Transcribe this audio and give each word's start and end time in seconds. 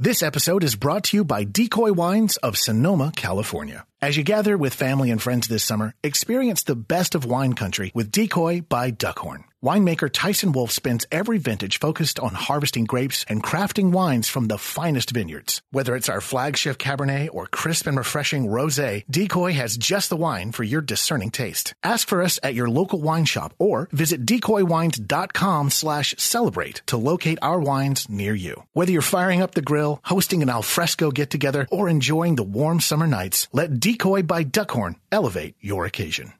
This 0.00 0.24
episode 0.24 0.64
is 0.64 0.74
brought 0.74 1.04
to 1.04 1.16
you 1.16 1.24
by 1.24 1.44
Decoy 1.44 1.92
Wines 1.92 2.36
of 2.38 2.56
Sonoma, 2.56 3.12
California. 3.14 3.86
As 4.02 4.16
you 4.16 4.24
gather 4.24 4.58
with 4.58 4.74
family 4.74 5.10
and 5.10 5.22
friends 5.22 5.46
this 5.46 5.64
summer, 5.64 5.94
experience 6.02 6.64
the 6.64 6.76
best 6.76 7.14
of 7.14 7.24
wine 7.24 7.54
country 7.54 7.92
with 7.94 8.10
Decoy 8.10 8.60
by 8.60 8.90
Duckhorn. 8.90 9.44
Winemaker 9.64 10.10
Tyson 10.12 10.52
Wolf 10.52 10.70
spends 10.72 11.06
every 11.10 11.38
vintage 11.38 11.78
focused 11.78 12.20
on 12.20 12.34
harvesting 12.34 12.84
grapes 12.84 13.24
and 13.28 13.42
crafting 13.42 13.92
wines 13.92 14.28
from 14.28 14.48
the 14.48 14.58
finest 14.58 15.10
vineyards. 15.12 15.62
Whether 15.70 15.96
it's 15.96 16.10
our 16.10 16.20
flagship 16.20 16.76
Cabernet 16.76 17.30
or 17.32 17.46
crisp 17.46 17.86
and 17.86 17.96
refreshing 17.96 18.46
Rosé, 18.46 19.04
Decoy 19.08 19.52
has 19.54 19.78
just 19.78 20.10
the 20.10 20.16
wine 20.16 20.52
for 20.52 20.64
your 20.64 20.82
discerning 20.82 21.30
taste. 21.30 21.72
Ask 21.82 22.06
for 22.06 22.20
us 22.20 22.38
at 22.42 22.52
your 22.52 22.68
local 22.68 23.00
wine 23.00 23.24
shop 23.24 23.54
or 23.58 23.88
visit 23.90 24.26
decoywines.com 24.26 25.70
slash 25.70 26.14
celebrate 26.18 26.82
to 26.88 26.98
locate 26.98 27.38
our 27.40 27.58
wines 27.58 28.06
near 28.10 28.34
you. 28.34 28.64
Whether 28.74 28.92
you're 28.92 29.00
firing 29.00 29.40
up 29.40 29.54
the 29.54 29.62
grill, 29.62 29.83
hosting 30.04 30.42
an 30.42 30.50
alfresco 30.50 31.10
get-together, 31.10 31.66
or 31.70 31.88
enjoying 31.88 32.36
the 32.36 32.50
warm 32.60 32.80
summer 32.80 33.06
nights, 33.06 33.48
let 33.52 33.80
Decoy 33.80 34.22
by 34.22 34.44
Duckhorn 34.44 34.96
elevate 35.10 35.54
your 35.60 35.86
occasion. 35.86 36.32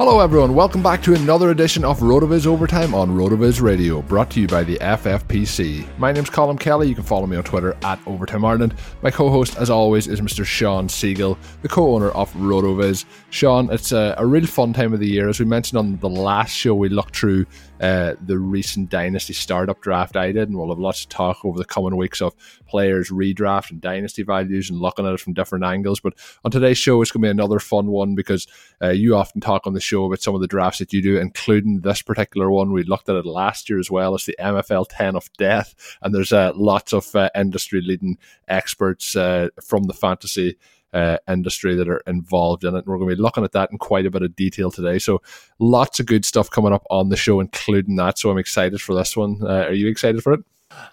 Hello, 0.00 0.20
everyone. 0.20 0.54
Welcome 0.54 0.82
back 0.82 1.02
to 1.02 1.12
another 1.12 1.50
edition 1.50 1.84
of 1.84 2.00
RotoViz 2.00 2.46
Overtime 2.46 2.94
on 2.94 3.10
RotoViz 3.10 3.60
Radio, 3.60 4.00
brought 4.00 4.30
to 4.30 4.40
you 4.40 4.46
by 4.46 4.64
the 4.64 4.78
FFPC. 4.78 5.86
My 5.98 6.10
name's 6.10 6.30
Colm 6.30 6.58
Kelly. 6.58 6.88
You 6.88 6.94
can 6.94 7.04
follow 7.04 7.26
me 7.26 7.36
on 7.36 7.44
Twitter 7.44 7.76
at 7.82 8.00
Overtime 8.06 8.42
Ireland. 8.42 8.74
My 9.02 9.10
co-host, 9.10 9.58
as 9.58 9.68
always, 9.68 10.06
is 10.06 10.22
Mr. 10.22 10.42
Shawn 10.42 10.88
Siegele, 10.88 11.36
the 11.60 11.68
co-owner 11.68 12.08
of 12.12 12.32
RotoViz. 12.32 13.04
Shawn, 13.28 13.70
it's 13.70 13.92
a, 13.92 14.14
a 14.16 14.24
real 14.24 14.46
fun 14.46 14.72
time 14.72 14.94
of 14.94 15.00
the 15.00 15.06
year. 15.06 15.28
As 15.28 15.38
we 15.38 15.44
mentioned 15.44 15.78
on 15.78 15.98
the 15.98 16.08
last 16.08 16.52
show, 16.52 16.74
we 16.74 16.88
looked 16.88 17.14
through 17.14 17.44
uh, 17.80 18.14
the 18.20 18.38
recent 18.38 18.90
Dynasty 18.90 19.32
startup 19.32 19.80
draft 19.80 20.16
I 20.16 20.32
did, 20.32 20.48
and 20.48 20.56
we'll 20.56 20.68
have 20.68 20.78
lots 20.78 21.02
of 21.02 21.08
talk 21.08 21.44
over 21.44 21.58
the 21.58 21.64
coming 21.64 21.96
weeks 21.96 22.20
of 22.20 22.34
players 22.66 23.10
redraft 23.10 23.70
and 23.70 23.80
Dynasty 23.80 24.22
values 24.22 24.68
and 24.68 24.78
looking 24.78 25.06
at 25.06 25.14
it 25.14 25.20
from 25.20 25.32
different 25.32 25.64
angles. 25.64 26.00
But 26.00 26.14
on 26.44 26.50
today's 26.50 26.78
show, 26.78 27.00
it's 27.00 27.10
going 27.10 27.22
to 27.22 27.26
be 27.26 27.30
another 27.30 27.58
fun 27.58 27.86
one 27.86 28.14
because 28.14 28.46
uh, 28.82 28.90
you 28.90 29.16
often 29.16 29.40
talk 29.40 29.66
on 29.66 29.72
the 29.72 29.80
show 29.80 30.04
about 30.04 30.20
some 30.20 30.34
of 30.34 30.40
the 30.40 30.46
drafts 30.46 30.78
that 30.80 30.92
you 30.92 31.02
do, 31.02 31.18
including 31.18 31.80
this 31.80 32.02
particular 32.02 32.50
one. 32.50 32.72
We 32.72 32.82
looked 32.82 33.08
at 33.08 33.16
it 33.16 33.26
last 33.26 33.70
year 33.70 33.78
as 33.78 33.90
well. 33.90 34.14
It's 34.14 34.26
the 34.26 34.36
MFL 34.38 34.86
10 34.90 35.16
of 35.16 35.32
death, 35.38 35.74
and 36.02 36.14
there's 36.14 36.32
uh, 36.32 36.52
lots 36.54 36.92
of 36.92 37.14
uh, 37.16 37.30
industry 37.34 37.80
leading 37.80 38.18
experts 38.46 39.16
uh, 39.16 39.48
from 39.62 39.84
the 39.84 39.94
fantasy 39.94 40.56
uh, 40.92 41.18
industry 41.28 41.74
that 41.76 41.88
are 41.88 42.02
involved 42.06 42.64
in 42.64 42.74
it. 42.74 42.78
And 42.78 42.86
we're 42.86 42.98
going 42.98 43.10
to 43.10 43.16
be 43.16 43.22
looking 43.22 43.44
at 43.44 43.52
that 43.52 43.70
in 43.70 43.78
quite 43.78 44.06
a 44.06 44.10
bit 44.10 44.22
of 44.22 44.36
detail 44.36 44.70
today. 44.70 44.98
So 44.98 45.22
lots 45.58 46.00
of 46.00 46.06
good 46.06 46.24
stuff 46.24 46.50
coming 46.50 46.72
up 46.72 46.84
on 46.90 47.08
the 47.08 47.16
show, 47.16 47.40
including 47.40 47.96
that. 47.96 48.18
So 48.18 48.30
I'm 48.30 48.38
excited 48.38 48.80
for 48.80 48.94
this 48.94 49.16
one. 49.16 49.40
Uh, 49.42 49.64
are 49.66 49.72
you 49.72 49.88
excited 49.88 50.22
for 50.22 50.32
it? 50.32 50.40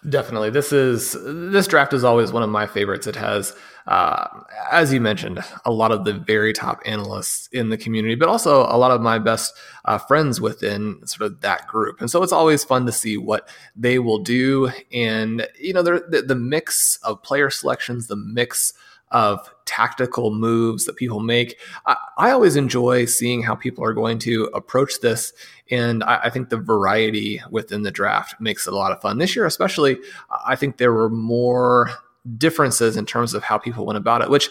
Definitely. 0.09 0.49
This 0.49 0.73
is 0.73 1.15
this 1.23 1.67
draft 1.67 1.93
is 1.93 2.03
always 2.03 2.31
one 2.31 2.41
of 2.41 2.49
my 2.49 2.65
favorites. 2.65 3.05
It 3.05 3.15
has, 3.15 3.55
uh, 3.85 4.27
as 4.71 4.91
you 4.91 4.99
mentioned, 4.99 5.43
a 5.65 5.71
lot 5.71 5.91
of 5.91 6.03
the 6.03 6.13
very 6.13 6.51
top 6.51 6.81
analysts 6.85 7.47
in 7.51 7.69
the 7.69 7.77
community, 7.77 8.15
but 8.15 8.27
also 8.27 8.61
a 8.61 8.77
lot 8.77 8.89
of 8.89 9.01
my 9.01 9.19
best 9.19 9.53
uh, 9.85 9.99
friends 9.99 10.41
within 10.41 11.05
sort 11.05 11.31
of 11.31 11.41
that 11.41 11.67
group. 11.67 12.01
And 12.01 12.09
so 12.09 12.23
it's 12.23 12.31
always 12.31 12.63
fun 12.63 12.87
to 12.87 12.91
see 12.91 13.17
what 13.17 13.47
they 13.75 13.99
will 13.99 14.17
do. 14.17 14.71
And 14.91 15.47
you 15.59 15.73
know, 15.73 15.83
the, 15.83 16.23
the 16.25 16.35
mix 16.35 16.97
of 17.03 17.21
player 17.21 17.51
selections, 17.51 18.07
the 18.07 18.15
mix 18.15 18.73
of 19.11 19.53
tactical 19.65 20.33
moves 20.33 20.85
that 20.85 20.95
people 20.95 21.19
make. 21.19 21.59
I, 21.85 21.95
I, 22.17 22.31
always 22.31 22.55
enjoy 22.55 23.05
seeing 23.05 23.41
how 23.41 23.55
people 23.55 23.83
are 23.83 23.93
going 23.93 24.19
to 24.19 24.45
approach 24.53 24.99
this. 24.99 25.31
And 25.71 26.03
I, 26.03 26.21
I, 26.23 26.29
think 26.29 26.49
the 26.49 26.57
variety 26.57 27.41
within 27.49 27.83
the 27.83 27.91
draft 27.91 28.39
makes 28.41 28.67
it 28.67 28.73
a 28.73 28.75
lot 28.75 28.91
of 28.91 29.01
fun. 29.01 29.17
This 29.17 29.35
year, 29.35 29.45
especially, 29.45 29.97
I 30.45 30.55
think 30.55 30.77
there 30.77 30.91
were 30.91 31.09
more 31.09 31.89
differences 32.37 32.97
in 32.97 33.05
terms 33.05 33.33
of 33.33 33.43
how 33.43 33.57
people 33.57 33.85
went 33.85 33.97
about 33.97 34.21
it, 34.21 34.29
which 34.29 34.49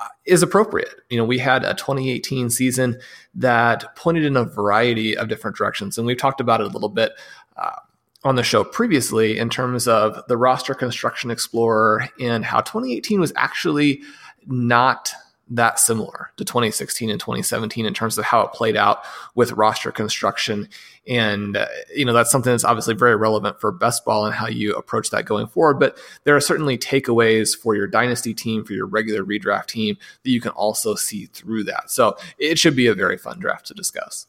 uh, 0.00 0.08
is 0.24 0.42
appropriate. 0.42 1.02
You 1.10 1.18
know, 1.18 1.24
we 1.24 1.38
had 1.38 1.64
a 1.64 1.74
2018 1.74 2.50
season 2.50 2.98
that 3.34 3.94
pointed 3.94 4.24
in 4.24 4.36
a 4.36 4.44
variety 4.44 5.16
of 5.16 5.28
different 5.28 5.56
directions. 5.56 5.96
And 5.96 6.06
we've 6.06 6.18
talked 6.18 6.40
about 6.40 6.60
it 6.60 6.66
a 6.66 6.70
little 6.70 6.88
bit. 6.88 7.12
Uh, 7.56 7.76
on 8.24 8.36
the 8.36 8.42
show 8.42 8.64
previously 8.64 9.38
in 9.38 9.50
terms 9.50 9.88
of 9.88 10.22
the 10.28 10.36
roster 10.36 10.74
construction 10.74 11.30
explorer 11.30 12.08
and 12.20 12.44
how 12.44 12.60
2018 12.60 13.20
was 13.20 13.32
actually 13.36 14.02
not 14.46 15.12
that 15.50 15.78
similar 15.78 16.30
to 16.36 16.44
2016 16.44 17.10
and 17.10 17.20
2017 17.20 17.84
in 17.84 17.92
terms 17.92 18.16
of 18.16 18.24
how 18.24 18.40
it 18.40 18.52
played 18.52 18.76
out 18.76 19.04
with 19.34 19.52
roster 19.52 19.92
construction. 19.92 20.68
And 21.06 21.56
uh, 21.56 21.66
you 21.94 22.04
know 22.04 22.12
that's 22.12 22.30
something 22.30 22.52
that's 22.52 22.64
obviously 22.64 22.94
very 22.94 23.16
relevant 23.16 23.60
for 23.60 23.70
best 23.70 24.04
ball 24.04 24.24
and 24.24 24.34
how 24.34 24.46
you 24.46 24.74
approach 24.74 25.10
that 25.10 25.26
going 25.26 25.48
forward. 25.48 25.78
But 25.78 25.98
there 26.24 26.36
are 26.36 26.40
certainly 26.40 26.78
takeaways 26.78 27.56
for 27.56 27.74
your 27.74 27.86
dynasty 27.86 28.34
team 28.34 28.64
for 28.64 28.72
your 28.72 28.86
regular 28.86 29.24
redraft 29.24 29.66
team 29.66 29.98
that 30.22 30.30
you 30.30 30.40
can 30.40 30.52
also 30.52 30.94
see 30.94 31.26
through 31.26 31.64
that. 31.64 31.90
So 31.90 32.16
it 32.38 32.58
should 32.58 32.76
be 32.76 32.86
a 32.86 32.94
very 32.94 33.18
fun 33.18 33.38
draft 33.38 33.66
to 33.66 33.74
discuss 33.74 34.26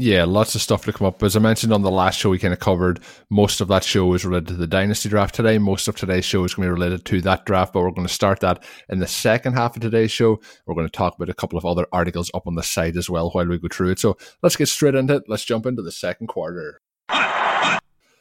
yeah, 0.00 0.24
lots 0.24 0.54
of 0.54 0.62
stuff 0.62 0.84
to 0.84 0.92
come 0.92 1.08
up. 1.08 1.20
As 1.24 1.34
I 1.34 1.40
mentioned 1.40 1.72
on 1.72 1.82
the 1.82 1.90
last 1.90 2.20
show, 2.20 2.30
we 2.30 2.38
kind 2.38 2.54
of 2.54 2.60
covered 2.60 3.00
most 3.30 3.60
of 3.60 3.66
that 3.66 3.82
show 3.82 4.14
is 4.14 4.24
related 4.24 4.46
to 4.48 4.54
the 4.54 4.68
Dynasty 4.68 5.08
draft 5.08 5.34
today. 5.34 5.58
Most 5.58 5.88
of 5.88 5.96
today's 5.96 6.24
show 6.24 6.44
is 6.44 6.54
going 6.54 6.68
to 6.68 6.72
be 6.72 6.80
related 6.80 7.04
to 7.06 7.20
that 7.22 7.44
draft, 7.44 7.72
but 7.72 7.80
we're 7.82 7.90
going 7.90 8.06
to 8.06 8.14
start 8.14 8.38
that 8.40 8.62
in 8.88 9.00
the 9.00 9.08
second 9.08 9.54
half 9.54 9.74
of 9.74 9.82
today's 9.82 10.12
show. 10.12 10.40
We're 10.66 10.76
going 10.76 10.86
to 10.86 10.96
talk 10.96 11.16
about 11.16 11.28
a 11.28 11.34
couple 11.34 11.58
of 11.58 11.66
other 11.66 11.88
articles 11.92 12.30
up 12.32 12.46
on 12.46 12.54
the 12.54 12.62
site 12.62 12.96
as 12.96 13.10
well 13.10 13.30
while 13.30 13.46
we 13.46 13.58
go 13.58 13.66
through 13.66 13.90
it. 13.90 13.98
So 13.98 14.16
let's 14.40 14.54
get 14.54 14.68
straight 14.68 14.94
into 14.94 15.16
it. 15.16 15.24
Let's 15.26 15.44
jump 15.44 15.66
into 15.66 15.82
the 15.82 15.90
second 15.90 16.28
quarter. 16.28 16.80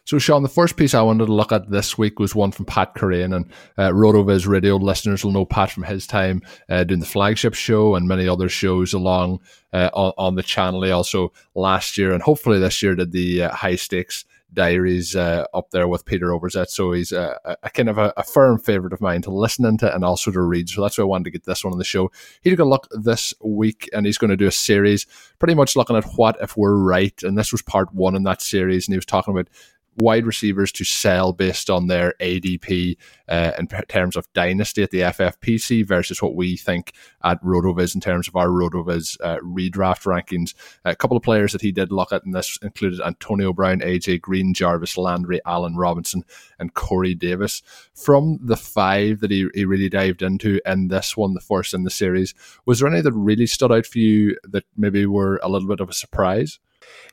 So, 0.08 0.18
Shawn, 0.20 0.42
the 0.42 0.48
first 0.48 0.78
piece 0.78 0.94
I 0.94 1.02
wanted 1.02 1.26
to 1.26 1.34
look 1.34 1.52
at 1.52 1.70
this 1.70 1.98
week 1.98 2.18
was 2.18 2.34
one 2.34 2.54
from 2.54 2.64
Pat 2.64 2.96
Kerrane, 2.96 3.36
and 3.36 3.46
uh, 3.78 3.90
RotoViz 3.90 4.48
radio 4.48 4.78
listeners 4.78 5.22
will 5.22 5.34
know 5.34 5.44
Pat 5.44 5.70
from 5.70 5.84
his 5.84 6.08
time 6.08 6.42
uh, 6.70 6.86
doing 6.86 7.02
the 7.02 7.06
flagship 7.06 7.54
show 7.54 7.94
and 7.94 8.08
many 8.08 8.26
other 8.26 8.48
shows 8.48 8.94
along 8.94 9.42
uh, 9.74 9.90
on, 9.94 10.14
on, 10.18 10.36
the 10.36 10.44
channel. 10.44 10.82
He 10.84 10.92
also 10.92 11.34
last 11.56 11.98
year 11.98 12.14
and 12.14 12.24
hopefully 12.24 12.58
this 12.58 12.82
year 12.82 12.96
did 12.96 13.12
the 13.12 13.44
uh, 13.44 13.52
high 13.54 13.76
stakes 13.76 14.24
diaries 14.54 15.14
uh, 15.14 15.46
up 15.54 15.72
there 15.72 15.88
with 15.88 16.06
Peter 16.06 16.28
Overzet. 16.28 16.70
So 16.70 16.94
he's 16.94 17.12
a, 17.12 17.38
a 17.64 17.70
kind 17.70 17.90
of 17.90 17.98
a, 17.98 18.14
a, 18.16 18.24
firm 18.24 18.60
favorite 18.60 18.94
of 18.94 19.02
mine 19.02 19.22
to 19.24 19.30
listen 19.30 19.66
into 19.66 19.94
and 19.94 20.06
also 20.06 20.32
to 20.32 20.42
read. 20.42 20.70
So 20.70 20.82
that's 20.82 20.98
why 20.98 21.02
I 21.02 21.06
wanted 21.06 21.26
to 21.26 21.32
get 21.32 21.44
this 21.44 21.64
one 21.64 21.74
on 21.74 21.80
the 21.80 21.86
show. 21.86 22.12
He 22.42 22.50
took 22.50 22.60
a 22.60 22.66
look 22.66 22.88
this 22.92 23.34
week 23.44 23.90
and 23.94 24.06
he's 24.06 24.18
going 24.18 24.32
to 24.32 24.38
do 24.38 24.48
a 24.48 24.52
series 24.52 25.06
pretty 25.40 25.54
much 25.54 25.76
looking 25.76 25.98
at 25.98 26.06
what 26.16 26.38
if 26.42 26.56
we're 26.56 26.78
right. 26.78 27.22
And 27.24 27.38
this 27.38 27.52
was 27.52 27.62
part 27.62 27.94
one 27.94 28.16
in 28.16 28.24
that 28.24 28.42
series. 28.42 28.88
And 28.88 28.94
he 28.94 28.98
was 28.98 29.06
talking 29.06 29.34
about 29.34 29.50
wide 29.98 30.26
receivers 30.26 30.72
to 30.74 30.84
sell 30.84 31.34
based 31.34 31.70
on 31.70 31.88
their 31.88 32.14
ADP 32.20 32.98
uh, 33.28 33.52
in 33.58 33.68
terms 33.68 34.16
of 34.16 34.32
dynasty 34.34 34.84
at 34.84 34.92
the 34.92 35.02
FFPC 35.02 35.86
versus 35.86 36.22
what 36.22 36.36
we 36.36 36.56
think 36.56 36.94
at 37.24 37.42
RotoViz 37.44 37.96
in 37.96 38.02
terms 38.02 38.28
of 38.28 38.36
our 38.36 38.48
RotoViz 38.48 39.18
uh, 39.22 39.38
redraft 39.38 40.06
rankings. 40.06 40.54
A 40.86 40.96
couple 40.96 41.18
of 41.18 41.24
players 41.24 41.52
that 41.52 41.62
he 41.62 41.72
did 41.72 41.92
look 41.92 42.12
at, 42.12 42.24
and 42.24 42.34
this 42.34 42.58
included 42.62 43.02
Antonio 43.02 43.52
Brown, 43.52 43.80
AJ 43.80 44.22
Green, 44.22 44.54
Jarvis 44.54 44.98
Landry, 44.98 45.42
Allen 45.46 45.76
Robinson, 45.76 46.24
and 46.60 46.74
Corey 46.74 47.16
Davis. 47.16 47.62
From 47.94 48.40
the 48.42 48.58
five 48.58 49.20
that 49.22 49.32
he, 49.32 49.48
he 49.54 49.66
really 49.66 49.90
dived 49.90 50.22
into 50.22 50.60
in 50.66 50.90
this 50.90 51.18
one, 51.18 51.34
the 51.34 51.42
first 51.42 51.74
in 51.74 51.84
the 51.84 51.90
series, 51.90 52.34
was 52.66 52.80
there 52.80 52.90
any 52.90 53.02
that 53.02 53.14
really 53.14 53.48
stood 53.48 53.72
out 53.72 53.86
for 53.86 54.00
you 54.00 54.38
that 54.44 54.66
maybe 54.76 55.06
were 55.06 55.40
a 55.44 55.50
little 55.50 55.68
bit 55.68 55.80
of 55.80 55.90
a 55.90 55.94
surprise? 55.94 56.60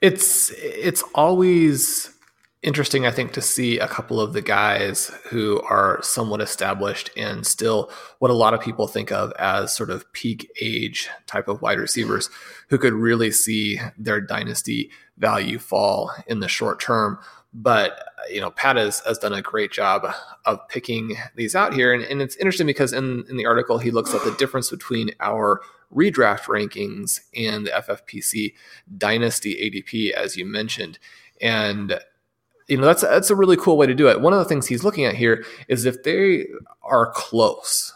It's 0.00 0.50
it's 0.50 1.02
always 1.14 2.13
interesting, 2.64 3.06
I 3.06 3.10
think, 3.10 3.32
to 3.32 3.42
see 3.42 3.78
a 3.78 3.86
couple 3.86 4.20
of 4.20 4.32
the 4.32 4.42
guys 4.42 5.10
who 5.28 5.60
are 5.62 6.00
somewhat 6.02 6.40
established 6.40 7.10
and 7.16 7.46
still 7.46 7.92
what 8.18 8.30
a 8.30 8.34
lot 8.34 8.54
of 8.54 8.60
people 8.60 8.88
think 8.88 9.12
of 9.12 9.32
as 9.38 9.76
sort 9.76 9.90
of 9.90 10.10
peak 10.12 10.50
age 10.60 11.08
type 11.26 11.46
of 11.46 11.62
wide 11.62 11.78
receivers 11.78 12.30
who 12.70 12.78
could 12.78 12.94
really 12.94 13.30
see 13.30 13.78
their 13.98 14.20
dynasty 14.20 14.90
value 15.18 15.58
fall 15.58 16.10
in 16.26 16.40
the 16.40 16.48
short 16.48 16.80
term. 16.80 17.18
But 17.52 18.08
you 18.30 18.40
know, 18.40 18.50
Pat 18.50 18.76
has, 18.76 19.00
has 19.00 19.18
done 19.18 19.34
a 19.34 19.42
great 19.42 19.70
job 19.70 20.06
of 20.46 20.66
picking 20.68 21.16
these 21.36 21.54
out 21.54 21.74
here. 21.74 21.92
And, 21.92 22.02
and 22.04 22.22
it's 22.22 22.36
interesting 22.36 22.66
because 22.66 22.92
in, 22.92 23.24
in 23.28 23.36
the 23.36 23.46
article, 23.46 23.78
he 23.78 23.90
looks 23.90 24.14
at 24.14 24.24
the 24.24 24.32
difference 24.32 24.70
between 24.70 25.10
our 25.20 25.60
redraft 25.94 26.44
rankings 26.44 27.20
and 27.36 27.66
the 27.66 27.70
FFPC 27.70 28.54
dynasty 28.96 29.70
ADP, 29.70 30.12
as 30.12 30.36
you 30.36 30.46
mentioned. 30.46 30.98
And 31.40 32.00
you 32.68 32.76
know 32.76 32.86
that's 32.86 33.02
that's 33.02 33.30
a 33.30 33.36
really 33.36 33.56
cool 33.56 33.76
way 33.76 33.86
to 33.86 33.94
do 33.94 34.08
it. 34.08 34.20
One 34.20 34.32
of 34.32 34.38
the 34.38 34.44
things 34.44 34.66
he's 34.66 34.84
looking 34.84 35.04
at 35.04 35.14
here 35.14 35.44
is 35.68 35.84
if 35.84 36.02
they 36.02 36.46
are 36.82 37.12
close 37.12 37.92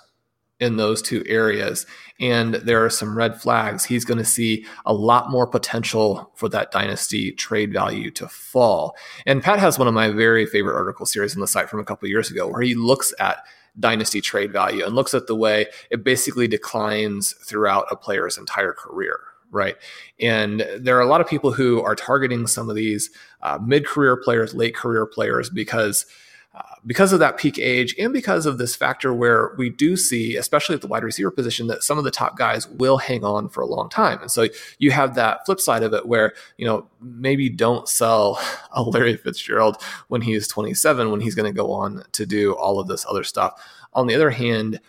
in 0.60 0.76
those 0.76 1.00
two 1.00 1.22
areas 1.26 1.86
and 2.20 2.54
there 2.54 2.84
are 2.84 2.90
some 2.90 3.16
red 3.16 3.40
flags, 3.40 3.84
he's 3.84 4.04
going 4.04 4.18
to 4.18 4.24
see 4.24 4.66
a 4.84 4.92
lot 4.92 5.30
more 5.30 5.46
potential 5.46 6.32
for 6.34 6.48
that 6.48 6.72
dynasty 6.72 7.30
trade 7.30 7.72
value 7.72 8.10
to 8.10 8.28
fall. 8.28 8.96
And 9.24 9.42
Pat 9.42 9.60
has 9.60 9.78
one 9.78 9.86
of 9.86 9.94
my 9.94 10.10
very 10.10 10.46
favorite 10.46 10.74
article 10.74 11.06
series 11.06 11.34
on 11.34 11.40
the 11.40 11.46
site 11.46 11.70
from 11.70 11.80
a 11.80 11.84
couple 11.84 12.08
years 12.08 12.30
ago 12.30 12.48
where 12.48 12.62
he 12.62 12.74
looks 12.74 13.14
at 13.20 13.44
dynasty 13.78 14.20
trade 14.20 14.52
value 14.52 14.84
and 14.84 14.96
looks 14.96 15.14
at 15.14 15.28
the 15.28 15.36
way 15.36 15.66
it 15.90 16.02
basically 16.02 16.48
declines 16.48 17.32
throughout 17.44 17.86
a 17.90 17.96
player's 17.96 18.36
entire 18.36 18.72
career 18.72 19.20
right? 19.50 19.76
And 20.20 20.66
there 20.78 20.96
are 20.96 21.02
a 21.02 21.06
lot 21.06 21.20
of 21.20 21.28
people 21.28 21.52
who 21.52 21.80
are 21.82 21.94
targeting 21.94 22.46
some 22.46 22.68
of 22.68 22.76
these 22.76 23.10
uh, 23.42 23.58
mid-career 23.64 24.16
players, 24.16 24.54
late 24.54 24.74
career 24.74 25.06
players, 25.06 25.50
because 25.50 26.06
uh, 26.54 26.62
because 26.86 27.12
of 27.12 27.20
that 27.20 27.36
peak 27.36 27.56
age 27.58 27.94
and 28.00 28.12
because 28.12 28.44
of 28.44 28.58
this 28.58 28.74
factor 28.74 29.14
where 29.14 29.54
we 29.58 29.70
do 29.70 29.96
see, 29.96 30.34
especially 30.34 30.74
at 30.74 30.80
the 30.80 30.88
wide 30.88 31.04
receiver 31.04 31.30
position, 31.30 31.68
that 31.68 31.84
some 31.84 31.98
of 31.98 32.04
the 32.04 32.10
top 32.10 32.36
guys 32.36 32.66
will 32.68 32.96
hang 32.96 33.22
on 33.22 33.48
for 33.48 33.60
a 33.60 33.66
long 33.66 33.88
time. 33.88 34.20
And 34.20 34.30
so 34.30 34.48
you 34.78 34.90
have 34.90 35.14
that 35.14 35.46
flip 35.46 35.60
side 35.60 35.84
of 35.84 35.92
it 35.92 36.06
where, 36.06 36.32
you 36.56 36.66
know, 36.66 36.88
maybe 37.00 37.48
don't 37.48 37.88
sell 37.88 38.40
a 38.72 38.82
Larry 38.82 39.16
Fitzgerald 39.16 39.80
when 40.08 40.22
he's 40.22 40.48
27, 40.48 41.12
when 41.12 41.20
he's 41.20 41.36
going 41.36 41.52
to 41.52 41.56
go 41.56 41.70
on 41.70 42.02
to 42.12 42.26
do 42.26 42.54
all 42.54 42.80
of 42.80 42.88
this 42.88 43.06
other 43.08 43.22
stuff. 43.24 43.62
On 43.92 44.08
the 44.08 44.14
other 44.16 44.30
hand, 44.30 44.80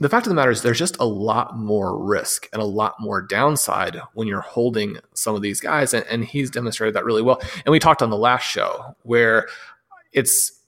the 0.00 0.08
fact 0.08 0.26
of 0.26 0.30
the 0.30 0.34
matter 0.34 0.50
is 0.50 0.62
there's 0.62 0.78
just 0.78 0.98
a 0.98 1.04
lot 1.04 1.56
more 1.56 2.02
risk 2.02 2.48
and 2.52 2.62
a 2.62 2.64
lot 2.64 2.94
more 2.98 3.20
downside 3.20 4.00
when 4.14 4.26
you're 4.26 4.40
holding 4.40 4.96
some 5.12 5.34
of 5.34 5.42
these 5.42 5.60
guys 5.60 5.92
and, 5.92 6.06
and, 6.06 6.24
he's 6.24 6.50
demonstrated 6.50 6.94
that 6.94 7.04
really 7.04 7.22
well. 7.22 7.40
And 7.64 7.70
we 7.70 7.78
talked 7.78 8.02
on 8.02 8.10
the 8.10 8.16
last 8.16 8.42
show 8.42 8.96
where 9.02 9.46
it's 10.12 10.60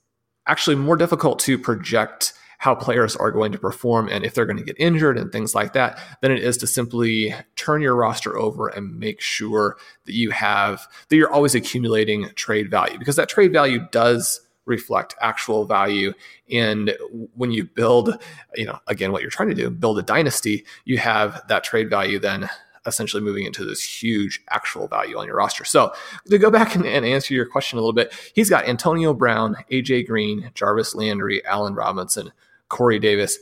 actually 0.46 0.76
more 0.76 0.96
difficult 0.96 1.38
to 1.40 1.58
project 1.58 2.34
how 2.58 2.76
players 2.76 3.16
are 3.16 3.32
going 3.32 3.50
to 3.50 3.58
perform 3.58 4.08
and 4.08 4.24
if 4.24 4.34
they're 4.34 4.46
going 4.46 4.56
to 4.56 4.62
get 4.62 4.76
injured 4.78 5.18
and 5.18 5.32
things 5.32 5.52
like 5.52 5.72
that 5.72 5.98
than 6.20 6.30
it 6.30 6.42
is 6.42 6.56
to 6.58 6.66
simply 6.66 7.34
turn 7.56 7.82
your 7.82 7.96
roster 7.96 8.38
over 8.38 8.68
and 8.68 9.00
make 9.00 9.20
sure 9.20 9.76
that 10.04 10.14
you 10.14 10.30
have 10.30 10.86
that 11.08 11.16
you're 11.16 11.32
always 11.32 11.56
accumulating 11.56 12.28
trade 12.36 12.70
value 12.70 12.98
because 12.98 13.16
that 13.16 13.28
trade 13.28 13.52
value 13.52 13.80
does 13.90 14.41
reflect 14.64 15.14
actual 15.20 15.64
value. 15.64 16.12
And 16.50 16.96
when 17.34 17.50
you 17.50 17.64
build, 17.64 18.22
you 18.54 18.66
know, 18.66 18.78
again, 18.86 19.12
what 19.12 19.22
you're 19.22 19.30
trying 19.30 19.48
to 19.48 19.54
do, 19.54 19.70
build 19.70 19.98
a 19.98 20.02
dynasty, 20.02 20.64
you 20.84 20.98
have 20.98 21.42
that 21.48 21.64
trade 21.64 21.90
value 21.90 22.18
then 22.18 22.48
essentially 22.86 23.22
moving 23.22 23.44
into 23.44 23.64
this 23.64 23.82
huge 24.02 24.40
actual 24.50 24.88
value 24.88 25.18
on 25.18 25.26
your 25.26 25.36
roster. 25.36 25.64
So 25.64 25.92
to 26.28 26.38
go 26.38 26.50
back 26.50 26.74
and, 26.74 26.84
and, 26.84 27.04
answer 27.04 27.34
your 27.34 27.46
question 27.46 27.78
a 27.78 27.80
little 27.80 27.92
bit, 27.92 28.12
he's 28.34 28.50
got 28.50 28.66
Antonio 28.66 29.14
Brown, 29.14 29.56
AJ 29.70 30.06
Green, 30.06 30.50
Jarvis 30.54 30.94
Landry, 30.94 31.44
Allen 31.44 31.74
Robinson, 31.74 32.32
Corey 32.68 32.98
Davis. 32.98 33.38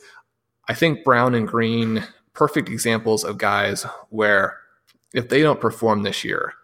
I 0.68 0.74
think 0.74 1.04
Brown 1.04 1.34
and 1.34 1.48
Green, 1.48 2.04
perfect 2.34 2.68
examples 2.68 3.24
of 3.24 3.38
guys 3.38 3.84
where 4.10 4.58
if 5.14 5.28
they 5.28 5.40
don't 5.40 5.60
perform 5.60 6.02
this 6.02 6.24
year, 6.24 6.54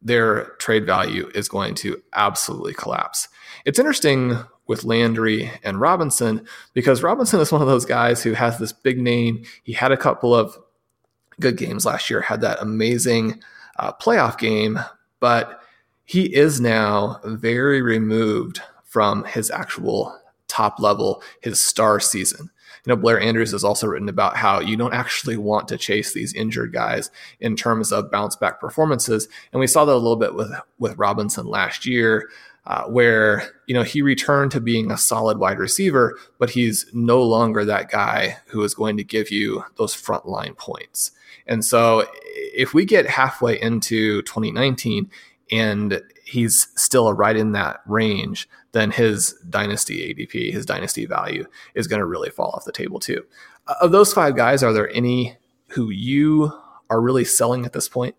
their 0.00 0.44
trade 0.58 0.86
value 0.86 1.30
is 1.34 1.48
going 1.48 1.74
to 1.76 2.00
absolutely 2.12 2.74
collapse. 2.74 3.28
It's 3.64 3.78
interesting 3.78 4.38
with 4.66 4.84
Landry 4.84 5.50
and 5.64 5.80
Robinson 5.80 6.46
because 6.74 7.02
Robinson 7.02 7.40
is 7.40 7.50
one 7.50 7.62
of 7.62 7.68
those 7.68 7.84
guys 7.84 8.22
who 8.22 8.32
has 8.34 8.58
this 8.58 8.72
big 8.72 8.98
name. 8.98 9.44
He 9.64 9.72
had 9.72 9.92
a 9.92 9.96
couple 9.96 10.34
of 10.34 10.56
good 11.40 11.56
games 11.56 11.84
last 11.84 12.10
year, 12.10 12.20
had 12.20 12.40
that 12.42 12.60
amazing 12.60 13.42
uh, 13.78 13.92
playoff 13.92 14.38
game, 14.38 14.78
but 15.20 15.60
he 16.04 16.34
is 16.34 16.60
now 16.60 17.20
very 17.24 17.82
removed 17.82 18.60
from 18.84 19.24
his 19.24 19.50
actual 19.50 20.18
top 20.46 20.80
level, 20.80 21.22
his 21.40 21.60
star 21.60 22.00
season. 22.00 22.50
You 22.84 22.90
know, 22.90 22.96
Blair 22.96 23.20
Andrews 23.20 23.52
has 23.52 23.64
also 23.64 23.86
written 23.86 24.08
about 24.08 24.36
how 24.36 24.60
you 24.60 24.76
don't 24.76 24.94
actually 24.94 25.36
want 25.36 25.68
to 25.68 25.78
chase 25.78 26.12
these 26.12 26.34
injured 26.34 26.72
guys 26.72 27.10
in 27.40 27.56
terms 27.56 27.92
of 27.92 28.10
bounce 28.10 28.36
back 28.36 28.60
performances. 28.60 29.28
And 29.52 29.60
we 29.60 29.66
saw 29.66 29.84
that 29.84 29.92
a 29.92 29.94
little 29.94 30.16
bit 30.16 30.34
with, 30.34 30.52
with 30.78 30.98
Robinson 30.98 31.46
last 31.46 31.86
year. 31.86 32.28
Uh, 32.66 32.84
where 32.84 33.50
you 33.66 33.72
know 33.72 33.82
he 33.82 34.02
returned 34.02 34.50
to 34.50 34.60
being 34.60 34.90
a 34.90 34.98
solid 34.98 35.38
wide 35.38 35.58
receiver, 35.58 36.18
but 36.38 36.50
he's 36.50 36.84
no 36.92 37.22
longer 37.22 37.64
that 37.64 37.90
guy 37.90 38.36
who 38.48 38.62
is 38.62 38.74
going 38.74 38.98
to 38.98 39.02
give 39.02 39.30
you 39.30 39.64
those 39.76 39.94
frontline 39.94 40.54
points. 40.54 41.12
And 41.46 41.64
so, 41.64 42.04
if 42.34 42.74
we 42.74 42.84
get 42.84 43.06
halfway 43.06 43.58
into 43.58 44.20
2019 44.22 45.10
and 45.50 46.00
he's 46.24 46.68
still 46.76 47.12
right 47.12 47.36
in 47.36 47.52
that 47.52 47.80
range, 47.86 48.48
then 48.72 48.90
his 48.90 49.34
dynasty 49.48 50.14
ADP, 50.14 50.52
his 50.52 50.66
dynasty 50.66 51.06
value 51.06 51.46
is 51.74 51.86
going 51.86 52.00
to 52.00 52.06
really 52.06 52.30
fall 52.30 52.50
off 52.50 52.64
the 52.64 52.72
table 52.72 53.00
too. 53.00 53.24
Of 53.80 53.92
those 53.92 54.12
five 54.12 54.36
guys, 54.36 54.62
are 54.62 54.72
there 54.72 54.90
any 54.90 55.36
who 55.68 55.90
you 55.90 56.52
are 56.90 57.00
really 57.00 57.24
selling 57.24 57.64
at 57.64 57.72
this 57.72 57.88
point? 57.88 58.14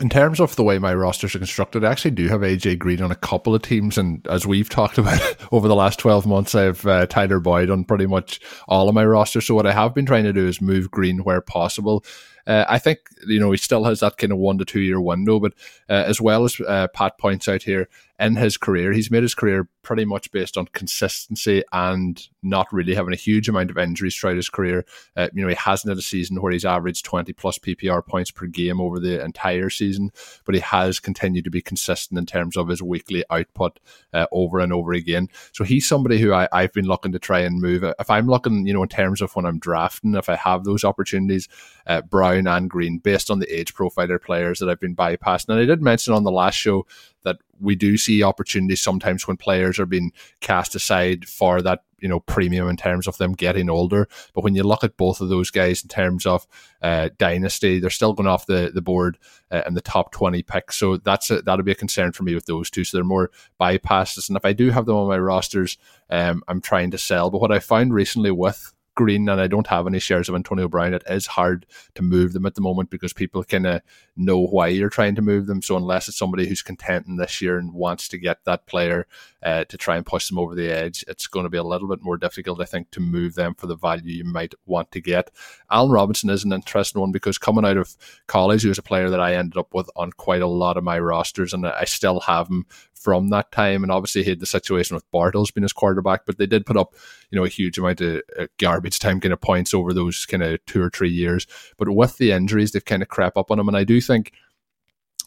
In 0.00 0.08
terms 0.08 0.40
of 0.40 0.56
the 0.56 0.64
way 0.64 0.78
my 0.78 0.94
rosters 0.94 1.34
are 1.34 1.38
constructed, 1.38 1.84
I 1.84 1.90
actually 1.90 2.12
do 2.12 2.26
have 2.28 2.40
AJ 2.40 2.78
Green 2.78 3.02
on 3.02 3.10
a 3.10 3.16
couple 3.16 3.54
of 3.54 3.60
teams, 3.60 3.98
and 3.98 4.26
as 4.26 4.46
we've 4.46 4.68
talked 4.70 4.96
about 4.96 5.20
over 5.52 5.68
the 5.68 5.74
last 5.74 5.98
twelve 5.98 6.26
months, 6.26 6.54
I 6.54 6.62
have 6.62 6.86
uh, 6.86 7.06
Tyler 7.06 7.40
Boyd 7.40 7.68
on 7.68 7.84
pretty 7.84 8.06
much 8.06 8.40
all 8.66 8.88
of 8.88 8.94
my 8.94 9.04
rosters. 9.04 9.46
So 9.46 9.54
what 9.54 9.66
I 9.66 9.72
have 9.72 9.94
been 9.94 10.06
trying 10.06 10.24
to 10.24 10.32
do 10.32 10.48
is 10.48 10.62
move 10.62 10.90
Green 10.90 11.24
where 11.24 11.42
possible. 11.42 12.04
Uh, 12.46 12.64
I 12.68 12.78
think 12.78 13.00
you 13.26 13.38
know 13.38 13.50
he 13.50 13.56
still 13.56 13.84
has 13.84 14.00
that 14.00 14.16
kind 14.16 14.32
of 14.32 14.38
one 14.38 14.58
to 14.58 14.64
two 14.64 14.80
year 14.80 15.00
window, 15.00 15.38
but 15.38 15.52
uh, 15.88 16.04
as 16.06 16.20
well 16.20 16.44
as 16.44 16.60
uh, 16.60 16.88
Pat 16.88 17.18
points 17.18 17.48
out 17.48 17.62
here, 17.62 17.88
in 18.22 18.36
his 18.36 18.56
career, 18.56 18.92
he's 18.92 19.10
made 19.10 19.24
his 19.24 19.34
career 19.34 19.68
pretty 19.82 20.04
much 20.04 20.30
based 20.30 20.56
on 20.56 20.66
consistency 20.66 21.64
and 21.72 22.28
not 22.40 22.72
really 22.72 22.94
having 22.94 23.12
a 23.12 23.16
huge 23.16 23.48
amount 23.48 23.68
of 23.68 23.76
injuries 23.76 24.14
throughout 24.14 24.36
his 24.36 24.48
career. 24.48 24.84
Uh, 25.16 25.28
you 25.32 25.42
know, 25.42 25.48
he 25.48 25.56
hasn't 25.56 25.90
had 25.90 25.98
a 25.98 26.02
season 26.02 26.40
where 26.40 26.52
he's 26.52 26.64
averaged 26.64 27.04
20 27.04 27.32
plus 27.32 27.58
PPR 27.58 28.06
points 28.06 28.30
per 28.30 28.46
game 28.46 28.80
over 28.80 29.00
the 29.00 29.22
entire 29.22 29.68
season, 29.68 30.12
but 30.44 30.54
he 30.54 30.60
has 30.60 31.00
continued 31.00 31.42
to 31.42 31.50
be 31.50 31.60
consistent 31.60 32.16
in 32.16 32.24
terms 32.24 32.56
of 32.56 32.68
his 32.68 32.80
weekly 32.80 33.24
output 33.28 33.80
uh, 34.12 34.26
over 34.30 34.60
and 34.60 34.72
over 34.72 34.92
again. 34.92 35.28
So 35.50 35.64
he's 35.64 35.88
somebody 35.88 36.20
who 36.20 36.32
I, 36.32 36.48
I've 36.52 36.72
been 36.72 36.86
looking 36.86 37.10
to 37.12 37.18
try 37.18 37.40
and 37.40 37.60
move. 37.60 37.82
If 37.82 38.08
I'm 38.08 38.28
looking, 38.28 38.68
you 38.68 38.72
know, 38.72 38.84
in 38.84 38.88
terms 38.88 39.20
of 39.20 39.34
when 39.34 39.46
I'm 39.46 39.58
drafting, 39.58 40.14
if 40.14 40.28
I 40.28 40.36
have 40.36 40.62
those 40.62 40.84
opportunities, 40.84 41.48
uh, 41.88 42.02
Brown 42.02 42.46
and 42.46 42.70
Green 42.70 42.98
based 42.98 43.32
on 43.32 43.40
the 43.40 43.52
age 43.52 43.74
profile 43.74 44.12
of 44.12 44.22
players 44.22 44.60
that 44.60 44.68
I've 44.68 44.78
been 44.78 44.94
bypassing. 44.94 45.48
And 45.48 45.58
I 45.58 45.64
did 45.64 45.82
mention 45.82 46.14
on 46.14 46.22
the 46.22 46.30
last 46.30 46.54
show 46.54 46.86
that 47.24 47.38
we 47.60 47.74
do 47.76 47.96
see 47.96 48.22
opportunities 48.22 48.80
sometimes 48.80 49.26
when 49.26 49.36
players 49.36 49.78
are 49.78 49.86
being 49.86 50.12
cast 50.40 50.74
aside 50.74 51.26
for 51.26 51.62
that 51.62 51.84
you 52.02 52.08
know 52.08 52.20
premium 52.20 52.68
in 52.68 52.76
terms 52.76 53.06
of 53.06 53.16
them 53.16 53.32
getting 53.32 53.70
older. 53.70 54.08
But 54.34 54.44
when 54.44 54.54
you 54.54 54.64
look 54.64 54.84
at 54.84 54.96
both 54.96 55.20
of 55.20 55.28
those 55.28 55.50
guys 55.50 55.82
in 55.82 55.88
terms 55.88 56.26
of 56.26 56.46
uh, 56.82 57.10
dynasty, 57.16 57.78
they're 57.78 57.90
still 57.90 58.12
going 58.12 58.26
off 58.26 58.46
the 58.46 58.70
the 58.74 58.82
board 58.82 59.18
uh, 59.50 59.62
in 59.66 59.74
the 59.74 59.80
top 59.80 60.12
twenty 60.12 60.42
picks. 60.42 60.76
So 60.76 60.98
that's 60.98 61.30
a, 61.30 61.40
that'll 61.42 61.64
be 61.64 61.72
a 61.72 61.76
concern 61.76 62.12
for 62.12 62.24
me 62.24 62.34
with 62.34 62.46
those 62.46 62.70
two. 62.70 62.84
So 62.84 62.96
they're 62.96 63.04
more 63.04 63.30
bypasses. 63.60 64.28
And 64.28 64.36
if 64.36 64.44
I 64.44 64.52
do 64.52 64.70
have 64.70 64.86
them 64.86 64.96
on 64.96 65.08
my 65.08 65.18
rosters, 65.18 65.78
um, 66.10 66.42
I'm 66.48 66.60
trying 66.60 66.90
to 66.90 66.98
sell. 66.98 67.30
But 67.30 67.40
what 67.40 67.52
I 67.52 67.60
found 67.60 67.94
recently 67.94 68.32
with 68.32 68.74
Green 68.94 69.28
and 69.28 69.40
I 69.40 69.46
don't 69.46 69.66
have 69.68 69.86
any 69.86 69.98
shares 69.98 70.28
of 70.28 70.34
Antonio 70.34 70.68
Brown, 70.68 70.94
it 70.94 71.02
is 71.08 71.26
hard 71.26 71.66
to 71.94 72.02
move 72.02 72.32
them 72.32 72.46
at 72.46 72.54
the 72.54 72.60
moment 72.60 72.90
because 72.90 73.12
people 73.12 73.42
kind 73.44 73.66
of 73.66 73.82
know 74.16 74.38
why 74.38 74.68
you're 74.68 74.90
trying 74.90 75.14
to 75.14 75.22
move 75.22 75.46
them. 75.46 75.62
So 75.62 75.76
unless 75.76 76.08
it's 76.08 76.18
somebody 76.18 76.46
who's 76.46 76.62
content 76.62 77.06
in 77.06 77.16
this 77.16 77.40
year 77.40 77.58
and 77.58 77.72
wants 77.72 78.08
to 78.08 78.18
get 78.18 78.44
that 78.44 78.66
player 78.66 79.06
uh, 79.42 79.64
to 79.64 79.76
try 79.76 79.96
and 79.96 80.04
push 80.04 80.28
them 80.28 80.38
over 80.38 80.54
the 80.54 80.70
edge, 80.70 81.04
it's 81.08 81.26
going 81.26 81.44
to 81.44 81.50
be 81.50 81.58
a 81.58 81.64
little 81.64 81.88
bit 81.88 82.02
more 82.02 82.16
difficult, 82.16 82.60
I 82.60 82.64
think, 82.64 82.90
to 82.90 83.00
move 83.00 83.34
them 83.34 83.54
for 83.54 83.66
the 83.66 83.76
value 83.76 84.12
you 84.12 84.24
might 84.24 84.54
want 84.66 84.90
to 84.92 85.00
get. 85.00 85.30
Allen 85.70 85.90
Robinson 85.90 86.30
is 86.30 86.44
an 86.44 86.52
interesting 86.52 87.00
one 87.00 87.12
because 87.12 87.38
coming 87.38 87.64
out 87.64 87.76
of 87.76 87.96
college, 88.26 88.62
he 88.62 88.68
was 88.68 88.78
a 88.78 88.82
player 88.82 89.08
that 89.08 89.20
I 89.20 89.34
ended 89.34 89.56
up 89.56 89.72
with 89.74 89.88
on 89.96 90.12
quite 90.12 90.42
a 90.42 90.46
lot 90.46 90.76
of 90.76 90.84
my 90.84 90.98
rosters, 90.98 91.52
and 91.54 91.66
I 91.66 91.84
still 91.84 92.20
have 92.20 92.48
him 92.48 92.66
from 93.02 93.28
that 93.28 93.50
time. 93.52 93.82
And 93.82 93.92
obviously, 93.92 94.22
he 94.22 94.30
had 94.30 94.40
the 94.40 94.46
situation 94.46 94.94
with 94.94 95.10
Bortles 95.10 95.52
being 95.52 95.62
his 95.62 95.72
quarterback, 95.72 96.26
but 96.26 96.38
they 96.38 96.46
did 96.46 96.66
put 96.66 96.76
up, 96.76 96.94
you 97.30 97.36
know, 97.36 97.44
a 97.44 97.48
huge 97.48 97.78
amount 97.78 98.00
of 98.00 98.22
uh, 98.38 98.46
garbage 98.58 98.98
time 98.98 99.20
kind 99.20 99.32
of 99.32 99.40
points 99.40 99.74
over 99.74 99.92
those 99.92 100.26
kind 100.26 100.42
of 100.42 100.64
two 100.66 100.82
or 100.82 100.90
three 100.90 101.10
years. 101.10 101.46
But 101.76 101.88
with 101.90 102.18
the 102.18 102.32
injuries, 102.32 102.72
they've 102.72 102.84
kind 102.84 103.02
of 103.02 103.08
crept 103.08 103.36
up 103.36 103.50
on 103.50 103.58
him. 103.58 103.68
And 103.68 103.76
I 103.76 103.84
do 103.84 104.00
think 104.00 104.32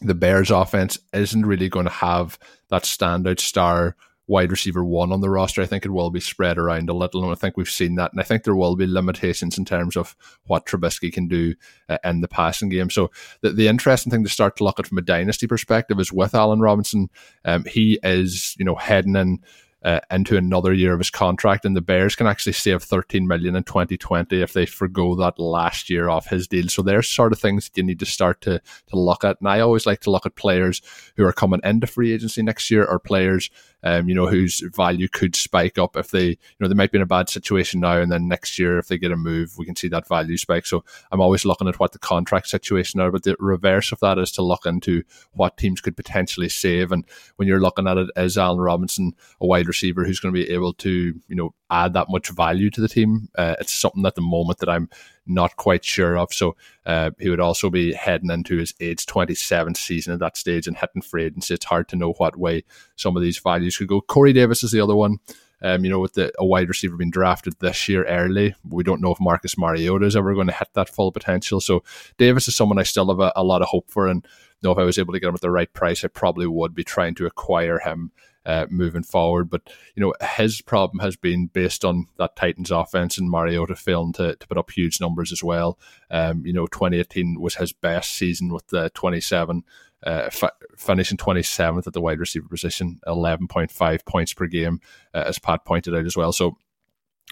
the 0.00 0.14
Bears 0.14 0.50
offense 0.50 0.98
isn't 1.12 1.46
really 1.46 1.68
going 1.68 1.86
to 1.86 1.92
have 1.92 2.38
that 2.68 2.82
standout 2.82 3.40
star 3.40 3.96
wide 4.26 4.50
receiver 4.50 4.84
one 4.84 5.12
on 5.12 5.20
the 5.20 5.30
roster. 5.30 5.62
I 5.62 5.66
think 5.66 5.84
it 5.84 5.90
will 5.90 6.10
be 6.10 6.20
spread 6.20 6.58
around 6.58 6.88
a 6.88 6.94
little, 6.94 7.22
and 7.22 7.32
I 7.32 7.36
think 7.36 7.56
we've 7.56 7.68
seen 7.68 7.94
that. 7.96 8.12
And 8.12 8.20
I 8.20 8.24
think 8.24 8.42
there 8.42 8.56
will 8.56 8.76
be 8.76 8.86
limitations 8.86 9.58
in 9.58 9.64
terms 9.64 9.96
of 9.96 10.16
what 10.46 10.66
Trubisky 10.66 11.12
can 11.12 11.28
do 11.28 11.54
uh, 11.88 11.98
in 12.04 12.20
the 12.20 12.28
passing 12.28 12.68
game. 12.68 12.90
So 12.90 13.10
the, 13.40 13.50
the 13.50 13.68
interesting 13.68 14.10
thing 14.10 14.24
to 14.24 14.30
start 14.30 14.56
to 14.56 14.64
look 14.64 14.78
at 14.80 14.86
from 14.86 14.98
a 14.98 15.02
dynasty 15.02 15.46
perspective 15.46 16.00
is 16.00 16.12
with 16.12 16.34
Allen 16.34 16.60
Robinson. 16.60 17.08
Um, 17.44 17.64
he 17.64 17.98
is, 18.02 18.56
you 18.58 18.64
know, 18.64 18.74
heading 18.74 19.16
in 19.16 19.40
uh, 19.86 20.00
into 20.10 20.36
another 20.36 20.72
year 20.72 20.92
of 20.92 20.98
his 20.98 21.10
contract, 21.10 21.64
and 21.64 21.76
the 21.76 21.80
Bears 21.80 22.16
can 22.16 22.26
actually 22.26 22.54
save 22.54 22.82
13 22.82 23.24
million 23.28 23.54
in 23.54 23.62
2020 23.62 24.42
if 24.42 24.52
they 24.52 24.66
forego 24.66 25.14
that 25.14 25.38
last 25.38 25.88
year 25.88 26.08
off 26.08 26.26
his 26.26 26.48
deal. 26.48 26.68
So 26.68 26.82
there's 26.82 27.08
sort 27.08 27.32
of 27.32 27.38
things 27.38 27.66
that 27.66 27.76
you 27.76 27.84
need 27.84 28.00
to 28.00 28.06
start 28.06 28.40
to 28.42 28.60
to 28.88 28.98
look 28.98 29.22
at. 29.22 29.38
And 29.40 29.48
I 29.48 29.60
always 29.60 29.86
like 29.86 30.00
to 30.00 30.10
look 30.10 30.26
at 30.26 30.34
players 30.34 30.82
who 31.16 31.24
are 31.24 31.32
coming 31.32 31.60
into 31.62 31.86
free 31.86 32.12
agency 32.12 32.42
next 32.42 32.68
year, 32.68 32.84
or 32.84 32.98
players 32.98 33.48
um, 33.82 34.08
you 34.08 34.14
know, 34.14 34.26
whose 34.26 34.60
value 34.74 35.08
could 35.08 35.36
spike 35.36 35.78
up 35.78 35.96
if 35.96 36.10
they, 36.10 36.26
you 36.28 36.36
know, 36.60 36.68
they 36.68 36.74
might 36.74 36.92
be 36.92 36.98
in 36.98 37.02
a 37.02 37.06
bad 37.06 37.28
situation 37.28 37.80
now, 37.80 37.98
and 37.98 38.10
then 38.10 38.28
next 38.28 38.58
year 38.58 38.78
if 38.78 38.88
they 38.88 38.98
get 38.98 39.12
a 39.12 39.16
move, 39.16 39.56
we 39.58 39.64
can 39.64 39.76
see 39.76 39.88
that 39.88 40.08
value 40.08 40.36
spike. 40.36 40.66
So 40.66 40.84
I'm 41.12 41.20
always 41.20 41.44
looking 41.44 41.68
at 41.68 41.78
what 41.78 41.92
the 41.92 41.98
contract 41.98 42.48
situation 42.48 43.00
are, 43.00 43.10
but 43.10 43.22
the 43.22 43.36
reverse 43.38 43.92
of 43.92 44.00
that 44.00 44.18
is 44.18 44.32
to 44.32 44.42
look 44.42 44.66
into 44.66 45.02
what 45.32 45.56
teams 45.56 45.80
could 45.80 45.96
potentially 45.96 46.48
save. 46.48 46.92
And 46.92 47.04
when 47.36 47.48
you're 47.48 47.60
looking 47.60 47.86
at 47.86 47.98
it, 47.98 48.10
is 48.16 48.38
Allen 48.38 48.58
Robinson 48.58 49.12
a 49.40 49.46
wide 49.46 49.68
receiver 49.68 50.04
who's 50.04 50.20
going 50.20 50.34
to 50.34 50.40
be 50.40 50.50
able 50.50 50.72
to, 50.74 50.90
you 51.28 51.36
know, 51.36 51.54
add 51.70 51.92
that 51.94 52.08
much 52.08 52.30
value 52.30 52.70
to 52.70 52.80
the 52.80 52.88
team? 52.88 53.28
Uh, 53.36 53.56
it's 53.60 53.74
something 53.74 54.06
at 54.06 54.14
the 54.14 54.20
moment 54.20 54.58
that 54.58 54.68
I'm 54.68 54.88
not 55.26 55.56
quite 55.56 55.84
sure 55.84 56.16
of. 56.16 56.32
So 56.32 56.56
uh, 56.84 57.10
he 57.18 57.28
would 57.28 57.40
also 57.40 57.70
be 57.70 57.92
heading 57.92 58.30
into 58.30 58.56
his 58.56 58.74
age 58.80 59.06
27 59.06 59.74
season 59.74 60.14
at 60.14 60.20
that 60.20 60.36
stage 60.36 60.66
and 60.66 60.76
hitting 60.76 61.02
free 61.02 61.24
agency. 61.24 61.54
It's 61.54 61.64
hard 61.64 61.88
to 61.88 61.96
know 61.96 62.12
what 62.12 62.38
way 62.38 62.64
some 62.96 63.16
of 63.16 63.22
these 63.22 63.38
values 63.38 63.76
could 63.76 63.88
go. 63.88 64.00
Corey 64.00 64.32
Davis 64.32 64.62
is 64.62 64.72
the 64.72 64.80
other 64.80 64.96
one. 64.96 65.18
Um, 65.62 65.84
you 65.84 65.90
know, 65.90 66.00
with 66.00 66.12
the, 66.12 66.30
a 66.38 66.44
wide 66.44 66.68
receiver 66.68 66.96
being 66.96 67.10
drafted 67.10 67.58
this 67.60 67.88
year 67.88 68.04
early, 68.04 68.54
we 68.68 68.84
don't 68.84 69.00
know 69.00 69.12
if 69.12 69.20
Marcus 69.20 69.56
Mariota 69.56 70.04
is 70.04 70.14
ever 70.14 70.34
going 70.34 70.48
to 70.48 70.52
hit 70.52 70.68
that 70.74 70.90
full 70.90 71.12
potential. 71.12 71.60
So 71.60 71.82
Davis 72.18 72.46
is 72.46 72.54
someone 72.54 72.78
I 72.78 72.82
still 72.82 73.08
have 73.08 73.20
a, 73.20 73.32
a 73.34 73.42
lot 73.42 73.62
of 73.62 73.68
hope 73.68 73.90
for, 73.90 74.06
and 74.06 74.22
you 74.22 74.68
know 74.68 74.72
if 74.72 74.78
I 74.78 74.84
was 74.84 74.98
able 74.98 75.14
to 75.14 75.20
get 75.20 75.28
him 75.28 75.34
at 75.34 75.40
the 75.40 75.50
right 75.50 75.72
price, 75.72 76.04
I 76.04 76.08
probably 76.08 76.46
would 76.46 76.74
be 76.74 76.84
trying 76.84 77.14
to 77.16 77.26
acquire 77.26 77.78
him 77.78 78.12
uh, 78.46 78.66
moving 78.70 79.02
forward. 79.02 79.50
But 79.50 79.62
you 79.94 80.00
know, 80.00 80.14
his 80.36 80.62
problem 80.62 81.00
has 81.00 81.16
been 81.16 81.48
based 81.48 81.84
on 81.84 82.06
that 82.16 82.36
Titans 82.36 82.70
offense 82.70 83.18
and 83.18 83.30
Mariota 83.30 83.76
failing 83.76 84.12
to, 84.14 84.36
to 84.36 84.48
put 84.48 84.56
up 84.56 84.70
huge 84.70 85.00
numbers 85.00 85.32
as 85.32 85.42
well. 85.42 85.78
Um, 86.10 86.46
you 86.46 86.52
know, 86.52 86.66
2018 86.68 87.40
was 87.40 87.56
his 87.56 87.72
best 87.72 88.14
season 88.14 88.52
with 88.52 88.68
the 88.68 88.90
27. 88.90 89.64
Uh, 90.06 90.24
f- 90.26 90.50
finishing 90.76 91.16
27th 91.16 91.86
at 91.86 91.92
the 91.92 92.00
wide 92.00 92.20
receiver 92.20 92.46
position, 92.48 93.00
11.5 93.06 94.04
points 94.04 94.32
per 94.34 94.46
game, 94.46 94.78
uh, 95.14 95.24
as 95.26 95.38
Pat 95.38 95.64
pointed 95.64 95.94
out 95.94 96.04
as 96.04 96.16
well. 96.16 96.32
So 96.32 96.56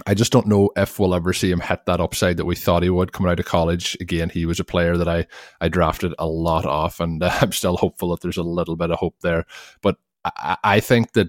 I 0.07 0.15
just 0.15 0.33
don't 0.33 0.49
know 0.49 0.71
if 0.77 0.99
we'll 0.99 1.15
ever 1.15 1.33
see 1.33 1.51
him 1.51 1.61
hit 1.61 1.87
that 1.87 2.01
upside 2.01 2.39
that 2.39 2.47
we 2.47 2.57
thought 2.57 2.83
he 2.83 2.91
would 2.91 3.13
coming 3.13 3.31
out 3.31 3.39
of 3.39 3.47
college. 3.47 3.97
Again, 4.01 4.29
he 4.29 4.45
was 4.45 4.59
a 4.59 4.65
player 4.65 4.97
that 4.97 5.09
I, 5.09 5.27
I 5.61 5.69
drafted 5.69 6.15
a 6.19 6.27
lot 6.27 6.67
off, 6.67 6.99
and 6.99 7.23
uh, 7.23 7.31
I'm 7.41 7.53
still 7.53 7.77
hopeful 7.77 8.11
that 8.11 8.21
there's 8.21 8.37
a 8.37 8.43
little 8.43 8.75
bit 8.75 8.91
of 8.91 8.99
hope 8.99 9.15
there. 9.21 9.45
But 9.83 9.99
I, 10.25 10.57
I 10.65 10.81
think 10.81 11.13
that 11.13 11.29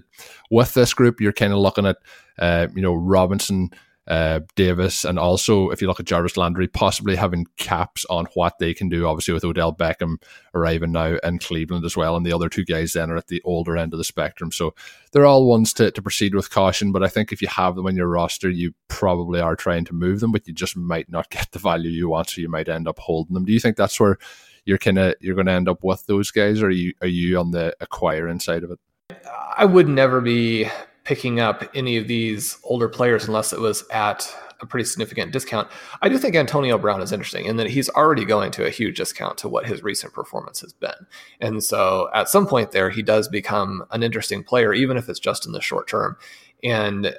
with 0.50 0.74
this 0.74 0.94
group, 0.94 1.20
you're 1.20 1.32
kind 1.32 1.52
of 1.52 1.58
looking 1.58 1.86
at, 1.86 1.98
uh, 2.38 2.68
you 2.74 2.82
know, 2.82 2.94
Robinson, 2.94 3.70
uh, 4.06 4.38
Davis, 4.54 5.04
and 5.04 5.18
also 5.18 5.70
if 5.70 5.82
you 5.82 5.88
look 5.88 5.98
at 5.98 6.06
Jarvis 6.06 6.36
Landry, 6.36 6.68
possibly 6.68 7.16
having 7.16 7.44
caps 7.56 8.04
on 8.08 8.26
what 8.34 8.56
they 8.60 8.72
can 8.72 8.88
do. 8.88 9.04
Obviously, 9.04 9.34
with 9.34 9.44
Odell 9.44 9.74
Beckham 9.74 10.22
arriving 10.54 10.92
now 10.92 11.18
in 11.24 11.40
Cleveland 11.40 11.84
as 11.84 11.96
well, 11.96 12.16
and 12.16 12.24
the 12.24 12.32
other 12.32 12.48
two 12.48 12.64
guys 12.64 12.92
then 12.92 13.10
are 13.10 13.16
at 13.16 13.26
the 13.26 13.42
older 13.44 13.76
end 13.76 13.92
of 13.92 13.98
the 13.98 14.04
spectrum. 14.04 14.52
So 14.52 14.74
they're 15.10 15.26
all 15.26 15.48
ones 15.48 15.72
to, 15.74 15.90
to 15.90 16.02
proceed 16.02 16.36
with 16.36 16.50
caution. 16.50 16.92
But 16.92 17.02
I 17.02 17.08
think 17.08 17.32
if 17.32 17.42
you 17.42 17.48
have 17.48 17.74
them 17.74 17.88
in 17.88 17.96
your 17.96 18.06
roster, 18.06 18.48
you 18.48 18.74
probably 18.86 19.40
are 19.40 19.56
trying 19.56 19.84
to 19.86 19.92
move 19.92 20.20
them, 20.20 20.30
but 20.30 20.46
you 20.46 20.54
just 20.54 20.76
might 20.76 21.10
not 21.10 21.30
get 21.30 21.50
the 21.50 21.58
value 21.58 21.90
you 21.90 22.08
want, 22.08 22.30
so 22.30 22.40
you 22.40 22.48
might 22.48 22.68
end 22.68 22.86
up 22.86 23.00
holding 23.00 23.34
them. 23.34 23.44
Do 23.44 23.52
you 23.52 23.60
think 23.60 23.76
that's 23.76 23.98
where 23.98 24.18
you're 24.66 24.78
kind 24.78 24.98
of 24.98 25.14
you're 25.20 25.34
going 25.34 25.46
to 25.46 25.52
end 25.52 25.68
up 25.68 25.82
with 25.82 26.04
those 26.06 26.30
guys, 26.30 26.60
or 26.60 26.66
are 26.66 26.70
you 26.70 26.92
are 27.00 27.08
you 27.08 27.38
on 27.38 27.52
the 27.52 27.74
acquiring 27.80 28.40
side 28.40 28.62
of 28.64 28.70
it? 28.70 28.78
I 29.56 29.64
would 29.64 29.88
never 29.88 30.20
be 30.20 30.68
picking 31.04 31.40
up 31.40 31.64
any 31.74 31.96
of 31.96 32.08
these 32.08 32.58
older 32.64 32.88
players 32.88 33.26
unless 33.26 33.52
it 33.52 33.60
was 33.60 33.84
at 33.90 34.28
a 34.60 34.66
pretty 34.66 34.84
significant 34.84 35.32
discount. 35.32 35.68
I 36.02 36.08
do 36.08 36.18
think 36.18 36.34
Antonio 36.34 36.78
Brown 36.78 37.00
is 37.00 37.12
interesting 37.12 37.44
in 37.44 37.56
that 37.56 37.70
he's 37.70 37.88
already 37.90 38.24
going 38.24 38.50
to 38.52 38.66
a 38.66 38.70
huge 38.70 38.96
discount 38.96 39.38
to 39.38 39.48
what 39.48 39.66
his 39.66 39.82
recent 39.82 40.12
performance 40.12 40.60
has 40.60 40.72
been. 40.72 41.06
And 41.40 41.62
so 41.62 42.08
at 42.14 42.28
some 42.28 42.46
point 42.46 42.72
there, 42.72 42.90
he 42.90 43.02
does 43.02 43.28
become 43.28 43.84
an 43.90 44.02
interesting 44.02 44.42
player, 44.42 44.72
even 44.72 44.96
if 44.96 45.08
it's 45.08 45.20
just 45.20 45.46
in 45.46 45.52
the 45.52 45.60
short 45.60 45.88
term. 45.88 46.16
And 46.64 47.14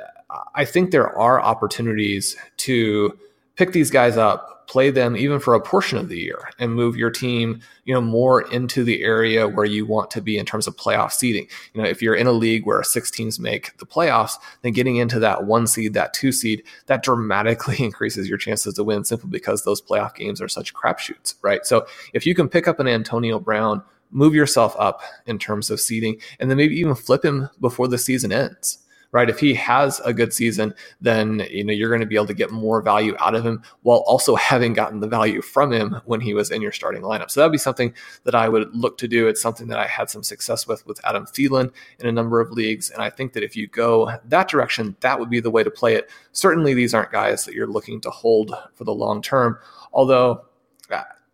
I 0.56 0.66
think 0.66 0.92
there 0.92 1.16
are 1.18 1.40
opportunities 1.40 2.36
to 2.58 3.18
pick 3.56 3.72
these 3.72 3.92
guys 3.92 4.18
up 4.18 4.57
play 4.68 4.90
them 4.90 5.16
even 5.16 5.40
for 5.40 5.54
a 5.54 5.62
portion 5.62 5.98
of 5.98 6.10
the 6.10 6.20
year 6.20 6.50
and 6.60 6.76
move 6.76 6.98
your 6.98 7.10
team, 7.10 7.62
you 7.86 7.94
know, 7.94 8.02
more 8.02 8.42
into 8.52 8.84
the 8.84 9.02
area 9.02 9.48
where 9.48 9.66
you 9.66 9.86
want 9.86 10.12
to 10.12 10.22
be 10.22 10.38
in 10.38 10.46
terms 10.46 10.68
of 10.68 10.76
playoff 10.76 11.12
seeding. 11.12 11.48
You 11.74 11.82
know, 11.82 11.88
if 11.88 12.02
you're 12.02 12.16
in 12.16 12.28
a 12.28 12.34
league 12.34 12.66
where 12.66 12.84
six 12.84 13.10
teams 13.10 13.40
make 13.40 13.76
the 13.78 13.86
playoffs, 13.86 14.34
then 14.62 14.74
getting 14.74 14.98
into 14.98 15.20
that 15.20 15.46
one 15.46 15.68
seed, 15.68 15.94
that 15.94 16.14
two 16.14 16.32
seed, 16.32 16.64
that 16.88 17.02
dramatically 17.02 17.78
increases 17.84 18.28
your 18.28 18.38
chances 18.38 18.74
to 18.76 18.84
win 18.84 19.06
simply 19.06 19.30
because 19.30 19.64
those 19.64 19.82
playoff 19.82 20.14
games 20.16 20.42
are 20.42 20.50
such 20.50 20.74
crapshoots, 20.74 21.36
right? 21.42 21.66
So 21.66 21.88
if 22.14 22.26
you 22.26 22.36
can 22.36 22.50
pick 22.50 22.68
up 22.68 22.80
an 22.80 22.88
Antonio 22.88 23.40
Brown, 23.40 23.82
move 24.12 24.36
yourself 24.36 24.76
up 24.78 25.02
in 25.26 25.40
terms 25.40 25.70
of 25.70 25.80
seeding, 25.80 26.20
and 26.40 26.50
then 26.50 26.58
maybe 26.58 26.76
even 26.76 26.96
flip 26.96 27.24
him 27.24 27.50
before 27.60 27.88
the 27.88 27.98
season 27.98 28.32
ends 28.32 28.80
right? 29.18 29.32
If 29.32 29.40
he 29.40 29.56
has 29.56 30.00
a 30.02 30.14
good 30.14 30.32
season, 30.32 30.76
then 31.02 31.42
you 31.50 31.64
know 31.64 31.74
you're 31.74 31.90
going 31.90 32.02
to 32.02 32.06
be 32.06 32.16
able 32.16 32.28
to 32.28 32.36
get 32.36 32.52
more 32.52 32.84
value 32.84 33.16
out 33.20 33.34
of 33.34 33.44
him 33.44 33.64
while 33.82 34.04
also 34.06 34.36
having 34.36 34.74
gotten 34.74 35.00
the 35.00 35.08
value 35.08 35.42
from 35.42 35.74
him 35.74 36.00
when 36.06 36.22
he 36.22 36.36
was 36.36 36.52
in 36.52 36.62
your 36.62 36.72
starting 36.72 37.02
lineup. 37.02 37.32
So 37.32 37.40
that'd 37.40 37.52
be 37.52 37.58
something 37.58 37.96
that 38.26 38.36
I 38.36 38.48
would 38.48 38.76
look 38.76 39.00
to 39.00 39.08
do. 39.08 39.28
It's 39.28 39.42
something 39.42 39.70
that 39.70 39.80
I 39.80 39.88
had 39.88 40.12
some 40.12 40.22
success 40.22 40.68
with 40.68 40.86
with 40.86 41.04
Adam 41.04 41.26
Thielen 41.26 41.74
in 42.00 42.06
a 42.06 42.12
number 42.12 42.40
of 42.40 42.52
leagues, 42.52 42.92
and 42.92 43.02
I 43.02 43.10
think 43.10 43.34
that 43.34 43.44
if 43.44 43.56
you 43.56 43.66
go 43.66 44.12
that 44.24 44.50
direction, 44.50 44.96
that 45.00 45.20
would 45.20 45.32
be 45.32 45.40
the 45.40 45.50
way 45.50 45.64
to 45.64 45.72
play 45.72 45.96
it. 45.96 46.12
Certainly, 46.32 46.76
these 46.76 46.94
aren't 46.94 47.12
guys 47.12 47.44
that 47.46 47.56
you're 47.56 47.66
looking 47.66 48.00
to 48.02 48.12
hold 48.12 48.54
for 48.76 48.84
the 48.84 48.94
long 48.94 49.24
term, 49.24 49.58
although 49.94 50.46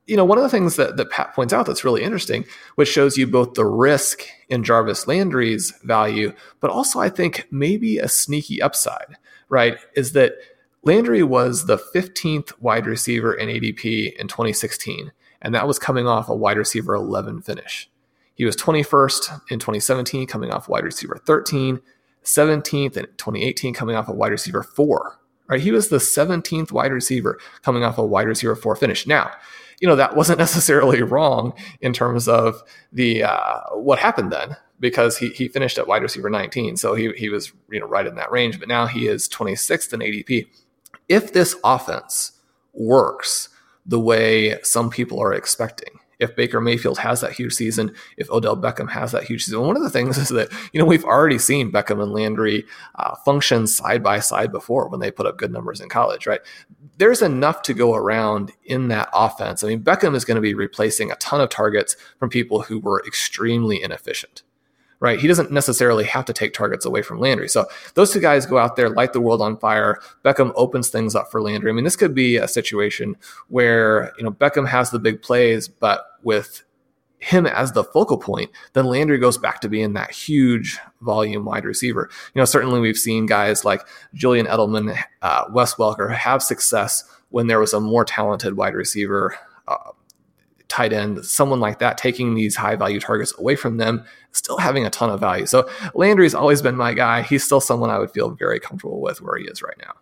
you 0.05 0.17
know, 0.17 0.25
one 0.25 0.37
of 0.37 0.43
the 0.43 0.49
things 0.49 0.75
that, 0.75 0.97
that 0.97 1.09
Pat 1.09 1.33
points 1.33 1.53
out 1.53 1.65
that's 1.65 1.85
really 1.85 2.03
interesting, 2.03 2.45
which 2.75 2.89
shows 2.89 3.17
you 3.17 3.25
both 3.25 3.53
the 3.53 3.65
risk 3.65 4.23
in 4.49 4.63
Jarvis 4.63 5.07
Landry's 5.07 5.73
value, 5.83 6.33
but 6.59 6.69
also 6.71 6.99
I 6.99 7.09
think 7.09 7.47
maybe 7.51 7.97
a 7.97 8.09
sneaky 8.09 8.61
upside, 8.61 9.17
right? 9.49 9.77
Is 9.95 10.11
that 10.13 10.33
Landry 10.83 11.23
was 11.23 11.65
the 11.65 11.77
15th 11.77 12.51
wide 12.59 12.85
receiver 12.85 13.33
in 13.33 13.47
ADP 13.47 14.15
in 14.17 14.27
2016, 14.27 15.13
and 15.41 15.55
that 15.55 15.67
was 15.67 15.79
coming 15.79 16.07
off 16.07 16.27
a 16.27 16.35
wide 16.35 16.57
receiver 16.57 16.93
11 16.93 17.41
finish. 17.41 17.89
He 18.35 18.43
was 18.43 18.57
21st 18.57 19.41
in 19.49 19.59
2017, 19.59 20.27
coming 20.27 20.51
off 20.51 20.67
wide 20.67 20.83
receiver 20.83 21.21
13, 21.25 21.79
17th 22.23 22.97
in 22.97 23.05
2018, 23.05 23.73
coming 23.73 23.95
off 23.95 24.09
a 24.09 24.13
wide 24.13 24.31
receiver 24.31 24.63
4. 24.63 25.19
Right? 25.47 25.61
He 25.61 25.71
was 25.71 25.89
the 25.89 25.97
17th 25.97 26.71
wide 26.71 26.91
receiver 26.91 27.39
coming 27.61 27.83
off 27.83 27.97
a 27.97 28.05
wide 28.05 28.27
receiver 28.27 28.55
4 28.55 28.75
finish. 28.75 29.05
Now, 29.07 29.31
you 29.83 29.89
know 29.89 29.97
that 29.97 30.15
wasn't 30.15 30.39
necessarily 30.47 31.03
wrong 31.03 31.53
in 31.81 31.91
terms 31.93 32.27
of 32.27 32.63
the 32.93 33.23
uh, 33.23 33.59
what 33.73 33.99
happened 33.99 34.31
then 34.31 34.55
because 34.79 35.17
he, 35.17 35.29
he 35.29 35.47
finished 35.47 35.77
at 35.77 35.87
wide 35.87 36.01
receiver 36.01 36.29
19 36.29 36.77
so 36.77 36.95
he, 36.95 37.11
he 37.17 37.29
was 37.29 37.51
you 37.69 37.79
know 37.79 37.85
right 37.85 38.07
in 38.07 38.15
that 38.15 38.31
range 38.31 38.59
but 38.59 38.69
now 38.69 38.87
he 38.87 39.07
is 39.07 39.27
26th 39.27 39.93
in 39.93 39.99
adp 39.99 40.47
if 41.09 41.33
this 41.33 41.55
offense 41.63 42.31
works 42.73 43.49
the 43.85 43.99
way 43.99 44.57
some 44.63 44.89
people 44.89 45.21
are 45.21 45.33
expecting 45.33 45.99
if 46.23 46.35
Baker 46.35 46.59
Mayfield 46.59 46.97
has 46.97 47.21
that 47.21 47.33
huge 47.33 47.53
season, 47.53 47.93
if 48.17 48.29
Odell 48.31 48.57
Beckham 48.57 48.89
has 48.89 49.11
that 49.11 49.23
huge 49.23 49.45
season. 49.45 49.61
One 49.61 49.77
of 49.77 49.83
the 49.83 49.89
things 49.89 50.17
is 50.23 50.29
that, 50.29 50.51
you 50.71 50.79
know, 50.79 50.85
we've 50.85 51.05
already 51.05 51.37
seen 51.37 51.71
Beckham 51.71 52.01
and 52.01 52.13
Landry 52.13 52.65
uh, 52.95 53.15
function 53.17 53.67
side 53.67 54.01
by 54.01 54.19
side 54.19 54.51
before 54.51 54.87
when 54.87 54.99
they 54.99 55.11
put 55.11 55.27
up 55.27 55.37
good 55.37 55.51
numbers 55.51 55.81
in 55.81 55.89
college, 55.89 56.25
right? 56.25 56.41
There's 56.97 57.21
enough 57.21 57.61
to 57.63 57.73
go 57.73 57.93
around 57.93 58.51
in 58.63 58.87
that 58.87 59.09
offense. 59.13 59.63
I 59.63 59.67
mean, 59.67 59.83
Beckham 59.83 60.15
is 60.15 60.25
going 60.25 60.35
to 60.35 60.41
be 60.41 60.53
replacing 60.53 61.11
a 61.11 61.15
ton 61.15 61.41
of 61.41 61.49
targets 61.49 61.95
from 62.17 62.29
people 62.29 62.61
who 62.63 62.79
were 62.79 63.03
extremely 63.05 63.81
inefficient 63.81 64.43
right? 65.03 65.19
He 65.19 65.27
doesn't 65.27 65.51
necessarily 65.51 66.05
have 66.05 66.23
to 66.23 66.33
take 66.33 66.53
targets 66.53 66.85
away 66.85 67.01
from 67.01 67.19
Landry. 67.19 67.49
So 67.49 67.65
those 67.93 68.13
two 68.13 68.21
guys 68.21 68.45
go 68.45 68.57
out 68.57 68.77
there, 68.77 68.89
light 68.89 69.11
the 69.11 69.19
world 69.19 69.41
on 69.41 69.57
fire. 69.57 69.99
Beckham 70.23 70.53
opens 70.55 70.87
things 70.87 71.13
up 71.13 71.29
for 71.29 71.41
Landry. 71.41 71.69
I 71.69 71.73
mean, 71.73 71.83
this 71.83 71.97
could 71.97 72.15
be 72.15 72.37
a 72.37 72.47
situation 72.47 73.17
where, 73.49 74.13
you 74.17 74.23
know, 74.23 74.31
Beckham 74.31 74.65
has 74.65 74.91
the 74.91 74.99
big 74.99 75.21
plays, 75.21 75.67
but 75.67 76.05
with 76.23 76.63
him 77.19 77.45
as 77.45 77.73
the 77.73 77.83
focal 77.83 78.17
point, 78.17 78.49
then 78.71 78.85
Landry 78.85 79.17
goes 79.17 79.37
back 79.37 79.59
to 79.59 79.67
being 79.67 79.91
that 79.91 80.11
huge 80.11 80.79
volume 81.01 81.43
wide 81.43 81.65
receiver. 81.65 82.09
You 82.33 82.39
know, 82.39 82.45
certainly 82.45 82.79
we've 82.79 82.97
seen 82.97 83.25
guys 83.25 83.65
like 83.65 83.85
Julian 84.13 84.45
Edelman, 84.45 84.97
uh, 85.21 85.43
Wes 85.51 85.75
Welker 85.75 86.15
have 86.15 86.41
success 86.41 87.03
when 87.27 87.47
there 87.47 87.59
was 87.59 87.73
a 87.73 87.81
more 87.81 88.05
talented 88.05 88.55
wide 88.55 88.73
receiver 88.73 89.35
uh, 89.67 89.91
tight 90.67 90.93
end, 90.93 91.23
someone 91.25 91.59
like 91.59 91.79
that, 91.79 91.97
taking 91.97 92.35
these 92.35 92.55
high 92.55 92.75
value 92.75 92.99
targets 92.99 93.33
away 93.37 93.55
from 93.55 93.77
them, 93.77 94.03
still 94.31 94.57
having 94.57 94.85
a 94.85 94.89
ton 94.89 95.09
of 95.09 95.19
value. 95.19 95.45
So 95.45 95.69
Landry's 95.93 96.35
always 96.35 96.61
been 96.61 96.75
my 96.75 96.93
guy. 96.93 97.21
He's 97.21 97.43
still 97.43 97.61
someone 97.61 97.89
I 97.89 97.99
would 97.99 98.11
feel 98.11 98.31
very 98.31 98.59
comfortable 98.59 99.01
with 99.01 99.21
where 99.21 99.37
he 99.37 99.45
is 99.45 99.61
right 99.61 99.77
now. 99.79 99.93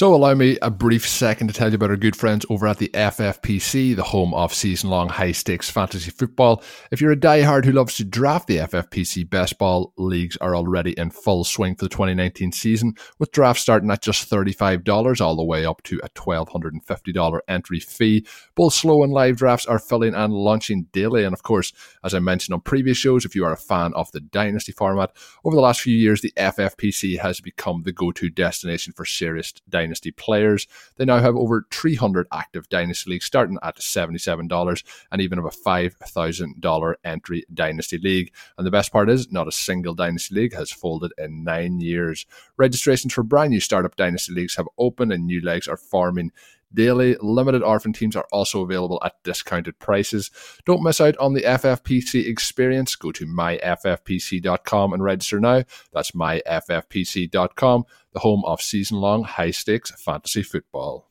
So, 0.00 0.14
allow 0.14 0.32
me 0.32 0.56
a 0.62 0.70
brief 0.70 1.06
second 1.06 1.48
to 1.48 1.52
tell 1.52 1.68
you 1.68 1.74
about 1.74 1.90
our 1.90 1.96
good 1.98 2.16
friends 2.16 2.46
over 2.48 2.66
at 2.66 2.78
the 2.78 2.88
FFPC, 2.88 3.94
the 3.94 4.02
home 4.02 4.32
of 4.32 4.54
season 4.54 4.88
long 4.88 5.10
high 5.10 5.32
stakes 5.32 5.68
fantasy 5.68 6.10
football. 6.10 6.64
If 6.90 7.02
you're 7.02 7.12
a 7.12 7.16
diehard 7.16 7.66
who 7.66 7.72
loves 7.72 7.98
to 7.98 8.04
draft, 8.06 8.46
the 8.46 8.56
FFPC 8.56 9.28
best 9.28 9.58
ball 9.58 9.92
leagues 9.98 10.38
are 10.38 10.56
already 10.56 10.92
in 10.92 11.10
full 11.10 11.44
swing 11.44 11.74
for 11.74 11.84
the 11.84 11.90
2019 11.90 12.50
season, 12.52 12.94
with 13.18 13.30
drafts 13.32 13.60
starting 13.60 13.90
at 13.90 14.00
just 14.00 14.30
$35 14.30 15.20
all 15.20 15.36
the 15.36 15.44
way 15.44 15.66
up 15.66 15.82
to 15.82 16.00
a 16.02 16.08
$1,250 16.08 17.40
entry 17.46 17.80
fee. 17.80 18.26
Both 18.54 18.72
slow 18.72 19.02
and 19.02 19.12
live 19.12 19.36
drafts 19.36 19.66
are 19.66 19.78
filling 19.78 20.14
and 20.14 20.32
launching 20.32 20.86
daily. 20.92 21.24
And 21.24 21.34
of 21.34 21.42
course, 21.42 21.74
as 22.02 22.14
I 22.14 22.20
mentioned 22.20 22.54
on 22.54 22.62
previous 22.62 22.96
shows, 22.96 23.26
if 23.26 23.34
you 23.34 23.44
are 23.44 23.52
a 23.52 23.58
fan 23.58 23.92
of 23.92 24.10
the 24.12 24.20
Dynasty 24.20 24.72
format, 24.72 25.12
over 25.44 25.54
the 25.54 25.60
last 25.60 25.82
few 25.82 25.94
years, 25.94 26.22
the 26.22 26.32
FFPC 26.38 27.18
has 27.18 27.42
become 27.42 27.82
the 27.82 27.92
go 27.92 28.12
to 28.12 28.30
destination 28.30 28.94
for 28.94 29.04
serious 29.04 29.52
Dynasty 29.68 29.89
players. 30.16 30.66
They 30.96 31.04
now 31.04 31.18
have 31.18 31.36
over 31.36 31.66
300 31.70 32.26
active 32.32 32.68
Dynasty 32.68 33.10
leagues 33.10 33.24
starting 33.24 33.58
at 33.62 33.76
$77 33.76 34.84
and 35.10 35.20
even 35.20 35.38
have 35.38 35.46
a 35.46 35.50
$5,000 35.50 36.94
entry 37.04 37.44
Dynasty 37.52 37.98
league. 37.98 38.32
And 38.56 38.66
the 38.66 38.70
best 38.70 38.92
part 38.92 39.10
is, 39.10 39.30
not 39.32 39.48
a 39.48 39.52
single 39.52 39.94
Dynasty 39.94 40.34
league 40.34 40.54
has 40.54 40.70
folded 40.70 41.12
in 41.18 41.44
nine 41.44 41.80
years. 41.80 42.26
Registrations 42.56 43.12
for 43.12 43.22
brand 43.22 43.50
new 43.50 43.60
startup 43.60 43.96
Dynasty 43.96 44.32
leagues 44.32 44.56
have 44.56 44.68
opened 44.78 45.12
and 45.12 45.26
new 45.26 45.40
legs 45.40 45.68
are 45.68 45.76
forming 45.76 46.32
daily. 46.72 47.16
Limited 47.20 47.62
orphan 47.62 47.92
teams 47.92 48.16
are 48.16 48.26
also 48.32 48.62
available 48.62 49.00
at 49.04 49.22
discounted 49.24 49.78
prices. 49.78 50.30
Don't 50.64 50.82
miss 50.82 51.00
out 51.00 51.16
on 51.18 51.34
the 51.34 51.42
FFPC 51.42 52.26
experience. 52.26 52.96
Go 52.96 53.12
to 53.12 53.26
myffpc.com 53.26 54.92
and 54.92 55.02
register 55.02 55.40
now. 55.40 55.64
That's 55.92 56.12
myffpc.com, 56.12 57.84
the 58.12 58.20
home 58.20 58.42
of 58.44 58.60
season 58.60 58.98
long 58.98 59.24
high 59.24 59.50
stakes 59.50 59.90
fantasy 60.02 60.42
football. 60.42 61.10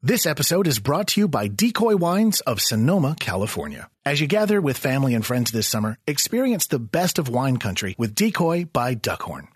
This 0.00 0.26
episode 0.26 0.68
is 0.68 0.78
brought 0.78 1.08
to 1.08 1.20
you 1.22 1.26
by 1.26 1.48
Decoy 1.48 1.96
Wines 1.96 2.40
of 2.42 2.60
Sonoma, 2.60 3.16
California. 3.18 3.90
As 4.04 4.20
you 4.20 4.28
gather 4.28 4.60
with 4.60 4.78
family 4.78 5.12
and 5.12 5.26
friends 5.26 5.50
this 5.50 5.66
summer, 5.66 5.98
experience 6.06 6.68
the 6.68 6.78
best 6.78 7.18
of 7.18 7.28
wine 7.28 7.56
country 7.56 7.96
with 7.98 8.14
Decoy 8.14 8.64
by 8.66 8.94
Duckhorn. 8.94 9.48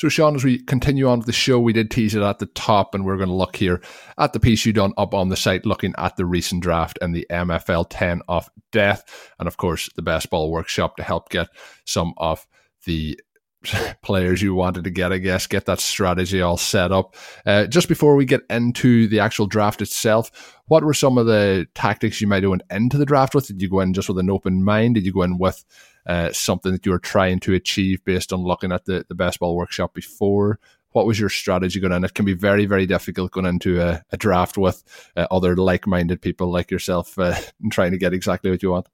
So, 0.00 0.08
Shawn, 0.08 0.34
as 0.34 0.44
we 0.44 0.58
continue 0.58 1.10
on 1.10 1.18
with 1.18 1.26
the 1.26 1.32
show, 1.32 1.60
we 1.60 1.74
did 1.74 1.90
tease 1.90 2.14
it 2.14 2.22
at 2.22 2.38
the 2.38 2.46
top, 2.46 2.94
and 2.94 3.04
we're 3.04 3.18
going 3.18 3.28
to 3.28 3.34
look 3.34 3.54
here 3.54 3.82
at 4.16 4.32
the 4.32 4.40
piece 4.40 4.64
you 4.64 4.72
done 4.72 4.94
up 4.96 5.12
on 5.12 5.28
the 5.28 5.36
site, 5.36 5.66
looking 5.66 5.92
at 5.98 6.16
the 6.16 6.24
recent 6.24 6.62
draft 6.62 6.98
and 7.02 7.14
the 7.14 7.26
MFL 7.28 7.84
10 7.90 8.22
of 8.26 8.48
death, 8.72 9.04
and 9.38 9.46
of 9.46 9.58
course, 9.58 9.90
the 9.96 10.00
best 10.00 10.30
ball 10.30 10.50
workshop 10.50 10.96
to 10.96 11.02
help 11.02 11.28
get 11.28 11.48
some 11.84 12.14
of 12.16 12.46
the 12.86 13.20
players 14.02 14.40
you 14.40 14.54
wanted 14.54 14.84
to 14.84 14.90
get, 14.90 15.12
I 15.12 15.18
guess, 15.18 15.46
get 15.46 15.66
that 15.66 15.80
strategy 15.80 16.40
all 16.40 16.56
set 16.56 16.92
up. 16.92 17.14
Uh, 17.44 17.66
just 17.66 17.86
before 17.86 18.16
we 18.16 18.24
get 18.24 18.40
into 18.48 19.06
the 19.06 19.20
actual 19.20 19.46
draft 19.46 19.82
itself, 19.82 20.62
what 20.68 20.82
were 20.82 20.94
some 20.94 21.18
of 21.18 21.26
the 21.26 21.66
tactics 21.74 22.22
you 22.22 22.26
might 22.26 22.42
have 22.42 22.48
went 22.48 22.62
into 22.70 22.96
the 22.96 23.04
draft 23.04 23.34
with? 23.34 23.48
Did 23.48 23.60
you 23.60 23.68
go 23.68 23.80
in 23.80 23.92
just 23.92 24.08
with 24.08 24.18
an 24.18 24.30
open 24.30 24.64
mind? 24.64 24.94
Did 24.94 25.04
you 25.04 25.12
go 25.12 25.24
in 25.24 25.36
with 25.36 25.62
uh, 26.06 26.32
something 26.32 26.72
that 26.72 26.86
you 26.86 26.92
were 26.92 26.98
trying 26.98 27.40
to 27.40 27.54
achieve 27.54 28.04
based 28.04 28.32
on 28.32 28.42
looking 28.42 28.72
at 28.72 28.84
the, 28.84 29.04
the 29.08 29.14
best 29.14 29.40
ball 29.40 29.56
workshop 29.56 29.94
before? 29.94 30.58
What 30.92 31.06
was 31.06 31.20
your 31.20 31.28
strategy 31.28 31.78
going 31.78 31.92
in? 31.92 32.04
It 32.04 32.14
can 32.14 32.24
be 32.24 32.34
very, 32.34 32.66
very 32.66 32.84
difficult 32.84 33.30
going 33.30 33.46
into 33.46 33.80
a, 33.80 34.02
a 34.10 34.16
draft 34.16 34.58
with 34.58 34.82
uh, 35.16 35.26
other 35.30 35.56
like 35.56 35.86
minded 35.86 36.20
people 36.20 36.50
like 36.50 36.70
yourself 36.70 37.18
uh, 37.18 37.36
and 37.62 37.70
trying 37.70 37.92
to 37.92 37.98
get 37.98 38.12
exactly 38.12 38.50
what 38.50 38.62
you 38.62 38.70
want. 38.70 38.88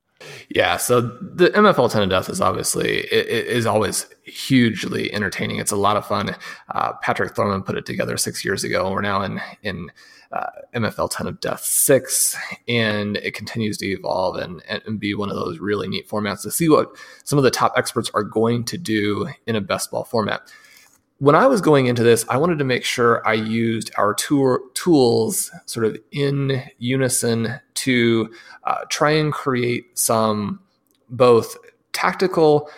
Yeah, 0.48 0.78
so 0.78 1.00
the 1.00 1.50
MFL 1.50 1.90
10 1.90 2.02
of 2.04 2.10
Death 2.10 2.28
is 2.28 2.40
obviously 2.40 3.00
it, 3.00 3.26
it 3.28 3.46
is 3.48 3.66
always 3.66 4.06
hugely 4.24 5.12
entertaining. 5.12 5.58
It's 5.58 5.72
a 5.72 5.76
lot 5.76 5.96
of 5.96 6.06
fun. 6.06 6.34
Uh, 6.70 6.94
Patrick 7.02 7.34
Thorman 7.34 7.62
put 7.62 7.76
it 7.76 7.84
together 7.84 8.16
six 8.16 8.44
years 8.44 8.64
ago, 8.64 8.90
we're 8.90 9.02
now 9.02 9.22
in 9.22 9.40
in 9.62 9.90
uh, 10.32 10.46
MFL 10.74 11.10
10 11.10 11.26
of 11.28 11.40
Death 11.40 11.62
6, 11.62 12.36
and 12.66 13.16
it 13.18 13.34
continues 13.34 13.78
to 13.78 13.86
evolve 13.86 14.36
and, 14.36 14.62
and 14.68 14.98
be 14.98 15.14
one 15.14 15.30
of 15.30 15.36
those 15.36 15.60
really 15.60 15.86
neat 15.86 16.08
formats 16.08 16.42
to 16.42 16.50
see 16.50 16.68
what 16.68 16.88
some 17.22 17.38
of 17.38 17.44
the 17.44 17.50
top 17.50 17.74
experts 17.76 18.10
are 18.12 18.24
going 18.24 18.64
to 18.64 18.76
do 18.76 19.28
in 19.46 19.54
a 19.54 19.60
best 19.60 19.90
ball 19.90 20.04
format 20.04 20.50
when 21.18 21.34
I 21.34 21.46
was 21.46 21.60
going 21.60 21.86
into 21.86 22.02
this, 22.02 22.26
I 22.28 22.36
wanted 22.36 22.58
to 22.58 22.64
make 22.64 22.84
sure 22.84 23.26
I 23.26 23.34
used 23.34 23.90
our 23.96 24.12
tour, 24.14 24.60
tools 24.74 25.50
sort 25.64 25.86
of 25.86 25.96
in 26.12 26.62
unison 26.78 27.58
to 27.76 28.30
uh, 28.64 28.84
try 28.88 29.12
and 29.12 29.32
create 29.32 29.98
some 29.98 30.60
both 31.08 31.56
tactical 31.92 32.68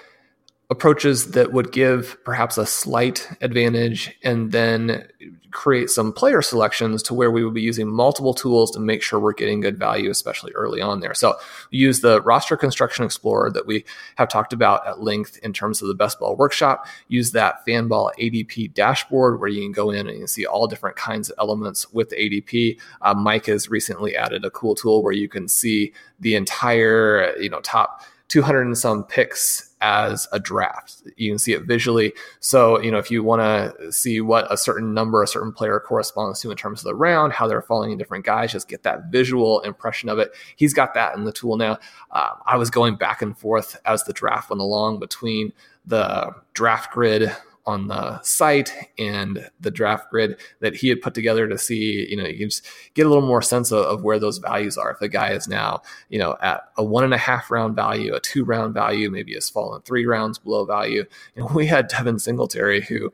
approaches 0.71 1.31
that 1.31 1.53
would 1.53 1.73
give 1.73 2.23
perhaps 2.25 2.59
a 2.59 2.67
slight 2.67 3.27
advantage 3.41 4.15
and 4.23 4.53
then 4.53 5.09
create 5.51 5.89
some 5.89 6.13
player 6.13 6.43
selections 6.43 7.03
to 7.03 7.15
where 7.15 7.31
we 7.31 7.43
would 7.43 7.55
be 7.55 7.63
using 7.63 7.89
multiple 7.89 8.35
tools 8.35 8.71
to 8.71 8.79
make 8.79 9.03
sure 9.03 9.19
we're 9.19 9.33
getting 9.33 9.61
good 9.61 9.79
value, 9.79 10.11
especially 10.11 10.53
early 10.53 10.81
on 10.81 11.01
there. 11.01 11.15
So 11.15 11.37
use 11.71 12.01
the 12.01 12.21
roster 12.21 12.55
construction 12.55 13.03
explorer 13.05 13.51
that 13.53 13.67
we 13.67 13.87
have 14.17 14.29
talked 14.29 14.53
about 14.53 14.87
at 14.87 15.01
length 15.01 15.39
in 15.43 15.55
terms 15.55 15.81
of 15.81 15.89
the 15.89 15.95
best 15.95 16.21
ball 16.21 16.37
workshop. 16.37 16.87
Use 17.09 17.33
that 17.33 17.67
fanball 17.67 18.11
ADP 18.19 18.75
dashboard 18.75 19.41
where 19.41 19.49
you 19.49 19.63
can 19.63 19.73
go 19.73 19.91
in 19.91 20.07
and 20.07 20.19
you 20.19 20.27
see 20.27 20.45
all 20.45 20.67
different 20.67 20.97
kinds 20.97 21.31
of 21.31 21.37
elements 21.39 21.91
with 21.95 22.11
ADP. 22.11 22.79
Uh, 23.01 23.15
Mike 23.15 23.47
has 23.47 23.71
recently 23.71 24.17
added 24.17 24.45
a 24.45 24.51
cool 24.51 24.75
tool 24.75 25.03
where 25.03 25.15
you 25.15 25.29
can 25.31 25.49
see 25.49 25.95
the 26.21 26.35
entire, 26.35 27.35
you 27.39 27.49
know, 27.49 27.61
top 27.61 28.03
200 28.29 28.63
and 28.63 28.77
some 28.77 29.05
picks 29.05 29.75
as 29.81 30.27
a 30.33 30.41
draft. 30.41 31.03
You 31.17 31.31
can 31.31 31.39
see 31.39 31.53
it 31.53 31.63
visually. 31.63 32.13
So, 32.41 32.81
you 32.81 32.91
know, 32.91 32.99
if 32.99 33.11
you 33.11 33.23
want 33.23 33.41
to 33.41 33.93
see 33.93 34.21
what 34.21 34.53
a 34.53 34.57
certain 34.57 34.93
number, 34.93 35.23
a 35.23 35.27
certain 35.27 35.53
player 35.53 35.81
corresponds 35.81 36.41
to 36.41 36.51
in 36.51 36.57
terms 36.57 36.81
of 36.81 36.85
the 36.85 36.95
round, 36.95 37.33
how 37.33 37.47
they're 37.47 37.63
falling 37.63 37.93
in 37.93 37.99
different 37.99 38.25
guys, 38.25 38.53
just 38.53 38.69
get 38.69 38.83
that 38.83 39.07
visual 39.11 39.61
impression 39.61 40.09
of 40.09 40.19
it. 40.19 40.33
He's 40.57 40.75
got 40.75 40.95
that 40.95 41.17
in 41.17 41.25
the 41.25 41.33
tool 41.33 41.57
now. 41.57 41.79
Uh, 42.11 42.31
I 42.47 42.57
was 42.57 42.71
going 42.71 42.97
back 42.97 43.23
and 43.23 43.37
forth 43.39 43.79
as 43.85 44.05
the 44.05 44.13
draft 44.13 44.51
went 44.51 44.61
along 44.61 44.99
between 44.99 45.53
the 45.87 46.35
draft 46.55 46.93
grid 46.93 47.35
on 47.69 47.87
the 47.89 48.21
site 48.23 48.73
and 48.99 49.47
the 49.61 49.71
draft 49.71 50.11
grid 50.11 50.41
that 50.61 50.75
he 50.75 50.89
had 50.89 51.03
put 51.03 51.13
together 51.13 51.47
to 51.47 51.59
see, 51.59 52.09
you 52.09 52.17
know, 52.17 52.27
you 52.27 52.39
can 52.39 52.49
just 52.49 52.67
get 52.95 53.05
a 53.05 53.11
little 53.11 53.27
more 53.27 53.43
sense 53.43 53.71
of, 53.71 53.85
of, 53.85 54.03
where 54.03 54.19
those 54.19 54.39
values 54.39 54.79
are. 54.79 54.91
If 54.91 55.01
the 55.01 55.09
guy 55.09 55.33
is 55.33 55.47
now, 55.47 55.83
you 56.09 56.19
know, 56.19 56.35
at 56.41 56.63
a 56.79 56.83
one 56.83 57.05
and 57.05 57.13
a 57.13 57.19
half 57.19 57.51
round 57.51 57.77
value, 57.77 58.15
a 58.15 58.21
two 58.21 58.43
round 58.43 58.73
value, 58.73 59.11
maybe 59.11 59.35
has 59.35 59.51
fallen 59.51 59.83
three 59.83 60.07
rounds 60.07 60.39
below 60.39 60.65
value. 60.65 61.05
And 61.37 61.51
we 61.51 61.67
had 61.67 61.89
Devin 61.89 62.19
Singletary 62.19 62.81
who 62.81 63.13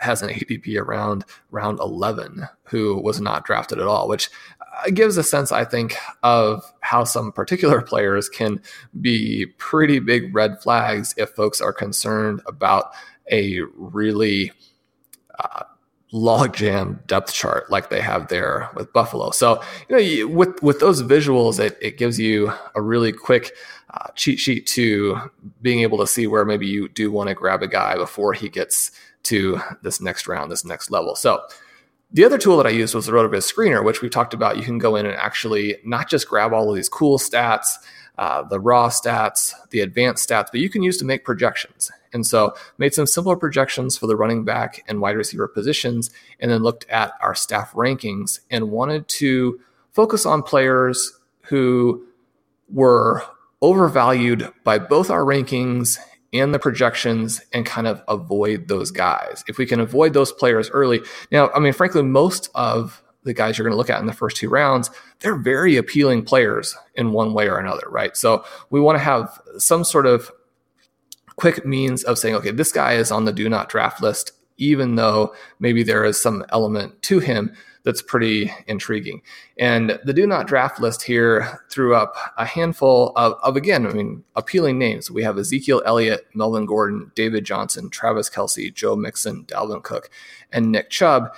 has 0.00 0.22
an 0.22 0.30
ADP 0.30 0.80
around 0.80 1.26
round 1.50 1.78
11 1.78 2.48
who 2.64 2.98
was 3.02 3.20
not 3.20 3.44
drafted 3.44 3.78
at 3.78 3.86
all, 3.86 4.08
which 4.08 4.30
uh, 4.60 4.88
gives 4.94 5.18
a 5.18 5.22
sense, 5.22 5.52
I 5.52 5.66
think, 5.66 5.94
of 6.22 6.64
how 6.80 7.04
some 7.04 7.32
particular 7.32 7.82
players 7.82 8.30
can 8.30 8.62
be 8.98 9.44
pretty 9.58 9.98
big 9.98 10.34
red 10.34 10.62
flags 10.62 11.14
if 11.18 11.28
folks 11.30 11.60
are 11.60 11.74
concerned 11.74 12.40
about 12.46 12.92
a 13.30 13.60
really 13.76 14.52
uh, 15.38 15.64
logjam 16.12 17.06
depth 17.06 17.32
chart 17.32 17.70
like 17.70 17.90
they 17.90 18.00
have 18.00 18.28
there 18.28 18.70
with 18.74 18.92
Buffalo. 18.92 19.30
So, 19.30 19.62
you 19.88 20.26
know, 20.26 20.34
with 20.34 20.62
with 20.62 20.80
those 20.80 21.02
visuals, 21.02 21.60
it, 21.60 21.76
it 21.80 21.98
gives 21.98 22.18
you 22.18 22.52
a 22.74 22.80
really 22.80 23.12
quick 23.12 23.52
uh, 23.90 24.08
cheat 24.14 24.38
sheet 24.38 24.66
to 24.68 25.30
being 25.62 25.80
able 25.80 25.98
to 25.98 26.06
see 26.06 26.26
where 26.26 26.44
maybe 26.44 26.66
you 26.66 26.88
do 26.88 27.10
want 27.10 27.28
to 27.28 27.34
grab 27.34 27.62
a 27.62 27.68
guy 27.68 27.96
before 27.96 28.32
he 28.32 28.48
gets 28.48 28.90
to 29.24 29.60
this 29.82 30.00
next 30.00 30.26
round, 30.26 30.50
this 30.50 30.64
next 30.64 30.90
level. 30.90 31.14
So, 31.14 31.42
the 32.10 32.24
other 32.24 32.38
tool 32.38 32.56
that 32.56 32.66
I 32.66 32.70
used 32.70 32.94
was 32.94 33.04
the 33.04 33.12
RotoViz 33.12 33.52
Screener, 33.52 33.84
which 33.84 34.00
we 34.00 34.08
talked 34.08 34.32
about. 34.32 34.56
You 34.56 34.62
can 34.62 34.78
go 34.78 34.96
in 34.96 35.04
and 35.04 35.14
actually 35.14 35.76
not 35.84 36.08
just 36.08 36.28
grab 36.28 36.54
all 36.54 36.70
of 36.70 36.76
these 36.76 36.88
cool 36.88 37.18
stats, 37.18 37.74
uh, 38.18 38.42
the 38.42 38.60
raw 38.60 38.88
stats, 38.88 39.52
the 39.70 39.80
advanced 39.80 40.28
stats, 40.28 40.48
but 40.50 40.60
you 40.60 40.68
can 40.68 40.82
use 40.82 40.96
to 40.98 41.04
make 41.04 41.24
projections. 41.24 41.90
And 42.12 42.26
so 42.26 42.54
made 42.78 42.94
some 42.94 43.06
simpler 43.06 43.36
projections 43.36 43.96
for 43.96 44.06
the 44.06 44.16
running 44.16 44.44
back 44.44 44.82
and 44.88 45.00
wide 45.00 45.16
receiver 45.16 45.46
positions, 45.46 46.10
and 46.40 46.50
then 46.50 46.62
looked 46.62 46.86
at 46.88 47.12
our 47.20 47.34
staff 47.34 47.72
rankings 47.72 48.40
and 48.50 48.70
wanted 48.70 49.06
to 49.08 49.60
focus 49.92 50.26
on 50.26 50.42
players 50.42 51.12
who 51.42 52.04
were 52.72 53.22
overvalued 53.62 54.52
by 54.64 54.78
both 54.78 55.10
our 55.10 55.22
rankings 55.22 55.98
and 56.32 56.52
the 56.52 56.58
projections 56.58 57.40
and 57.52 57.64
kind 57.64 57.86
of 57.86 58.02
avoid 58.08 58.68
those 58.68 58.90
guys. 58.90 59.42
If 59.48 59.58
we 59.58 59.66
can 59.66 59.80
avoid 59.80 60.12
those 60.12 60.32
players 60.32 60.70
early. 60.70 61.00
Now, 61.32 61.50
I 61.50 61.58
mean, 61.58 61.72
frankly, 61.72 62.02
most 62.02 62.50
of 62.54 63.02
the 63.24 63.34
guys 63.34 63.58
you're 63.58 63.64
going 63.64 63.72
to 63.72 63.78
look 63.78 63.90
at 63.90 64.00
in 64.00 64.06
the 64.06 64.12
first 64.12 64.36
two 64.36 64.48
rounds, 64.48 64.90
they're 65.20 65.36
very 65.36 65.76
appealing 65.76 66.24
players 66.24 66.76
in 66.94 67.12
one 67.12 67.34
way 67.34 67.48
or 67.48 67.58
another, 67.58 67.86
right? 67.88 68.16
So 68.16 68.44
we 68.70 68.80
want 68.80 68.96
to 68.96 69.04
have 69.04 69.40
some 69.58 69.84
sort 69.84 70.06
of 70.06 70.30
quick 71.36 71.64
means 71.64 72.04
of 72.04 72.18
saying, 72.18 72.34
okay, 72.36 72.50
this 72.50 72.72
guy 72.72 72.94
is 72.94 73.10
on 73.10 73.24
the 73.24 73.32
do 73.32 73.48
not 73.48 73.68
draft 73.68 74.02
list, 74.02 74.32
even 74.56 74.96
though 74.96 75.34
maybe 75.60 75.82
there 75.82 76.04
is 76.04 76.20
some 76.20 76.44
element 76.50 77.00
to 77.02 77.20
him 77.20 77.54
that's 77.84 78.02
pretty 78.02 78.52
intriguing. 78.66 79.22
And 79.56 79.98
the 80.04 80.12
do 80.12 80.26
not 80.26 80.46
draft 80.46 80.80
list 80.80 81.02
here 81.02 81.60
threw 81.70 81.94
up 81.94 82.16
a 82.36 82.44
handful 82.44 83.12
of, 83.16 83.34
of 83.42 83.56
again, 83.56 83.86
I 83.86 83.92
mean, 83.92 84.24
appealing 84.36 84.78
names. 84.78 85.10
We 85.10 85.22
have 85.22 85.38
Ezekiel 85.38 85.82
Elliott, 85.86 86.26
Melvin 86.34 86.66
Gordon, 86.66 87.12
David 87.14 87.44
Johnson, 87.44 87.88
Travis 87.88 88.28
Kelce, 88.28 88.74
Joe 88.74 88.96
Mixon, 88.96 89.44
Dalvin 89.44 89.82
Cook, 89.82 90.10
and 90.52 90.72
Nick 90.72 90.90
Chubb 90.90 91.32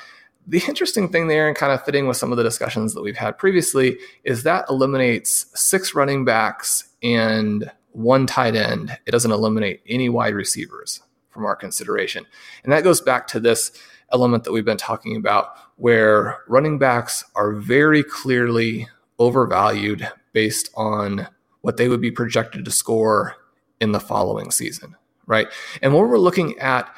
the 0.51 0.63
interesting 0.67 1.09
thing 1.09 1.29
there, 1.29 1.47
and 1.47 1.57
kind 1.57 1.73
of 1.73 1.85
fitting 1.85 2.09
with 2.09 2.17
some 2.17 2.33
of 2.33 2.37
the 2.37 2.43
discussions 2.43 2.93
that 2.95 3.03
we've 3.03 3.17
had 3.17 3.39
previously, 3.39 3.99
is 4.25 4.43
that 4.43 4.67
eliminates 4.69 5.47
six 5.55 5.95
running 5.95 6.25
backs 6.25 6.89
and 7.03 7.71
one 7.93 8.27
tight 8.27 8.57
end. 8.57 8.99
It 9.07 9.13
doesn't 9.13 9.31
eliminate 9.31 9.81
any 9.89 10.09
wide 10.09 10.35
receivers 10.35 11.01
from 11.31 11.45
our 11.45 11.55
consideration. 11.55 12.27
And 12.65 12.73
that 12.73 12.83
goes 12.83 13.01
back 13.01 13.29
to 13.29 13.41
this 13.41 13.71
element 14.13 14.43
that 14.43 14.53
we've 14.53 14.65
been 14.65 14.77
talking 14.77 15.17
about, 15.17 15.55
where 15.77 16.39
running 16.49 16.79
backs 16.79 17.25
are 17.37 17.53
very 17.53 18.03
clearly 18.03 18.89
overvalued 19.21 20.09
based 20.33 20.69
on 20.75 21.29
what 21.61 21.77
they 21.77 21.89
would 21.89 22.01
be 22.01 22.11
projected 22.11 22.65
to 22.65 22.71
score 22.73 23.37
in 23.81 23.93
the 23.93 24.01
following 24.01 24.51
season, 24.51 24.97
right? 25.27 25.47
And 25.81 25.95
when 25.95 26.09
we're 26.09 26.19
looking 26.19 26.59
at 26.59 26.93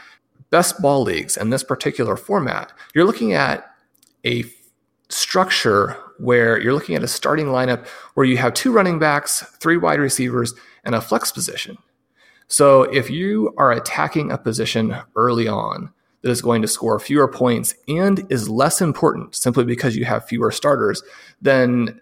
best 0.53 0.81
ball 0.81 1.03
leagues 1.03 1.37
and 1.37 1.53
this 1.53 1.65
particular 1.65 2.17
format, 2.17 2.73
you're 2.95 3.07
looking 3.07 3.33
at 3.33 3.75
a 4.25 4.45
structure 5.09 5.97
where 6.19 6.61
you're 6.61 6.75
looking 6.75 6.95
at 6.95 7.03
a 7.03 7.09
starting 7.09 7.47
lineup 7.47 7.89
where 8.15 8.27
you 8.27 8.37
have 8.37 8.55
two 8.55 8.71
running 8.71 8.99
backs, 8.99 9.41
three 9.61 9.79
wide 9.79 9.99
receivers, 9.99 10.55
and 10.85 10.95
a 10.95 11.01
flex 11.01 11.33
position. 11.33 11.77
So 12.47 12.83
if 12.83 13.11
you 13.11 13.55
are 13.57 13.73
attacking 13.73 14.31
a 14.31 14.39
position 14.39 14.95
early 15.17 15.49
on 15.49 15.91
that 16.21 16.31
is 16.31 16.43
going 16.43 16.61
to 16.61 16.69
score 16.69 17.01
fewer 17.01 17.27
points 17.27 17.75
and 17.89 18.25
is 18.31 18.49
less 18.49 18.83
important 18.83 19.35
simply 19.35 19.65
because 19.65 19.97
you 19.97 20.05
have 20.05 20.29
fewer 20.29 20.51
starters, 20.51 21.03
then 21.41 21.99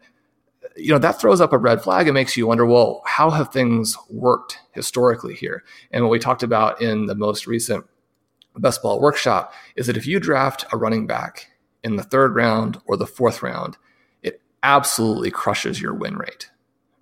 you 0.76 0.92
know 0.92 0.98
that 0.98 1.20
throws 1.20 1.40
up 1.40 1.52
a 1.52 1.58
red 1.58 1.82
flag 1.82 2.08
and 2.08 2.14
makes 2.14 2.36
you 2.36 2.46
wonder 2.46 2.64
well 2.64 3.02
how 3.04 3.28
have 3.30 3.52
things 3.52 3.96
worked 4.08 4.58
historically 4.72 5.34
here 5.34 5.64
and 5.90 6.04
what 6.04 6.10
we 6.10 6.18
talked 6.18 6.44
about 6.44 6.80
in 6.80 7.06
the 7.06 7.14
most 7.14 7.46
recent 7.46 7.84
best 8.58 8.82
ball 8.82 9.00
workshop 9.00 9.52
is 9.76 9.86
that 9.86 9.96
if 9.96 10.06
you 10.06 10.18
draft 10.18 10.64
a 10.72 10.76
running 10.76 11.06
back 11.06 11.50
in 11.82 11.96
the 11.96 12.02
third 12.02 12.34
round 12.34 12.80
or 12.86 12.96
the 12.96 13.06
fourth 13.06 13.42
round, 13.42 13.76
it 14.22 14.40
absolutely 14.62 15.30
crushes 15.30 15.80
your 15.80 15.94
win 15.94 16.16
rate, 16.16 16.50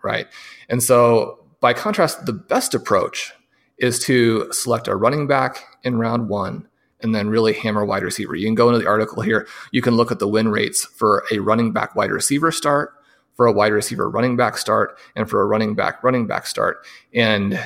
right? 0.03 0.27
And 0.69 0.83
so, 0.83 1.45
by 1.61 1.73
contrast, 1.73 2.27
the 2.27 2.33
best 2.33 2.75
approach 2.75 3.33
is 3.79 4.05
to 4.05 4.53
select 4.53 4.87
a 4.87 4.95
running 4.95 5.27
back 5.27 5.65
in 5.83 5.99
round 5.99 6.29
one 6.29 6.69
and 7.01 7.15
then 7.15 7.29
really 7.29 7.53
hammer 7.53 7.85
wide 7.85 8.03
receiver. 8.03 8.35
You 8.35 8.47
can 8.47 8.55
go 8.55 8.69
into 8.69 8.81
the 8.81 8.89
article 8.89 9.23
here. 9.23 9.47
You 9.73 9.83
can 9.83 9.97
look 9.97 10.13
at 10.13 10.19
the 10.19 10.29
win 10.29 10.49
rates 10.49 10.85
for 10.85 11.25
a 11.33 11.39
running 11.39 11.73
back 11.73 11.95
wide 11.95 12.11
receiver 12.11 12.53
start, 12.53 12.95
for 13.35 13.47
a 13.47 13.53
wide 13.53 13.73
receiver 13.73 14.11
running 14.11 14.37
back 14.37 14.59
start, 14.59 14.99
and 15.15 15.29
for 15.29 15.41
a 15.41 15.47
running 15.47 15.75
back 15.75 16.03
running 16.03 16.27
back 16.27 16.47
start. 16.47 16.85
And 17.15 17.61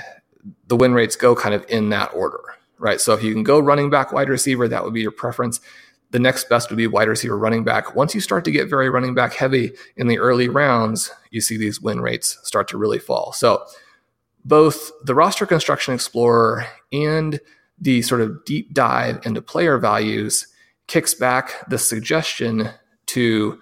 the 0.68 0.76
win 0.76 0.92
rates 0.94 1.16
go 1.16 1.34
kind 1.34 1.54
of 1.54 1.64
in 1.68 1.90
that 1.90 2.12
order 2.14 2.40
right? 2.82 3.00
So 3.00 3.14
if 3.14 3.22
you 3.22 3.32
can 3.32 3.44
go 3.44 3.60
running 3.60 3.90
back, 3.90 4.12
wide 4.12 4.28
receiver, 4.28 4.66
that 4.66 4.82
would 4.82 4.92
be 4.92 5.02
your 5.02 5.12
preference. 5.12 5.60
The 6.10 6.18
next 6.18 6.48
best 6.48 6.68
would 6.68 6.76
be 6.76 6.88
wide 6.88 7.08
receiver, 7.08 7.38
running 7.38 7.62
back. 7.62 7.94
Once 7.94 8.12
you 8.12 8.20
start 8.20 8.44
to 8.44 8.50
get 8.50 8.68
very 8.68 8.90
running 8.90 9.14
back 9.14 9.34
heavy 9.34 9.72
in 9.96 10.08
the 10.08 10.18
early 10.18 10.48
rounds, 10.48 11.12
you 11.30 11.40
see 11.40 11.56
these 11.56 11.80
win 11.80 12.00
rates 12.00 12.38
start 12.42 12.66
to 12.68 12.76
really 12.76 12.98
fall. 12.98 13.32
So 13.32 13.64
both 14.44 14.90
the 15.04 15.14
roster 15.14 15.46
construction 15.46 15.94
explorer 15.94 16.66
and 16.92 17.40
the 17.78 18.02
sort 18.02 18.20
of 18.20 18.44
deep 18.44 18.74
dive 18.74 19.24
into 19.24 19.40
player 19.40 19.78
values 19.78 20.48
kicks 20.88 21.14
back 21.14 21.68
the 21.68 21.78
suggestion 21.78 22.68
to 23.06 23.60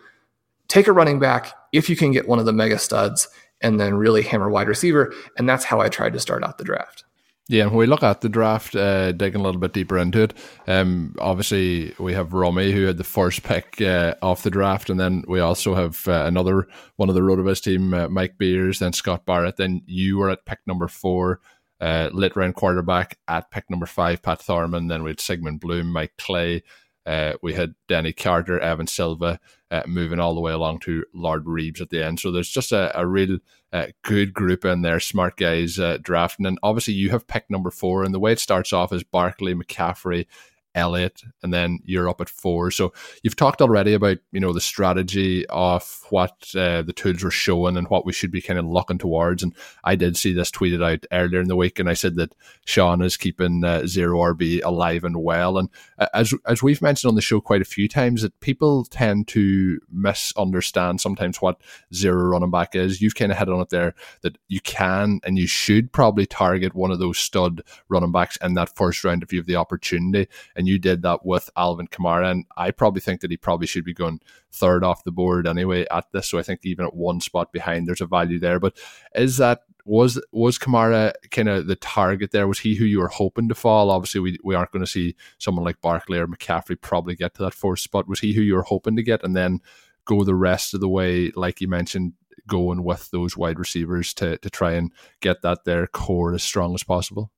take 0.69 0.87
a 0.87 0.93
running 0.93 1.19
back 1.19 1.53
if 1.73 1.91
you 1.91 1.95
can 1.95 2.11
get 2.11 2.27
one 2.27 2.39
of 2.39 2.47
the 2.47 2.53
mega 2.55 2.79
studs 2.79 3.29
and 3.61 3.79
then 3.79 3.95
really 3.95 4.23
hammer 4.23 4.49
wide 4.49 4.67
receiver. 4.67 5.13
And 5.37 5.47
that's 5.47 5.65
how 5.65 5.81
I 5.81 5.91
tried 5.91 6.15
to 6.15 6.21
start 6.21 6.43
out 6.43 6.57
the 6.57 6.65
draft. 6.65 7.05
Yeah, 7.51 7.65
and 7.65 7.73
when 7.73 7.79
we 7.81 7.87
look 7.87 8.05
at 8.05 8.21
the 8.21 8.29
draft, 8.29 8.77
uh, 8.77 9.11
digging 9.11 9.41
a 9.41 9.43
little 9.43 9.61
bit 9.61 9.73
deeper 9.73 9.99
into 9.99 10.23
it, 10.23 10.35
um, 10.69 11.17
obviously 11.19 11.93
we 11.99 12.13
have 12.13 12.33
Romy 12.33 12.71
who 12.71 12.85
had 12.85 12.97
the 12.97 13.03
first 13.03 13.43
pick 13.43 13.81
uh, 13.81 14.15
off 14.23 14.45
the 14.45 14.51
draft, 14.51 14.89
and 14.89 15.01
then 15.01 15.25
we 15.27 15.41
also 15.41 15.75
have 15.75 16.07
uh, 16.07 16.27
another 16.27 16.69
one 16.95 17.09
of 17.09 17.17
the 17.17 17.23
Rotoviz 17.23 17.61
team, 17.61 17.93
uh, 17.93 18.07
Mike 18.07 18.39
Beers, 18.39 18.79
then 18.79 18.93
Scott 18.93 19.27
Barrett. 19.27 19.57
Then 19.57 19.83
you 19.87 20.19
were 20.19 20.31
at 20.31 20.47
pick 20.47 20.61
number 20.65 20.87
four, 20.87 21.41
uh, 21.81 22.11
lit 22.13 22.37
round 22.37 22.55
quarterback 22.55 23.19
at 23.27 23.51
pick 23.51 23.69
number 23.69 23.87
five, 23.87 24.23
Pat 24.23 24.41
Thorman. 24.41 24.87
Then 24.87 25.03
we 25.03 25.11
had 25.11 25.21
Sigmund 25.21 25.59
Bloom, 25.59 25.93
Mike 25.93 26.13
Clay, 26.19 26.63
Uh, 27.05 27.33
we 27.43 27.55
had 27.55 27.75
Danny 27.89 28.13
Carter, 28.13 28.61
Evan 28.61 28.87
Silva 28.87 29.41
uh, 29.71 29.83
moving 29.87 30.19
all 30.19 30.35
the 30.35 30.41
way 30.41 30.53
along 30.53 30.81
to 30.81 31.05
Lord 31.15 31.45
Reebs 31.45 31.81
at 31.81 31.91
the 31.91 32.05
end. 32.05 32.21
So 32.21 32.31
there's 32.31 32.51
just 32.51 32.73
a, 32.73 32.99
a 32.99 33.07
real 33.07 33.39
uh, 33.73 33.87
good 34.03 34.35
group 34.35 34.65
in 34.65 34.83
there, 34.83 35.01
smart 35.01 35.37
guys 35.37 35.79
uh, 35.79 35.99
drafting. 36.03 36.47
And 36.47 36.59
obviously, 36.63 36.95
you 36.95 37.11
have 37.11 37.29
picked 37.29 37.51
number 37.51 37.71
four. 37.71 38.03
And 38.03 38.13
the 38.13 38.21
way 38.21 38.33
it 38.33 38.41
starts 38.41 38.73
off 38.73 38.93
is 38.93 39.05
Barkley, 39.05 39.55
McCaffrey, 39.55 40.27
Elliott, 40.75 41.23
and 41.43 41.53
then 41.53 41.81
you're 41.85 42.09
up 42.09 42.21
at 42.21 42.29
four. 42.29 42.71
So 42.71 42.93
you've 43.23 43.37
talked 43.37 43.61
already 43.61 43.93
about 43.93 44.19
you 44.33 44.41
know 44.41 44.53
the 44.53 44.61
strategy 44.61 45.47
of 45.49 46.05
what 46.11 46.55
uh, 46.55 46.83
the 46.83 46.93
tools 46.95 47.23
were 47.23 47.31
showing 47.31 47.77
and 47.77 47.89
what 47.89 48.07
we 48.07 48.13
should 48.13 48.31
be 48.31 48.41
kind 48.41 48.59
of 48.59 48.67
looking 48.67 48.99
towards. 48.99 49.43
And 49.43 49.55
I 49.85 49.97
did 49.97 50.17
see 50.17 50.33
this 50.33 50.51
tweeted 50.51 50.85
out 50.85 51.07
earlier 51.13 51.41
in 51.41 51.49
the 51.49 51.57
week, 51.57 51.79
and 51.79 51.89
I 51.89 51.95
said 51.95 52.17
that 52.17 52.35
Shawn 52.65 53.03
is 53.03 53.17
keeping 53.17 53.65
uh, 53.65 53.87
zero 53.87 54.19
RB 54.19 54.65
alive 54.65 55.05
and 55.05 55.23
well. 55.23 55.59
And 55.59 55.69
uh, 55.99 56.07
as 56.15 56.33
as 56.47 56.63
we've 56.63 56.83
mentioned 56.83 57.09
on 57.09 57.17
the 57.17 57.23
show 57.23 57.41
quite 57.41 57.63
a 57.63 57.67
few 57.67 57.89
times, 57.89 58.23
that 58.23 58.39
people 58.41 58.85
tend 58.85 59.29
to 59.29 59.81
misunderstand 59.91 61.01
sometimes 61.01 61.43
what 61.43 61.61
zero 61.93 62.25
running 62.25 62.51
back 62.51 62.75
is. 62.75 63.01
You've 63.01 63.15
kind 63.15 63.33
of 63.33 63.39
hit 63.39 63.49
on 63.49 63.61
it 63.61 63.71
there 63.71 63.95
that 64.23 64.39
you 64.49 64.61
can 64.61 65.21
and 65.25 65.39
you 65.39 65.47
should 65.47 65.93
probably 65.93 66.27
target 66.27 66.75
one 66.75 66.91
of 66.91 66.99
those 66.99 67.19
stud 67.19 67.63
running 67.89 68.13
backs 68.13 68.39
in 68.43 68.55
that 68.55 68.75
first 68.77 69.05
round 69.05 69.23
if 69.23 69.33
you 69.33 69.39
have 69.39 69.47
the 69.47 69.57
opportunity 69.57 70.29
and 70.61 70.69
you 70.69 70.79
did 70.79 71.01
that 71.03 71.25
with 71.25 71.49
Alvin 71.57 71.89
Kamara. 71.89 72.31
And 72.31 72.45
I 72.55 72.71
probably 72.71 73.01
think 73.01 73.23
that 73.23 73.31
he 73.31 73.39
probably 73.39 73.67
should 73.67 73.85
be 73.85 73.95
going 73.95 74.21
third 74.53 74.85
off 74.85 75.05
the 75.05 75.11
board 75.11 75.49
anyway 75.49 75.87
at 75.91 76.13
this. 76.13 76.29
So 76.29 76.39
I 76.39 76.43
think 76.43 76.61
even 76.65 76.85
at 76.85 76.95
one 76.95 77.21
spot 77.21 77.51
behind, 77.51 77.89
there's 77.89 78.03
a 78.03 78.07
value 78.07 78.39
there. 78.39 78.61
But 78.61 78.77
is 79.15 79.39
that 79.39 79.63
was 79.87 80.23
was 80.33 80.59
Kamara 80.59 81.15
kind 81.31 81.49
of 81.49 81.67
the 81.67 81.77
target 81.77 82.31
there? 82.31 82.47
Was 82.47 82.59
he 82.59 82.75
who 82.75 82.85
you 82.85 83.01
were 83.01 83.09
hoping 83.09 83.49
to 83.49 83.55
fall? 83.55 83.91
Obviously, 83.91 84.21
we, 84.21 84.39
we 84.45 84.55
aren't 84.55 84.71
going 84.71 84.85
to 84.85 84.91
see 84.91 85.17
someone 85.39 85.65
like 85.65 85.81
Barkley 85.81 86.19
or 86.19 86.27
McCaffrey 86.27 86.79
probably 86.79 87.17
get 87.17 87.35
to 87.35 87.43
that 87.45 87.55
fourth 87.55 87.81
spot. 87.81 88.07
Was 88.07 88.21
he 88.21 88.35
who 88.35 88.43
you 88.43 88.55
were 88.55 88.63
hoping 88.63 88.97
to 88.97 89.03
get, 89.03 89.25
and 89.25 89.35
then 89.35 89.61
go 90.05 90.23
the 90.23 90.35
rest 90.35 90.75
of 90.75 90.81
the 90.81 90.89
way, 90.89 91.33
like 91.35 91.63
you 91.63 91.69
mentioned, 91.69 92.13
going 92.47 92.85
with 92.85 93.11
those 93.11 93.37
wide 93.37 93.59
receivers 93.59 94.13
to 94.15 94.37
to 94.39 94.51
try 94.51 94.73
and 94.73 94.93
get 95.21 95.41
that 95.41 95.65
their 95.65 95.87
core 95.87 96.35
as 96.35 96.43
strong 96.43 96.75
as 96.75 96.85
possible? 96.85 97.33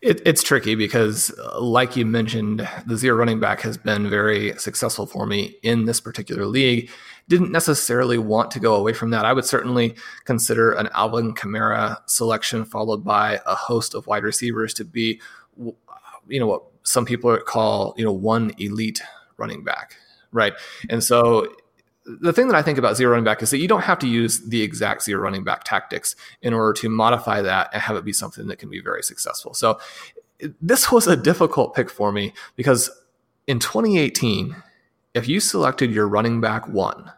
It, 0.00 0.20
it's 0.24 0.42
tricky 0.42 0.74
because, 0.74 1.32
uh, 1.38 1.60
like 1.60 1.96
you 1.96 2.06
mentioned, 2.06 2.68
the 2.86 2.96
zero 2.96 3.16
running 3.16 3.40
back 3.40 3.60
has 3.62 3.76
been 3.76 4.08
very 4.08 4.56
successful 4.58 5.06
for 5.06 5.26
me 5.26 5.56
in 5.62 5.84
this 5.84 6.00
particular 6.00 6.46
league. 6.46 6.90
Didn't 7.28 7.50
necessarily 7.50 8.18
want 8.18 8.50
to 8.52 8.60
go 8.60 8.74
away 8.74 8.92
from 8.92 9.10
that. 9.10 9.24
I 9.24 9.32
would 9.32 9.44
certainly 9.44 9.96
consider 10.24 10.72
an 10.72 10.88
Alvin 10.94 11.34
Kamara 11.34 11.98
selection 12.06 12.64
followed 12.64 13.04
by 13.04 13.40
a 13.46 13.54
host 13.54 13.94
of 13.94 14.06
wide 14.06 14.24
receivers 14.24 14.74
to 14.74 14.84
be, 14.84 15.20
you 15.56 16.40
know, 16.40 16.46
what 16.46 16.62
some 16.82 17.04
people 17.06 17.36
call, 17.38 17.94
you 17.96 18.04
know, 18.04 18.12
one 18.12 18.52
elite 18.58 19.02
running 19.38 19.64
back, 19.64 19.96
right? 20.32 20.52
And 20.90 21.02
so 21.02 21.48
the 22.04 22.32
thing 22.32 22.48
that 22.48 22.56
I 22.56 22.62
think 22.62 22.78
about 22.78 22.96
zero 22.96 23.12
running 23.12 23.24
back 23.24 23.42
is 23.42 23.50
that 23.50 23.58
you 23.58 23.68
don't 23.68 23.82
have 23.82 23.98
to 24.00 24.08
use 24.08 24.40
the 24.40 24.62
exact 24.62 25.02
zero 25.02 25.22
running 25.22 25.44
back 25.44 25.64
tactics 25.64 26.14
in 26.42 26.52
order 26.52 26.72
to 26.74 26.88
modify 26.88 27.40
that 27.42 27.70
and 27.72 27.82
have 27.82 27.96
it 27.96 28.04
be 28.04 28.12
something 28.12 28.46
that 28.48 28.58
can 28.58 28.68
be 28.68 28.80
very 28.80 29.02
successful. 29.02 29.54
So 29.54 29.78
this 30.60 30.92
was 30.92 31.06
a 31.06 31.16
difficult 31.16 31.74
pick 31.74 31.90
for 31.90 32.12
me 32.12 32.34
because 32.56 32.90
in 33.46 33.58
2018, 33.58 34.54
if 35.14 35.28
you 35.28 35.40
selected 35.40 35.92
your 35.92 36.08
running 36.08 36.40
back 36.40 36.68
one 36.68 37.12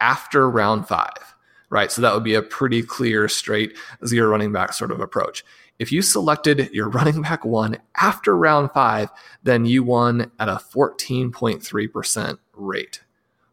after 0.00 0.48
round 0.50 0.88
five, 0.88 1.34
right? 1.70 1.92
So 1.92 2.02
that 2.02 2.14
would 2.14 2.24
be 2.24 2.34
a 2.34 2.42
pretty 2.42 2.82
clear, 2.82 3.28
straight 3.28 3.76
zero 4.04 4.28
running 4.28 4.52
back 4.52 4.72
sort 4.72 4.90
of 4.90 5.00
approach. 5.00 5.44
If 5.78 5.92
you 5.92 6.02
selected 6.02 6.70
your 6.72 6.88
running 6.90 7.22
back 7.22 7.44
one 7.44 7.78
after 7.96 8.36
round 8.36 8.72
five, 8.72 9.10
then 9.42 9.66
you 9.66 9.82
won 9.82 10.32
at 10.38 10.48
a 10.48 10.56
14.3% 10.56 12.38
rate, 12.54 13.02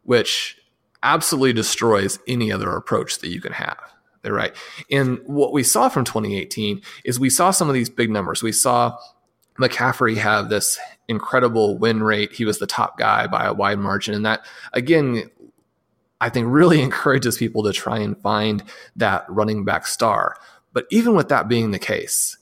which 0.04 0.59
absolutely 1.04 1.54
destroys 1.54 2.20
any 2.28 2.52
other 2.52 2.72
approach 2.76 3.20
that 3.20 3.30
you 3.30 3.42
can 3.42 3.54
have. 3.54 3.78
They're 4.22 4.34
right. 4.34 4.56
And 4.92 5.20
what 5.26 5.54
we 5.54 5.64
saw 5.64 5.90
from 5.90 6.04
2018 6.04 6.82
is 7.06 7.20
we 7.20 7.30
saw 7.30 7.52
some 7.52 7.70
of 7.70 7.74
these 7.74 7.90
big 7.90 8.10
numbers. 8.10 8.44
We 8.44 8.52
saw 8.52 8.98
McCaffrey 9.60 10.18
have 10.18 10.50
this 10.50 10.78
incredible 11.08 11.78
win 11.78 12.04
rate. 12.04 12.34
He 12.34 12.46
was 12.46 12.60
the 12.60 12.68
top 12.68 12.98
guy 12.98 13.28
by 13.28 13.46
a 13.46 13.54
wide 13.54 13.80
margin. 13.80 14.14
And 14.14 14.26
that, 14.26 14.46
again, 14.74 15.30
I 16.22 16.30
think 16.30 16.48
really 16.50 16.82
encourages 16.84 17.38
people 17.38 17.64
to 17.64 17.74
try 17.74 18.00
and 18.00 18.20
find 18.22 18.64
that 18.96 19.26
running 19.30 19.64
back 19.66 19.88
star. 19.88 20.36
But 20.74 20.86
even 20.92 21.16
with 21.16 21.30
that 21.30 21.48
being 21.48 21.72
the 21.72 21.80
case, 21.80 22.38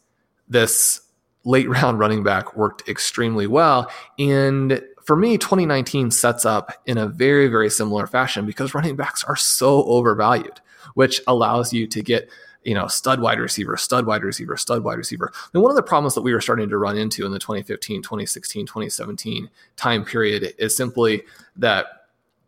this 0.48 1.02
late 1.46 1.70
round 1.70 2.00
running 2.00 2.24
back 2.24 2.56
worked 2.56 2.88
extremely 2.90 3.48
well. 3.48 3.92
And 4.20 4.84
for 5.08 5.16
me, 5.16 5.38
2019 5.38 6.12
sets 6.12 6.46
up 6.46 6.74
in 6.86 6.98
a 6.98 7.08
very, 7.08 7.48
very 7.48 7.70
similar 7.70 8.06
fashion 8.08 8.46
because 8.46 8.76
running 8.76 8.98
backs 8.98 9.24
are 9.24 9.38
so 9.38 9.86
overvalued, 9.86 10.60
which 10.96 11.22
allows 11.28 11.72
you 11.72 11.88
to 11.88 12.04
get 12.04 12.30
you 12.64 12.74
know, 12.74 12.88
stud 12.88 13.22
wide 13.22 13.40
receiver, 13.40 13.78
stud 13.78 14.06
wide 14.06 14.24
receiver, 14.24 14.58
stud 14.58 14.84
wide 14.84 14.98
receiver. 14.98 15.32
And 15.54 15.64
one 15.64 15.72
of 15.72 15.78
the 15.78 15.84
problems 15.84 16.14
that 16.16 16.24
we 16.24 16.34
were 16.34 16.42
starting 16.42 16.68
to 16.68 16.78
run 16.78 16.98
into 16.98 17.26
in 17.26 17.32
the 17.32 17.40
2015, 17.40 18.02
2016, 18.02 18.66
2017 18.66 19.50
time 19.78 20.04
period 20.04 20.54
is 20.58 20.76
simply 20.76 21.24
that 21.56 21.97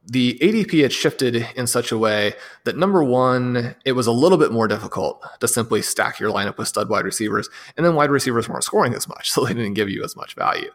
the 0.10 0.40
ADP 0.42 0.82
had 0.82 0.92
shifted 0.92 1.48
in 1.56 1.68
such 1.68 1.92
a 1.92 1.98
way 1.98 2.34
that 2.64 2.76
number 2.76 3.04
one, 3.04 3.76
it 3.86 3.92
was 3.92 4.08
a 4.08 4.12
little 4.12 4.38
bit 4.38 4.52
more 4.52 4.68
difficult 4.68 5.24
to 5.40 5.48
simply 5.48 5.82
stack 5.82 6.20
your 6.20 6.32
lineup 6.32 6.58
with 6.58 6.68
stud 6.68 6.90
wide 6.90 7.06
receivers, 7.06 7.50
and 7.78 7.86
then 7.86 7.96
wide 7.96 8.10
receivers 8.10 8.50
weren't 8.50 8.64
scoring 8.64 8.94
as 8.96 9.08
much, 9.08 9.32
so 9.32 9.46
they 9.46 9.54
didn't 9.54 9.76
give 9.76 9.90
you 9.90 10.04
as 10.04 10.16
much 10.16 10.36
value. 10.36 10.72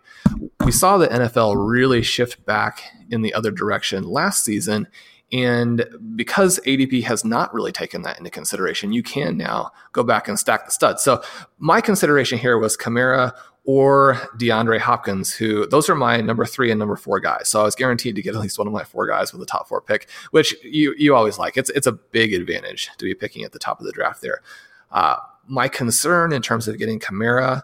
We 0.65 0.73
saw 0.73 0.99
the 0.99 1.09
NFL 1.09 1.55
really 1.57 2.03
shift 2.03 2.45
back 2.47 2.83
in 3.11 3.23
the 3.23 3.35
other 3.35 3.51
direction 3.51 4.05
last 4.05 4.45
season, 4.45 4.87
and 5.33 5.85
because 6.15 6.61
ADP 6.61 7.03
has 7.05 7.25
not 7.25 7.53
really 7.53 7.73
taken 7.73 8.03
that 8.03 8.19
into 8.19 8.31
consideration, 8.31 8.93
you 8.93 9.03
can 9.03 9.37
now 9.37 9.73
go 9.93 10.05
back 10.05 10.29
and 10.29 10.39
stack 10.39 10.65
the 10.65 10.71
studs. 10.71 11.03
So 11.03 11.23
my 11.59 11.81
consideration 11.81 12.39
here 12.39 12.57
was 12.57 12.77
Kamara 12.77 13.33
or 13.65 14.15
DeAndre 14.37 14.79
Hopkins, 14.79 15.33
who 15.33 15.67
those 15.67 15.89
are 15.89 15.95
my 15.95 16.21
number 16.21 16.45
three 16.45 16.71
and 16.71 16.79
number 16.79 16.97
four 16.97 17.19
guys. 17.19 17.49
So 17.49 17.61
I 17.61 17.65
was 17.65 17.75
guaranteed 17.75 18.15
to 18.17 18.23
get 18.23 18.35
at 18.35 18.41
least 18.41 18.59
one 18.59 18.67
of 18.67 18.73
my 18.73 18.85
four 18.85 19.07
guys 19.07 19.33
with 19.33 19.41
the 19.41 19.47
top 19.47 19.69
four 19.69 19.81
pick, 19.81 20.09
which 20.31 20.55
you 20.63 20.95
you 20.99 21.15
always 21.15 21.39
like. 21.39 21.57
It's 21.57 21.71
it's 21.71 21.87
a 21.87 21.93
big 21.93 22.35
advantage 22.35 22.91
to 22.99 23.05
be 23.05 23.15
picking 23.15 23.45
at 23.45 23.53
the 23.53 23.59
top 23.59 23.81
of 23.81 23.87
the 23.87 23.93
draft 23.93 24.21
there. 24.21 24.43
Uh, 24.91 25.17
my 25.47 25.69
concern 25.69 26.33
in 26.33 26.43
terms 26.43 26.69
of 26.69 26.79
getting 26.79 27.01
Kamara, 27.01 27.63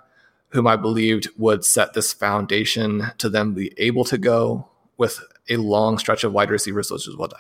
whom 0.49 0.67
I 0.67 0.77
believed 0.77 1.29
would 1.37 1.65
set 1.65 1.93
this 1.93 2.13
foundation 2.13 3.13
to 3.19 3.29
them 3.29 3.55
be 3.55 3.73
able 3.77 4.05
to 4.05 4.19
go 4.19 4.69
with 4.97 5.21
a 5.49 5.57
long 5.57 5.99
stretch 5.99 6.25
of 6.25 6.33
wide 6.33 6.51
receivers, 6.51 6.91
which 6.91 7.09
is 7.09 7.17
what 7.17 7.33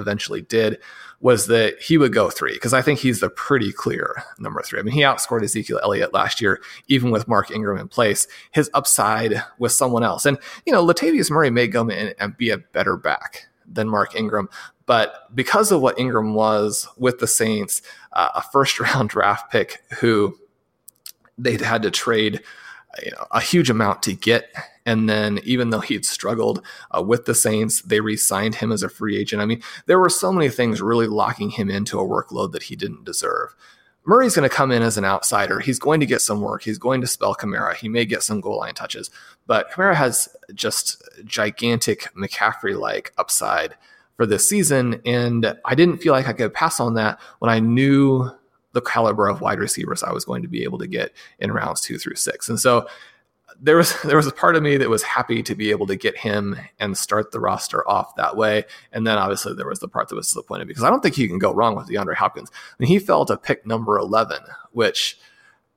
eventually 0.00 0.42
did, 0.42 0.78
was 1.20 1.46
that 1.46 1.80
he 1.80 1.98
would 1.98 2.12
go 2.12 2.30
three 2.30 2.54
because 2.54 2.72
I 2.72 2.82
think 2.82 2.98
he's 2.98 3.20
the 3.20 3.30
pretty 3.30 3.72
clear 3.72 4.24
number 4.38 4.62
three. 4.62 4.80
I 4.80 4.82
mean, 4.82 4.94
he 4.94 5.02
outscored 5.02 5.44
Ezekiel 5.44 5.80
Elliott 5.82 6.14
last 6.14 6.40
year, 6.40 6.60
even 6.88 7.10
with 7.10 7.28
Mark 7.28 7.50
Ingram 7.50 7.78
in 7.78 7.88
place. 7.88 8.26
His 8.52 8.70
upside 8.74 9.42
with 9.58 9.72
someone 9.72 10.02
else, 10.02 10.26
and 10.26 10.38
you 10.66 10.72
know, 10.72 10.84
Latavius 10.84 11.30
Murray 11.30 11.50
may 11.50 11.68
come 11.68 11.90
in 11.90 12.14
and 12.18 12.36
be 12.36 12.50
a 12.50 12.58
better 12.58 12.96
back 12.96 13.46
than 13.70 13.88
Mark 13.88 14.16
Ingram, 14.16 14.48
but 14.86 15.34
because 15.34 15.70
of 15.70 15.80
what 15.80 15.98
Ingram 15.98 16.34
was 16.34 16.88
with 16.96 17.20
the 17.20 17.26
Saints, 17.28 17.82
uh, 18.12 18.30
a 18.34 18.42
first 18.42 18.80
round 18.80 19.10
draft 19.10 19.52
pick 19.52 19.82
who 20.00 20.36
they'd 21.38 21.60
had 21.60 21.82
to 21.82 21.90
trade 21.90 22.42
you 23.04 23.10
know, 23.12 23.26
a 23.30 23.40
huge 23.40 23.70
amount 23.70 24.02
to 24.04 24.14
get. 24.14 24.52
And 24.90 25.08
then, 25.08 25.38
even 25.44 25.70
though 25.70 25.78
he'd 25.78 26.04
struggled 26.04 26.66
uh, 26.90 27.00
with 27.00 27.24
the 27.24 27.34
Saints, 27.34 27.80
they 27.82 28.00
re 28.00 28.16
signed 28.16 28.56
him 28.56 28.72
as 28.72 28.82
a 28.82 28.88
free 28.88 29.16
agent. 29.16 29.40
I 29.40 29.46
mean, 29.46 29.62
there 29.86 30.00
were 30.00 30.08
so 30.08 30.32
many 30.32 30.48
things 30.48 30.82
really 30.82 31.06
locking 31.06 31.50
him 31.50 31.70
into 31.70 32.00
a 32.00 32.04
workload 32.04 32.50
that 32.50 32.64
he 32.64 32.74
didn't 32.74 33.04
deserve. 33.04 33.54
Murray's 34.04 34.34
going 34.34 34.48
to 34.48 34.54
come 34.54 34.72
in 34.72 34.82
as 34.82 34.98
an 34.98 35.04
outsider. 35.04 35.60
He's 35.60 35.78
going 35.78 36.00
to 36.00 36.06
get 36.06 36.22
some 36.22 36.40
work. 36.40 36.64
He's 36.64 36.78
going 36.78 37.00
to 37.02 37.06
spell 37.06 37.36
Kamara. 37.36 37.76
He 37.76 37.88
may 37.88 38.04
get 38.04 38.24
some 38.24 38.40
goal 38.40 38.58
line 38.58 38.74
touches, 38.74 39.10
but 39.46 39.70
Kamara 39.70 39.94
has 39.94 40.28
just 40.54 41.08
gigantic 41.24 42.12
McCaffrey 42.14 42.76
like 42.76 43.12
upside 43.16 43.76
for 44.16 44.26
this 44.26 44.48
season. 44.48 45.00
And 45.06 45.56
I 45.64 45.76
didn't 45.76 45.98
feel 45.98 46.14
like 46.14 46.26
I 46.26 46.32
could 46.32 46.52
pass 46.52 46.80
on 46.80 46.94
that 46.94 47.20
when 47.38 47.50
I 47.50 47.60
knew 47.60 48.28
the 48.72 48.80
caliber 48.80 49.28
of 49.28 49.40
wide 49.40 49.58
receivers 49.58 50.02
I 50.02 50.12
was 50.12 50.24
going 50.24 50.42
to 50.42 50.48
be 50.48 50.62
able 50.64 50.78
to 50.78 50.86
get 50.86 51.12
in 51.38 51.52
rounds 51.52 51.80
two 51.80 51.98
through 51.98 52.16
six. 52.16 52.48
And 52.48 52.58
so 52.58 52.88
there 53.60 53.76
was 53.76 54.00
there 54.04 54.16
was 54.16 54.26
a 54.26 54.32
part 54.32 54.56
of 54.56 54.62
me 54.62 54.76
that 54.76 54.88
was 54.88 55.02
happy 55.02 55.42
to 55.42 55.54
be 55.54 55.70
able 55.70 55.86
to 55.86 55.96
get 55.96 56.16
him 56.16 56.56
and 56.78 56.96
start 56.96 57.32
the 57.32 57.40
roster 57.40 57.88
off 57.88 58.14
that 58.16 58.36
way. 58.36 58.64
And 58.92 59.06
then 59.06 59.18
obviously 59.18 59.54
there 59.54 59.68
was 59.68 59.80
the 59.80 59.88
part 59.88 60.08
that 60.08 60.16
was 60.16 60.28
disappointed 60.28 60.68
because 60.68 60.82
I 60.84 60.90
don't 60.90 61.02
think 61.02 61.18
you 61.18 61.28
can 61.28 61.38
go 61.38 61.52
wrong 61.52 61.76
with 61.76 61.88
DeAndre 61.88 62.14
Hopkins. 62.14 62.50
I 62.52 62.74
mean, 62.78 62.88
he 62.88 62.98
fell 62.98 63.24
to 63.26 63.36
pick 63.36 63.66
number 63.66 63.98
eleven, 63.98 64.40
which 64.72 65.18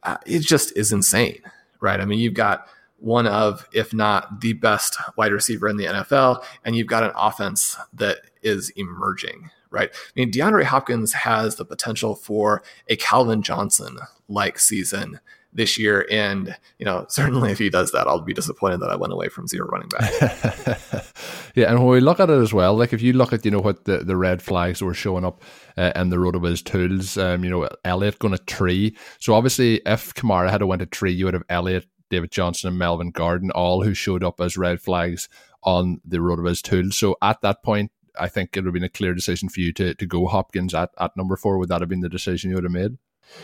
uh, 0.04 0.17
it 0.26 0.39
just 0.39 0.76
is 0.78 0.91
insane, 0.91 1.41
right? 1.80 2.00
I 2.00 2.06
mean, 2.06 2.19
you've 2.19 2.34
got 2.34 2.67
one 2.98 3.28
of, 3.28 3.67
if 3.74 3.93
not 3.93 4.39
the 4.39 4.54
best 4.54 4.98
wide 5.17 5.34
receiver 5.34 5.67
in 5.67 5.76
the 5.76 5.86
NFL, 5.86 6.43
and 6.63 6.76
you've 6.76 6.88
got 6.88 7.04
an 7.04 7.12
offense 7.17 7.76
that 7.91 8.19
is 8.41 8.69
emerging, 8.78 9.50
right? 9.72 9.89
I 9.93 10.12
mean, 10.15 10.32
DeAndre 10.32 10.63
Hopkins 10.63 11.12
has 11.12 11.56
the 11.56 11.65
potential 11.65 12.15
for 12.15 12.63
a 12.88 12.96
Calvin 12.96 13.41
Johnson 13.41 13.98
like 14.30 14.58
season 14.58 15.19
this 15.54 15.78
year. 15.78 16.08
And, 16.12 16.56
you 16.80 16.86
know, 16.86 17.06
certainly 17.10 17.52
if 17.52 17.60
he 17.60 17.70
does 17.70 17.92
that, 17.92 18.08
I'll 18.08 18.22
be 18.22 18.34
disappointed 18.34 18.80
that 18.82 18.89
I 18.89 18.96
went 18.96 19.13
away 19.13 19.30
from 19.30 19.48
zero 19.48 19.68
running 19.68 19.89
back. 19.89 20.12
yeah. 21.56 21.70
And 21.70 21.80
when 21.80 21.89
we 21.89 22.00
look 22.00 22.20
at 22.20 22.30
it 22.30 22.42
as 22.42 22.54
well, 22.54 22.76
like 22.76 22.94
if 22.94 23.02
you 23.02 23.13
look 23.13 23.34
at, 23.34 23.46
you 23.46 23.52
know, 23.52 23.60
what 23.60 23.86
the, 23.86 24.00
the 24.00 24.18
red 24.18 24.42
flags 24.42 24.82
were 24.82 24.94
showing 24.94 25.26
up 25.26 25.42
uh, 25.78 25.92
in 25.96 26.10
the 26.10 26.18
RotoViz 26.18 26.63
tools, 26.63 27.18
um, 27.18 27.44
you 27.44 27.50
know, 27.50 27.70
Elliott 27.86 28.20
going 28.20 28.36
to 28.36 28.44
tree. 28.44 28.96
So 29.20 29.34
obviously 29.34 29.82
if 29.86 30.13
Kamara 30.13 30.50
had 30.50 30.63
went 30.63 30.80
to 30.82 30.86
tree, 30.86 31.12
you 31.12 31.26
would 31.26 31.34
have 31.34 31.44
Elliott, 31.50 31.88
David 32.10 32.32
Johnson, 32.32 32.70
and 32.70 32.78
Melvin 32.78 33.12
Gordon, 33.12 33.52
all 33.52 33.84
who 33.84 33.94
showed 33.94 34.24
up 34.24 34.42
as 34.42 34.58
red 34.58 34.82
flags 34.82 35.30
on 35.63 36.02
the 36.06 36.18
RotoViz 36.18 36.62
tools. 36.62 36.98
So 36.98 37.16
at 37.22 37.42
that 37.42 37.63
point, 37.63 37.92
I 38.20 38.28
think 38.28 38.56
it 38.56 38.60
would 38.60 38.68
have 38.68 38.74
been 38.74 38.84
a 38.84 38.89
clear 38.89 39.13
decision 39.13 39.50
for 39.50 39.60
you 39.60 39.74
to, 39.74 39.94
to 39.96 40.06
go 40.06 40.28
Hopkins 40.28 40.74
at, 40.74 40.92
at 41.00 41.18
number 41.18 41.36
four. 41.36 41.58
Would 41.58 41.70
that 41.70 41.82
have 41.82 41.89
been 41.89 42.02
the 42.02 42.10
decision 42.10 42.50
you 42.50 42.56
would 42.56 42.63
have 42.63 42.72
made? 42.74 42.98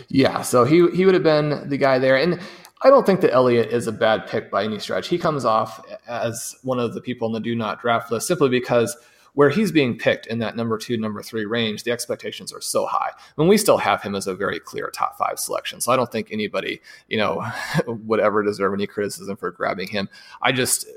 Yeah, 0.08 0.42
so 0.42 0.63
he 0.63 0.88
he 0.92 1.06
would 1.06 1.13
have 1.13 1.24
been 1.24 1.68
the 1.70 1.78
guy 1.78 2.00
there, 2.00 2.15
and 2.15 2.39
I 2.82 2.89
don't 2.89 3.06
think 3.06 3.22
that 3.22 3.34
Elliott 3.34 3.72
is 3.72 3.88
a 3.88 3.92
bad 3.92 4.28
pick 4.28 4.50
by 4.50 4.63
any 4.63 4.80
stretch. 4.80 5.08
He 5.08 5.18
comes 5.18 5.44
off 5.46 5.86
as 6.08 6.56
one 6.63 6.80
of 6.80 6.94
the 6.94 7.02
people 7.02 7.28
in 7.28 7.34
the 7.34 7.39
do 7.39 7.56
not 7.56 7.82
draft 7.82 8.12
list 8.12 8.28
simply 8.28 8.50
because 8.50 8.96
where 9.34 9.50
he's 9.50 9.72
being 9.72 9.98
picked 9.98 10.28
in 10.28 10.39
that 10.39 10.56
number 10.56 10.78
two, 10.78 10.98
number 10.98 11.22
three 11.22 11.46
range, 11.46 11.84
the 11.84 11.92
expectations 11.92 12.52
are 12.52 12.62
so 12.62 12.86
high. 12.86 13.12
And 13.38 13.48
we 13.48 13.58
still 13.58 13.78
have 13.78 14.02
him 14.02 14.15
as 14.15 14.28
a 14.28 14.36
very 14.36 14.60
clear 14.60 14.89
top 14.89 15.18
five 15.18 15.39
selection. 15.39 15.82
So 15.82 15.92
I 15.92 15.96
don't 15.96 16.12
think 16.12 16.30
anybody, 16.32 16.82
you 17.08 17.18
know, 17.18 17.46
would 17.88 18.20
ever 18.20 18.44
deserve 18.44 18.74
any 18.74 18.88
criticism 18.88 19.38
for 19.38 19.52
grabbing 19.52 19.88
him. 19.88 20.10
I 20.42 20.52
just 20.52 20.88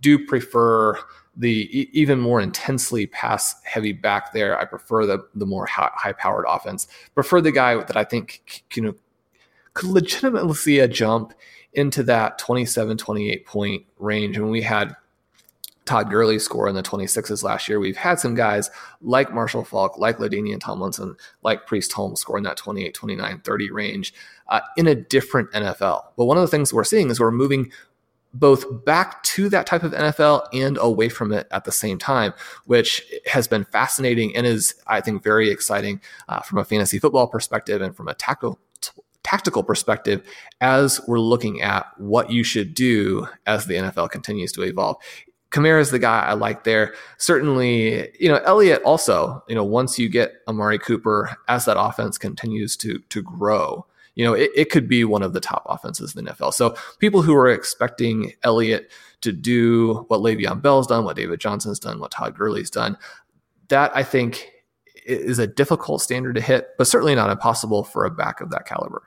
do 0.00 0.24
prefer 0.24 0.98
the 1.36 1.88
even 1.92 2.20
more 2.20 2.40
intensely 2.40 3.06
pass 3.06 3.60
heavy 3.64 3.92
back 3.92 4.32
there. 4.32 4.58
I 4.58 4.64
prefer 4.64 5.06
the 5.06 5.26
the 5.34 5.46
more 5.46 5.66
high 5.66 6.12
powered 6.12 6.44
offense. 6.48 6.86
Prefer 7.14 7.40
the 7.40 7.52
guy 7.52 7.76
that 7.76 7.96
I 7.96 8.04
think 8.04 8.64
you 8.74 8.82
know 8.82 8.94
could 9.74 9.90
legitimately 9.90 10.54
see 10.54 10.78
a 10.78 10.88
jump 10.88 11.34
into 11.72 12.02
that 12.04 12.38
27 12.38 12.96
28 12.96 13.46
point 13.46 13.84
range 13.98 14.38
when 14.38 14.50
we 14.50 14.62
had 14.62 14.94
Todd 15.84 16.10
Gurley 16.10 16.38
score 16.38 16.68
in 16.68 16.74
the 16.74 16.82
26s 16.82 17.42
last 17.42 17.68
year. 17.68 17.78
We've 17.78 17.96
had 17.96 18.18
some 18.18 18.34
guys 18.34 18.70
like 19.02 19.34
Marshall 19.34 19.64
Faulk, 19.64 19.98
like 19.98 20.18
LaDainian 20.18 20.60
Tomlinson, 20.60 21.16
like 21.42 21.66
Priest 21.66 21.92
Holmes 21.92 22.20
score 22.20 22.38
in 22.38 22.44
that 22.44 22.56
28, 22.56 22.94
29, 22.94 23.40
30 23.40 23.70
range 23.70 24.14
uh, 24.48 24.60
in 24.76 24.86
a 24.86 24.94
different 24.94 25.50
NFL. 25.52 26.04
But 26.16 26.24
one 26.24 26.38
of 26.38 26.42
the 26.42 26.48
things 26.48 26.72
we're 26.72 26.84
seeing 26.84 27.10
is 27.10 27.20
we're 27.20 27.30
moving 27.30 27.70
both 28.34 28.84
back 28.84 29.22
to 29.22 29.48
that 29.48 29.66
type 29.66 29.82
of 29.82 29.92
NFL 29.92 30.46
and 30.52 30.76
away 30.80 31.08
from 31.08 31.32
it 31.32 31.46
at 31.50 31.64
the 31.64 31.72
same 31.72 31.98
time, 31.98 32.34
which 32.66 33.02
has 33.26 33.48
been 33.48 33.64
fascinating 33.64 34.34
and 34.36 34.46
is, 34.46 34.74
I 34.86 35.00
think, 35.00 35.22
very 35.22 35.50
exciting 35.50 36.00
uh, 36.28 36.40
from 36.40 36.58
a 36.58 36.64
fantasy 36.64 36.98
football 36.98 37.28
perspective 37.28 37.80
and 37.80 37.96
from 37.96 38.08
a 38.08 38.14
tactical 38.14 38.58
tactical 39.22 39.62
perspective 39.62 40.22
as 40.60 41.00
we're 41.08 41.18
looking 41.18 41.62
at 41.62 41.86
what 41.96 42.30
you 42.30 42.44
should 42.44 42.74
do 42.74 43.26
as 43.46 43.64
the 43.64 43.74
NFL 43.74 44.10
continues 44.10 44.52
to 44.52 44.62
evolve. 44.62 44.96
Kamara 45.50 45.80
is 45.80 45.90
the 45.90 45.98
guy 45.98 46.20
I 46.20 46.34
like 46.34 46.64
there. 46.64 46.94
Certainly, 47.16 48.10
you 48.20 48.28
know, 48.28 48.40
Elliott 48.44 48.82
also, 48.82 49.42
you 49.48 49.54
know, 49.54 49.64
once 49.64 49.98
you 49.98 50.08
get 50.08 50.34
Amari 50.46 50.78
Cooper 50.78 51.36
as 51.48 51.64
that 51.64 51.80
offense 51.80 52.18
continues 52.18 52.76
to 52.78 52.98
to 53.08 53.22
grow, 53.22 53.86
you 54.14 54.24
know, 54.24 54.32
it, 54.32 54.50
it 54.54 54.70
could 54.70 54.88
be 54.88 55.04
one 55.04 55.22
of 55.22 55.32
the 55.32 55.40
top 55.40 55.64
offenses 55.68 56.14
in 56.14 56.24
the 56.24 56.32
NFL. 56.32 56.54
So 56.54 56.76
people 56.98 57.22
who 57.22 57.34
are 57.34 57.48
expecting 57.48 58.32
Elliott 58.42 58.90
to 59.22 59.32
do 59.32 60.04
what 60.08 60.20
Le'Veon 60.20 60.62
Bell's 60.62 60.86
done, 60.86 61.04
what 61.04 61.16
David 61.16 61.40
Johnson's 61.40 61.78
done, 61.78 61.98
what 61.98 62.10
Todd 62.10 62.36
Gurley's 62.36 62.70
done, 62.70 62.96
that 63.68 63.90
I 63.96 64.02
think 64.02 64.50
is 65.06 65.38
a 65.38 65.46
difficult 65.46 66.00
standard 66.00 66.34
to 66.36 66.40
hit, 66.40 66.68
but 66.78 66.86
certainly 66.86 67.14
not 67.14 67.30
impossible 67.30 67.84
for 67.84 68.04
a 68.04 68.10
back 68.10 68.40
of 68.40 68.50
that 68.50 68.66
caliber. 68.66 69.02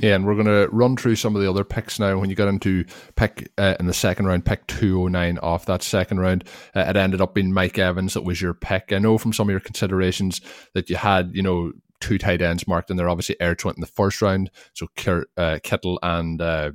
Yeah, 0.00 0.14
and 0.14 0.24
we're 0.24 0.34
going 0.34 0.46
to 0.46 0.68
run 0.72 0.96
through 0.96 1.16
some 1.16 1.36
of 1.36 1.42
the 1.42 1.50
other 1.50 1.64
picks 1.64 1.98
now. 1.98 2.18
When 2.18 2.30
you 2.30 2.36
got 2.36 2.48
into 2.48 2.86
pick 3.14 3.52
uh, 3.58 3.74
in 3.78 3.86
the 3.86 3.92
second 3.92 4.26
round, 4.26 4.46
pick 4.46 4.66
209 4.66 5.38
off 5.38 5.66
that 5.66 5.82
second 5.82 6.18
round, 6.18 6.44
uh, 6.74 6.86
it 6.88 6.96
ended 6.96 7.20
up 7.20 7.34
being 7.34 7.52
Mike 7.52 7.78
Evans 7.78 8.14
that 8.14 8.24
was 8.24 8.40
your 8.40 8.54
pick. 8.54 8.90
I 8.90 8.98
know 8.98 9.18
from 9.18 9.34
some 9.34 9.48
of 9.48 9.50
your 9.50 9.60
considerations 9.60 10.40
that 10.72 10.88
you 10.88 10.96
had, 10.96 11.32
you 11.34 11.42
know, 11.42 11.72
two 12.02 12.18
tight 12.18 12.42
ends 12.42 12.68
marked 12.68 12.90
in 12.90 12.98
there. 12.98 13.08
Obviously, 13.08 13.36
Ertz 13.40 13.64
went 13.64 13.78
in 13.78 13.80
the 13.80 13.86
first 13.86 14.20
round, 14.20 14.50
so 14.74 14.88
uh, 15.36 15.58
Kittle 15.62 15.98
and 16.02 16.42
uh, 16.42 16.72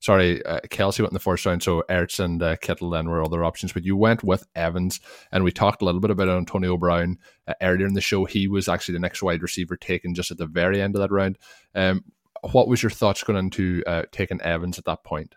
sorry, 0.00 0.44
uh, 0.44 0.60
Kelce 0.68 0.98
went 0.98 1.12
in 1.12 1.14
the 1.14 1.20
first 1.20 1.46
round, 1.46 1.62
so 1.62 1.84
Ertz 1.88 2.18
and 2.18 2.42
uh, 2.42 2.56
Kittle 2.56 2.90
then 2.90 3.08
were 3.08 3.22
other 3.22 3.44
options. 3.44 3.72
But 3.72 3.84
you 3.84 3.96
went 3.96 4.24
with 4.24 4.46
Evans, 4.54 5.00
and 5.30 5.44
we 5.44 5.52
talked 5.52 5.82
a 5.82 5.84
little 5.84 6.00
bit 6.00 6.10
about 6.10 6.28
Antonio 6.28 6.76
Brown 6.76 7.18
uh, 7.46 7.54
earlier 7.62 7.86
in 7.86 7.94
the 7.94 8.00
show. 8.00 8.24
He 8.24 8.48
was 8.48 8.68
actually 8.68 8.94
the 8.94 9.00
next 9.00 9.22
wide 9.22 9.42
receiver 9.42 9.76
taken 9.76 10.14
just 10.14 10.30
at 10.30 10.38
the 10.38 10.46
very 10.46 10.82
end 10.82 10.96
of 10.96 11.00
that 11.00 11.12
round. 11.12 11.38
Um, 11.74 12.04
what 12.50 12.66
was 12.66 12.82
your 12.82 12.90
thoughts 12.90 13.22
going 13.22 13.38
into 13.38 13.84
uh, 13.86 14.02
taking 14.10 14.40
Evans 14.40 14.78
at 14.78 14.84
that 14.86 15.04
point? 15.04 15.36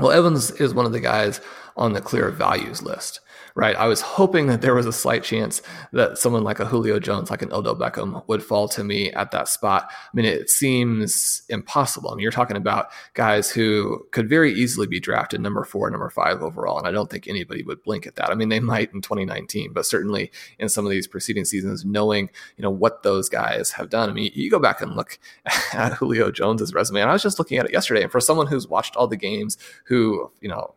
Well, 0.00 0.10
Evans 0.10 0.50
is 0.52 0.74
one 0.74 0.86
of 0.86 0.92
the 0.92 1.00
guys 1.00 1.40
on 1.76 1.92
the 1.92 2.00
clear 2.00 2.30
values 2.30 2.82
list 2.82 3.20
right? 3.54 3.76
I 3.76 3.86
was 3.86 4.00
hoping 4.00 4.48
that 4.48 4.62
there 4.62 4.74
was 4.74 4.86
a 4.86 4.92
slight 4.92 5.22
chance 5.22 5.62
that 5.92 6.18
someone 6.18 6.42
like 6.42 6.58
a 6.58 6.64
Julio 6.64 6.98
Jones, 6.98 7.30
like 7.30 7.42
an 7.42 7.52
Odell 7.52 7.76
Beckham, 7.76 8.26
would 8.26 8.42
fall 8.42 8.68
to 8.68 8.82
me 8.82 9.12
at 9.12 9.30
that 9.30 9.48
spot. 9.48 9.88
I 9.90 10.10
mean, 10.12 10.24
it 10.24 10.50
seems 10.50 11.42
impossible. 11.48 12.10
I 12.10 12.14
mean, 12.14 12.22
you're 12.22 12.32
talking 12.32 12.56
about 12.56 12.88
guys 13.14 13.50
who 13.50 14.06
could 14.10 14.28
very 14.28 14.52
easily 14.52 14.88
be 14.88 14.98
drafted 14.98 15.40
number 15.40 15.62
four, 15.62 15.88
number 15.88 16.10
five 16.10 16.42
overall, 16.42 16.78
and 16.78 16.88
I 16.88 16.90
don't 16.90 17.08
think 17.08 17.28
anybody 17.28 17.62
would 17.62 17.82
blink 17.82 18.06
at 18.06 18.16
that. 18.16 18.30
I 18.30 18.34
mean, 18.34 18.48
they 18.48 18.60
might 18.60 18.92
in 18.92 19.00
2019, 19.00 19.72
but 19.72 19.86
certainly 19.86 20.32
in 20.58 20.68
some 20.68 20.84
of 20.84 20.90
these 20.90 21.06
preceding 21.06 21.44
seasons, 21.44 21.84
knowing 21.84 22.30
you 22.56 22.62
know 22.62 22.70
what 22.70 23.04
those 23.04 23.28
guys 23.28 23.70
have 23.72 23.88
done. 23.88 24.10
I 24.10 24.12
mean, 24.12 24.32
you 24.34 24.50
go 24.50 24.58
back 24.58 24.80
and 24.80 24.96
look 24.96 25.18
at 25.72 25.92
Julio 25.92 26.32
Jones's 26.32 26.74
resume, 26.74 27.02
and 27.02 27.10
I 27.10 27.12
was 27.12 27.22
just 27.22 27.38
looking 27.38 27.58
at 27.58 27.66
it 27.66 27.72
yesterday, 27.72 28.02
and 28.02 28.10
for 28.10 28.20
someone 28.20 28.48
who's 28.48 28.66
watched 28.66 28.96
all 28.96 29.06
the 29.06 29.16
games, 29.16 29.56
who 29.84 30.30
you 30.40 30.48
know 30.48 30.74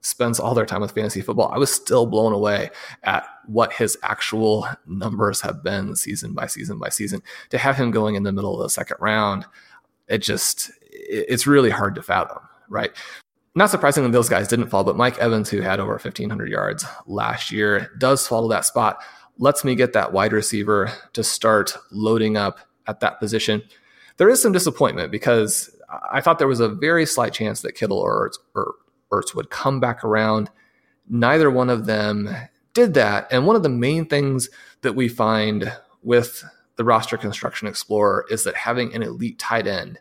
spends 0.00 0.38
all 0.38 0.54
their 0.54 0.66
time 0.66 0.82
with 0.82 0.92
fantasy 0.92 1.22
football, 1.22 1.50
I 1.52 1.58
was 1.58 1.72
still 1.72 2.06
blown 2.06 2.32
away 2.32 2.70
at 3.04 3.26
what 3.46 3.72
his 3.72 3.96
actual 4.02 4.68
numbers 4.86 5.40
have 5.40 5.62
been 5.62 5.96
season 5.96 6.34
by 6.34 6.46
season 6.46 6.78
by 6.78 6.90
season. 6.90 7.22
To 7.50 7.58
have 7.58 7.76
him 7.76 7.90
going 7.90 8.14
in 8.14 8.22
the 8.22 8.32
middle 8.32 8.54
of 8.54 8.62
the 8.62 8.70
second 8.70 8.98
round, 9.00 9.46
it 10.08 10.18
just 10.18 10.70
it's 10.90 11.46
really 11.46 11.70
hard 11.70 11.94
to 11.94 12.02
fathom, 12.02 12.40
right? 12.68 12.92
Not 13.56 13.70
surprisingly, 13.70 14.10
those 14.10 14.28
guys 14.28 14.48
didn't 14.48 14.68
fall, 14.68 14.84
but 14.84 14.96
Mike 14.96 15.18
Evans, 15.18 15.48
who 15.48 15.60
had 15.60 15.78
over 15.78 15.92
1,500 15.92 16.48
yards 16.48 16.84
last 17.06 17.52
year, 17.52 17.90
does 17.98 18.26
follow 18.26 18.48
that 18.48 18.64
spot. 18.64 19.00
Lets 19.38 19.64
me 19.64 19.74
get 19.74 19.92
that 19.92 20.12
wide 20.12 20.32
receiver 20.32 20.92
to 21.12 21.22
start 21.22 21.76
loading 21.92 22.36
up 22.36 22.58
at 22.86 23.00
that 23.00 23.20
position. 23.20 23.62
There 24.16 24.28
is 24.28 24.42
some 24.42 24.52
disappointment 24.52 25.12
because 25.12 25.73
I 26.12 26.20
thought 26.20 26.38
there 26.38 26.48
was 26.48 26.60
a 26.60 26.68
very 26.68 27.06
slight 27.06 27.32
chance 27.32 27.62
that 27.62 27.72
Kittle 27.72 27.98
or, 27.98 28.32
or 28.54 28.74
Ertz 29.12 29.34
would 29.34 29.50
come 29.50 29.80
back 29.80 30.04
around. 30.04 30.50
Neither 31.08 31.50
one 31.50 31.70
of 31.70 31.86
them 31.86 32.34
did 32.72 32.94
that. 32.94 33.28
And 33.30 33.46
one 33.46 33.56
of 33.56 33.62
the 33.62 33.68
main 33.68 34.06
things 34.06 34.48
that 34.82 34.94
we 34.94 35.08
find 35.08 35.72
with 36.02 36.44
the 36.76 36.84
roster 36.84 37.16
construction 37.16 37.68
explorer 37.68 38.26
is 38.30 38.44
that 38.44 38.56
having 38.56 38.94
an 38.94 39.02
elite 39.02 39.38
tight 39.38 39.66
end 39.66 39.98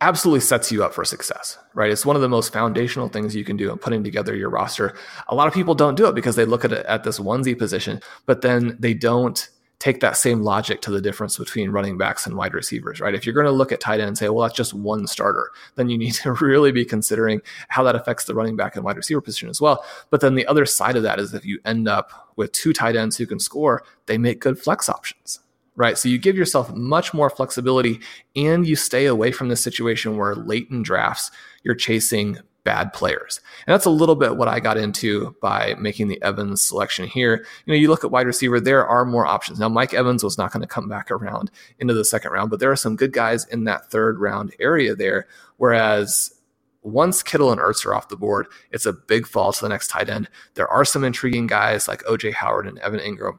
absolutely 0.00 0.40
sets 0.40 0.72
you 0.72 0.82
up 0.82 0.92
for 0.92 1.04
success, 1.04 1.58
right? 1.74 1.90
It's 1.90 2.04
one 2.04 2.16
of 2.16 2.22
the 2.22 2.28
most 2.28 2.52
foundational 2.52 3.08
things 3.08 3.36
you 3.36 3.44
can 3.44 3.56
do 3.56 3.70
in 3.70 3.78
putting 3.78 4.02
together 4.02 4.34
your 4.34 4.50
roster. 4.50 4.96
A 5.28 5.34
lot 5.34 5.46
of 5.46 5.54
people 5.54 5.74
don't 5.74 5.94
do 5.94 6.06
it 6.06 6.14
because 6.14 6.34
they 6.34 6.44
look 6.44 6.64
at 6.64 6.72
it 6.72 6.84
at 6.86 7.04
this 7.04 7.20
onesie 7.20 7.56
position, 7.56 8.00
but 8.26 8.40
then 8.40 8.76
they 8.80 8.94
don't 8.94 9.48
take 9.82 9.98
that 9.98 10.16
same 10.16 10.42
logic 10.42 10.80
to 10.80 10.92
the 10.92 11.00
difference 11.00 11.36
between 11.36 11.70
running 11.70 11.98
backs 11.98 12.24
and 12.24 12.36
wide 12.36 12.54
receivers, 12.54 13.00
right? 13.00 13.16
If 13.16 13.26
you're 13.26 13.34
going 13.34 13.46
to 13.46 13.50
look 13.50 13.72
at 13.72 13.80
tight 13.80 13.98
end 13.98 14.06
and 14.06 14.16
say, 14.16 14.28
well, 14.28 14.46
that's 14.46 14.56
just 14.56 14.72
one 14.72 15.08
starter, 15.08 15.50
then 15.74 15.88
you 15.88 15.98
need 15.98 16.14
to 16.22 16.34
really 16.34 16.70
be 16.70 16.84
considering 16.84 17.42
how 17.66 17.82
that 17.82 17.96
affects 17.96 18.26
the 18.26 18.34
running 18.34 18.54
back 18.54 18.76
and 18.76 18.84
wide 18.84 18.96
receiver 18.96 19.20
position 19.20 19.48
as 19.48 19.60
well. 19.60 19.84
But 20.10 20.20
then 20.20 20.36
the 20.36 20.46
other 20.46 20.66
side 20.66 20.94
of 20.94 21.02
that 21.02 21.18
is 21.18 21.34
if 21.34 21.44
you 21.44 21.58
end 21.64 21.88
up 21.88 22.12
with 22.36 22.52
two 22.52 22.72
tight 22.72 22.94
ends 22.94 23.16
who 23.16 23.26
can 23.26 23.40
score, 23.40 23.82
they 24.06 24.18
make 24.18 24.38
good 24.38 24.56
flex 24.56 24.88
options. 24.88 25.40
Right. 25.74 25.98
So 25.98 26.08
you 26.08 26.18
give 26.18 26.36
yourself 26.36 26.72
much 26.72 27.12
more 27.12 27.28
flexibility 27.28 27.98
and 28.36 28.64
you 28.64 28.76
stay 28.76 29.06
away 29.06 29.32
from 29.32 29.48
the 29.48 29.56
situation 29.56 30.16
where 30.16 30.36
late 30.36 30.68
in 30.70 30.84
drafts, 30.84 31.32
you're 31.64 31.74
chasing 31.74 32.38
bad 32.64 32.92
players. 32.92 33.40
And 33.66 33.72
that's 33.72 33.86
a 33.86 33.90
little 33.90 34.14
bit 34.14 34.36
what 34.36 34.48
I 34.48 34.60
got 34.60 34.76
into 34.76 35.34
by 35.40 35.74
making 35.78 36.08
the 36.08 36.22
Evans 36.22 36.62
selection 36.62 37.06
here. 37.06 37.44
You 37.64 37.72
know, 37.72 37.78
you 37.78 37.88
look 37.88 38.04
at 38.04 38.10
wide 38.10 38.26
receiver, 38.26 38.60
there 38.60 38.86
are 38.86 39.04
more 39.04 39.26
options. 39.26 39.58
Now, 39.58 39.68
Mike 39.68 39.94
Evans 39.94 40.22
was 40.22 40.38
not 40.38 40.52
going 40.52 40.60
to 40.60 40.66
come 40.66 40.88
back 40.88 41.10
around 41.10 41.50
into 41.78 41.94
the 41.94 42.04
second 42.04 42.32
round, 42.32 42.50
but 42.50 42.60
there 42.60 42.70
are 42.70 42.76
some 42.76 42.96
good 42.96 43.12
guys 43.12 43.46
in 43.46 43.64
that 43.64 43.90
third 43.90 44.18
round 44.18 44.54
area 44.60 44.94
there. 44.94 45.26
Whereas 45.56 46.34
once 46.82 47.22
Kittle 47.22 47.52
and 47.52 47.60
Ertz 47.60 47.86
are 47.86 47.94
off 47.94 48.08
the 48.08 48.16
board, 48.16 48.46
it's 48.70 48.86
a 48.86 48.92
big 48.92 49.26
fall 49.26 49.52
to 49.52 49.60
the 49.60 49.68
next 49.68 49.88
tight 49.88 50.08
end. 50.08 50.28
There 50.54 50.68
are 50.68 50.84
some 50.84 51.04
intriguing 51.04 51.46
guys 51.46 51.88
like 51.88 52.02
OJ 52.04 52.34
Howard 52.34 52.66
and 52.66 52.78
Evan 52.80 53.00
Engram 53.00 53.38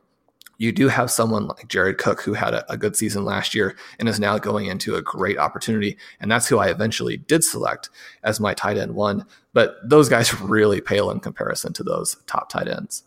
you 0.57 0.71
do 0.71 0.87
have 0.87 1.11
someone 1.11 1.47
like 1.47 1.67
Jared 1.67 1.97
Cook 1.97 2.21
who 2.21 2.33
had 2.33 2.53
a, 2.53 2.71
a, 2.71 2.77
good 2.77 2.95
season 2.95 3.25
last 3.25 3.53
year 3.53 3.75
and 3.99 4.07
is 4.07 4.19
now 4.19 4.37
going 4.37 4.67
into 4.67 4.95
a 4.95 5.01
great 5.01 5.37
opportunity. 5.37 5.97
And 6.19 6.31
that's 6.31 6.47
who 6.47 6.59
I 6.59 6.69
eventually 6.69 7.17
did 7.17 7.43
select 7.43 7.89
as 8.23 8.39
my 8.39 8.53
tight 8.53 8.77
end 8.77 8.95
one. 8.95 9.25
But 9.53 9.77
those 9.83 10.09
guys 10.09 10.33
really 10.41 10.81
pale 10.81 11.09
in 11.09 11.19
comparison 11.19 11.73
to 11.73 11.83
those 11.83 12.17
top 12.27 12.49
tight 12.49 12.67
ends. 12.67 13.03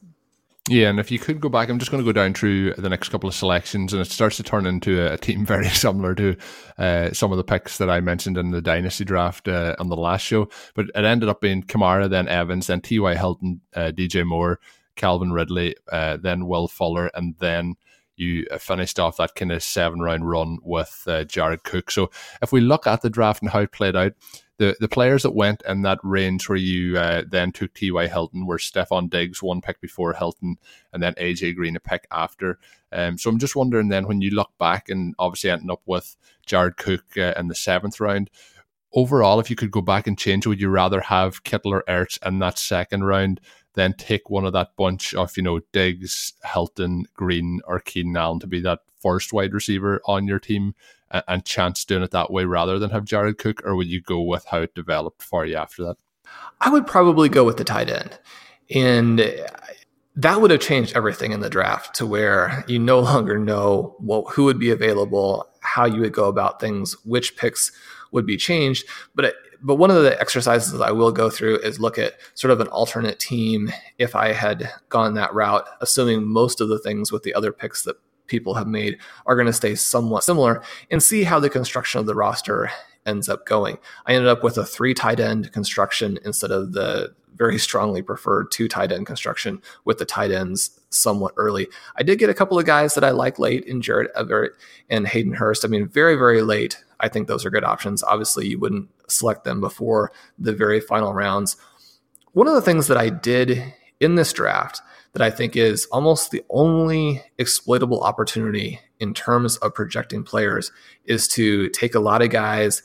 Yeah, 0.69 0.88
and 0.88 0.99
if 0.99 1.13
you 1.13 1.21
could 1.21 1.40
go 1.40 1.49
back, 1.49 1.69
I'm 1.69 1.79
just 1.79 1.92
going 1.92 2.03
to 2.03 2.09
go 2.09 2.13
down 2.13 2.35
through 2.35 2.75
the 2.75 2.88
next 2.88 3.11
couple 3.11 3.29
of 3.29 3.37
selections, 3.37 3.92
and 3.92 4.03
it 4.03 4.11
starts 4.11 4.37
to 4.38 4.42
turn 4.42 4.67
into 4.67 5.13
a, 5.13 5.17
team 5.17 5.47
very 5.47 5.69
similar 5.69 6.13
to 6.17 6.37
uh, 6.77 7.13
some 7.13 7.31
of 7.31 7.38
the 7.38 7.44
picks 7.44 7.79
that 7.79 7.88
I 7.88 8.01
mentioned 8.01 8.37
in 8.37 8.51
the 8.51 8.61
dynasty 8.61 9.05
draft 9.05 9.47
uh, 9.47 9.77
on 9.79 9.90
the 9.90 9.97
last 9.97 10.23
show. 10.23 10.49
But 10.75 10.87
it 10.87 11.05
ended 11.05 11.29
up 11.29 11.40
being 11.40 11.63
Kamara, 11.63 12.11
then 12.11 12.27
Evans, 12.27 12.67
then 12.67 12.81
T.Y. 12.81 13.15
Hilton, 13.15 13.61
uh, 13.75 13.92
DJ 13.94 14.27
Moore, 14.27 14.59
Calvin 14.97 15.33
Ridley, 15.33 15.77
uh, 15.90 16.17
then 16.17 16.47
Will 16.47 16.69
Fuller, 16.69 17.11
and 17.15 17.37
then 17.38 17.75
you 18.17 18.47
finished 18.59 18.99
off 18.99 19.19
that 19.19 19.35
kind 19.35 19.53
of 19.53 19.63
seven 19.63 20.01
round 20.01 20.29
run 20.29 20.59
with 20.63 21.05
uh, 21.07 21.25
Jared 21.25 21.65
Cook. 21.65 21.90
So 21.90 22.11
if 22.42 22.51
we 22.51 22.61
look 22.61 22.87
at 22.87 23.03
the 23.03 23.11
draft 23.11 23.42
and 23.42 23.51
how 23.51 23.61
it 23.61 23.73
played 23.73 23.94
out, 23.94 24.13
the, 24.59 24.75
the 24.81 24.88
players 24.88 25.23
that 25.23 25.35
went 25.35 25.63
in 25.69 25.83
that 25.83 25.99
range 26.03 26.49
where 26.49 26.57
you 26.57 26.97
uh, 26.97 27.25
then 27.29 27.53
took 27.53 27.75
T.Y. 27.75 28.07
Hilton 28.07 28.47
were 28.47 28.57
Stefon 28.57 29.11
Diggs, 29.11 29.42
one 29.42 29.61
pick 29.61 29.81
before 29.83 30.15
Hilton, 30.15 30.57
and 30.92 31.03
then 31.03 31.13
A.J. 31.19 31.53
Green, 31.53 31.77
a 31.77 31.81
pick 31.81 32.07
after. 32.11 32.59
Um, 32.90 33.19
so 33.19 33.29
I'm 33.29 33.38
just 33.38 33.55
wondering 33.55 33.88
then 33.88 34.07
when 34.07 34.23
you 34.23 34.31
look 34.31 34.51
back 34.59 34.88
and 34.88 35.15
obviously 35.19 35.51
ending 35.51 35.71
up 35.71 35.83
with 35.85 36.17
Jared 36.47 36.79
Cook 36.79 37.05
uh, 37.19 37.35
in 37.37 37.49
the 37.49 37.55
seventh 37.55 38.01
round, 38.01 38.31
overall, 38.94 39.40
if 39.40 39.51
you 39.51 39.57
could 39.57 39.71
go 39.71 39.83
back 39.83 40.07
and 40.07 40.19
change, 40.19 40.47
would 40.47 40.61
you 40.61 40.71
rather 40.71 41.01
have 41.01 41.44
Kittle 41.44 41.75
or 41.75 41.85
Ertz 41.87 42.19
in 42.27 42.38
that 42.38 42.59
second 42.59 43.05
round 43.05 43.40
then 43.77 43.92
take 43.92 44.29
one 44.29 44.44
of 44.44 44.52
that 44.54 44.74
bunch 44.77 45.14
of, 45.14 45.37
you 45.37 45.42
know, 45.42 45.60
Diggs, 45.72 46.33
Hilton, 46.44 47.06
Green, 47.14 47.60
or 47.66 47.79
Keenan 47.79 48.16
Allen 48.16 48.40
to 48.40 48.46
be 48.46 48.60
that 48.62 48.81
first 49.00 49.33
wide 49.33 49.54
receiver 49.54 50.00
on 50.06 50.27
your 50.27 50.40
team 50.40 50.74
and, 51.10 51.22
and 51.29 51.44
chance 51.44 51.85
doing 51.85 52.02
it 52.02 52.10
that 52.10 52.33
way 52.33 52.44
rather 52.44 52.79
than 52.79 52.90
have 52.90 53.04
Jared 53.04 53.38
Cook, 53.38 53.64
or 53.64 53.77
would 53.77 53.87
you 53.87 54.00
go 54.00 54.20
with 54.20 54.46
how 54.46 54.62
it 54.62 54.74
developed 54.74 55.22
for 55.22 55.46
you 55.46 55.54
after 55.54 55.85
that? 55.85 55.96
I 56.60 56.70
would 56.70 56.87
probably 56.87 57.29
go 57.29 57.44
with 57.44 57.58
the 57.58 57.64
tight 57.64 57.88
end. 57.88 58.18
And 58.74 59.20
that 60.16 60.40
would 60.40 60.50
have 60.50 60.60
changed 60.60 60.96
everything 60.96 61.33
in 61.33 61.40
the 61.40 61.50
draft 61.50 61.94
to 61.96 62.06
where 62.06 62.64
you 62.66 62.79
no 62.79 62.98
longer 63.00 63.38
know 63.38 63.94
what, 63.98 64.33
who 64.33 64.44
would 64.44 64.58
be 64.58 64.70
available, 64.70 65.46
how 65.60 65.85
you 65.85 66.00
would 66.00 66.14
go 66.14 66.24
about 66.29 66.58
things, 66.58 66.96
which 67.04 67.37
picks 67.37 67.70
would 68.10 68.27
be 68.27 68.38
changed. 68.38 68.87
But 69.14 69.35
but 69.63 69.77
one 69.77 69.90
of 69.90 70.02
the 70.02 70.19
exercises 70.21 70.81
I 70.81 70.90
will 70.90 71.13
go 71.13 71.31
through 71.31 71.59
is 71.59 71.81
look 71.81 71.98
at 71.98 72.15
sort 72.35 72.50
of 72.50 72.61
an 72.61 72.69
alternate 72.69 73.19
team 73.19 73.73
if 73.98 74.15
I 74.15 74.33
had 74.33 74.71
gone 74.88 75.15
that 75.15 75.35
route, 75.35 75.67
assuming 75.81 76.27
most 76.27 76.61
of 76.61 76.69
the 76.69 76.79
things 76.79 77.13
with 77.13 77.23
the 77.23 77.35
other 77.35 77.52
picks 77.52 77.83
that 77.85 77.96
people 78.27 78.54
have 78.54 78.67
made 78.67 78.98
are 79.27 79.37
going 79.37 79.46
to 79.46 79.52
stay 79.52 79.75
somewhat 79.75 80.25
similar 80.25 80.63
and 80.90 81.02
see 81.02 81.23
how 81.23 81.38
the 81.38 81.50
construction 81.50 82.00
of 82.00 82.07
the 82.07 82.15
roster 82.15 82.71
ends 83.07 83.29
up 83.29 83.46
going. 83.46 83.79
I 84.07 84.15
ended 84.15 84.29
up 84.29 84.42
with 84.42 84.59
a 84.59 84.67
three 84.67 84.94
tight 84.94 85.21
end 85.21 85.52
construction 85.52 86.19
instead 86.25 86.50
of 86.50 86.73
the 86.73 87.15
very 87.37 87.59
strongly 87.59 88.02
preferred 88.02 88.50
two 88.50 88.67
tight 88.67 88.92
end 88.92 89.07
construction 89.07 89.61
with 89.85 89.98
the 89.98 90.04
tight 90.04 90.31
ends 90.31 90.81
somewhat 90.90 91.35
early. 91.37 91.69
I 91.96 92.02
did 92.02 92.19
get 92.19 92.31
a 92.31 92.35
couple 92.35 92.59
of 92.59 92.65
guys 92.65 92.94
that 92.94 93.04
I 93.04 93.11
like 93.11 93.38
late 93.38 93.65
in 93.65 93.83
Gerald 93.83 94.11
Everett 94.17 94.52
and 94.88 95.07
Hayden 95.07 95.35
Hurst. 95.35 95.65
I 95.65 95.69
mean, 95.69 95.87
very, 95.87 96.17
very 96.17 96.42
late. 96.42 96.83
I 96.98 97.09
think 97.09 97.29
those 97.29 97.44
are 97.44 97.50
good 97.50 97.65
options. 97.65 98.02
Obviously, 98.02 98.46
you 98.48 98.59
wouldn't 98.59 98.88
select 99.09 99.44
them 99.44 99.61
before 99.61 100.13
the 100.38 100.52
very 100.52 100.81
final 100.81 101.13
rounds. 101.13 101.57
One 102.33 102.48
of 102.48 102.54
the 102.54 102.63
things 102.63 102.87
that 102.88 102.96
I 102.96 103.11
did 103.11 103.75
in 104.00 104.15
this 104.15 104.33
draft 104.33 104.81
that 105.17 105.25
I 105.25 105.31
think 105.31 105.56
is 105.56 105.87
almost 105.87 106.31
the 106.31 106.44
only 106.50 107.23
exploitable 107.38 108.02
opportunity 108.02 108.81
in 109.00 109.14
terms 109.14 109.56
of 109.56 109.73
projecting 109.73 110.23
players 110.23 110.71
is 111.06 111.27
to 111.29 111.71
take 111.71 111.94
a 111.94 112.00
lot 112.00 112.21
of 112.21 112.29
guys 112.29 112.83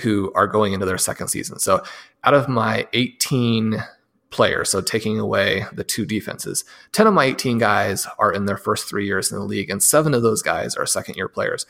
who 0.00 0.30
are 0.34 0.46
going 0.46 0.74
into 0.74 0.84
their 0.84 0.98
second 0.98 1.28
season. 1.28 1.58
So 1.58 1.82
out 2.24 2.34
of 2.34 2.46
my 2.46 2.86
18 2.92 3.82
players, 4.28 4.68
so 4.68 4.82
taking 4.82 5.18
away 5.18 5.64
the 5.72 5.82
two 5.82 6.04
defenses, 6.04 6.66
10 6.92 7.06
of 7.06 7.14
my 7.14 7.24
18 7.24 7.56
guys 7.56 8.06
are 8.18 8.34
in 8.34 8.44
their 8.44 8.58
first 8.58 8.86
three 8.86 9.06
years 9.06 9.32
in 9.32 9.38
the 9.38 9.44
league, 9.44 9.70
and 9.70 9.82
seven 9.82 10.12
of 10.12 10.20
those 10.20 10.42
guys 10.42 10.74
are 10.76 10.84
second 10.84 11.16
year 11.16 11.28
players. 11.28 11.64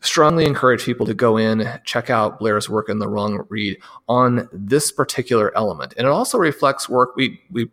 Strongly 0.00 0.46
encourage 0.46 0.84
people 0.84 1.06
to 1.06 1.14
go 1.14 1.36
in, 1.36 1.78
check 1.84 2.10
out 2.10 2.40
Blair's 2.40 2.68
work 2.68 2.88
in 2.88 2.98
the 2.98 3.08
wrong 3.08 3.46
read 3.48 3.78
on 4.08 4.48
this 4.52 4.90
particular 4.90 5.56
element. 5.56 5.94
And 5.96 6.08
it 6.08 6.10
also 6.10 6.38
reflects 6.38 6.88
work 6.88 7.14
we, 7.14 7.40
we 7.52 7.70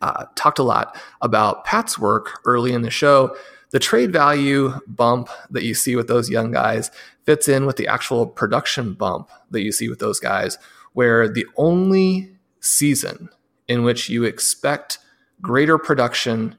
uh, 0.00 0.26
talked 0.34 0.58
a 0.58 0.62
lot 0.62 1.00
about 1.20 1.64
Pat's 1.64 1.98
work 1.98 2.40
early 2.44 2.72
in 2.72 2.82
the 2.82 2.90
show. 2.90 3.36
The 3.70 3.78
trade 3.78 4.12
value 4.12 4.72
bump 4.86 5.28
that 5.50 5.64
you 5.64 5.74
see 5.74 5.96
with 5.96 6.06
those 6.06 6.30
young 6.30 6.52
guys 6.52 6.90
fits 7.24 7.48
in 7.48 7.66
with 7.66 7.76
the 7.76 7.88
actual 7.88 8.26
production 8.26 8.94
bump 8.94 9.30
that 9.50 9.62
you 9.62 9.72
see 9.72 9.88
with 9.88 9.98
those 9.98 10.20
guys, 10.20 10.58
where 10.92 11.28
the 11.28 11.46
only 11.56 12.30
season 12.60 13.28
in 13.66 13.82
which 13.82 14.08
you 14.08 14.24
expect 14.24 14.98
greater 15.40 15.78
production 15.78 16.56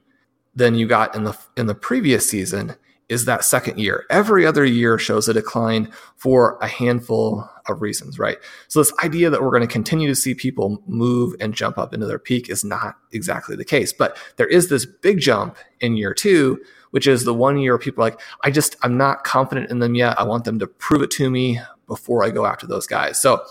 than 0.54 0.74
you 0.74 0.86
got 0.86 1.14
in 1.14 1.24
the 1.24 1.38
in 1.56 1.66
the 1.66 1.74
previous 1.74 2.28
season 2.28 2.74
is 3.08 3.24
that 3.24 3.44
second 3.44 3.78
year. 3.78 4.04
Every 4.10 4.44
other 4.44 4.64
year 4.64 4.98
shows 4.98 5.28
a 5.28 5.34
decline 5.34 5.92
for 6.16 6.58
a 6.60 6.66
handful 6.66 7.48
of 7.68 7.80
reasons, 7.80 8.18
right? 8.18 8.38
So, 8.68 8.80
this 8.80 8.92
idea 9.02 9.30
that 9.30 9.42
we're 9.42 9.50
going 9.50 9.60
to 9.60 9.66
continue 9.66 10.08
to 10.08 10.14
see 10.14 10.34
people 10.34 10.82
move 10.86 11.34
and 11.40 11.54
jump 11.54 11.78
up 11.78 11.94
into 11.94 12.06
their 12.06 12.18
peak 12.18 12.48
is 12.48 12.64
not 12.64 12.96
exactly 13.12 13.54
the 13.54 13.64
case. 13.64 13.92
But 13.92 14.16
there 14.36 14.48
is 14.48 14.68
this 14.68 14.86
big 14.86 15.20
jump 15.20 15.56
in 15.80 15.96
year 15.96 16.14
two, 16.14 16.60
which 16.90 17.06
is 17.06 17.24
the 17.24 17.34
one 17.34 17.58
year 17.58 17.78
people 17.78 18.02
are 18.02 18.10
like, 18.10 18.20
I 18.42 18.50
just, 18.50 18.76
I'm 18.82 18.96
not 18.96 19.24
confident 19.24 19.70
in 19.70 19.78
them 19.78 19.94
yet. 19.94 20.18
I 20.18 20.24
want 20.24 20.44
them 20.44 20.58
to 20.58 20.66
prove 20.66 21.02
it 21.02 21.10
to 21.12 21.30
me 21.30 21.60
before 21.86 22.24
I 22.24 22.30
go 22.30 22.44
after 22.46 22.66
those 22.66 22.86
guys. 22.86 23.20
So, 23.20 23.44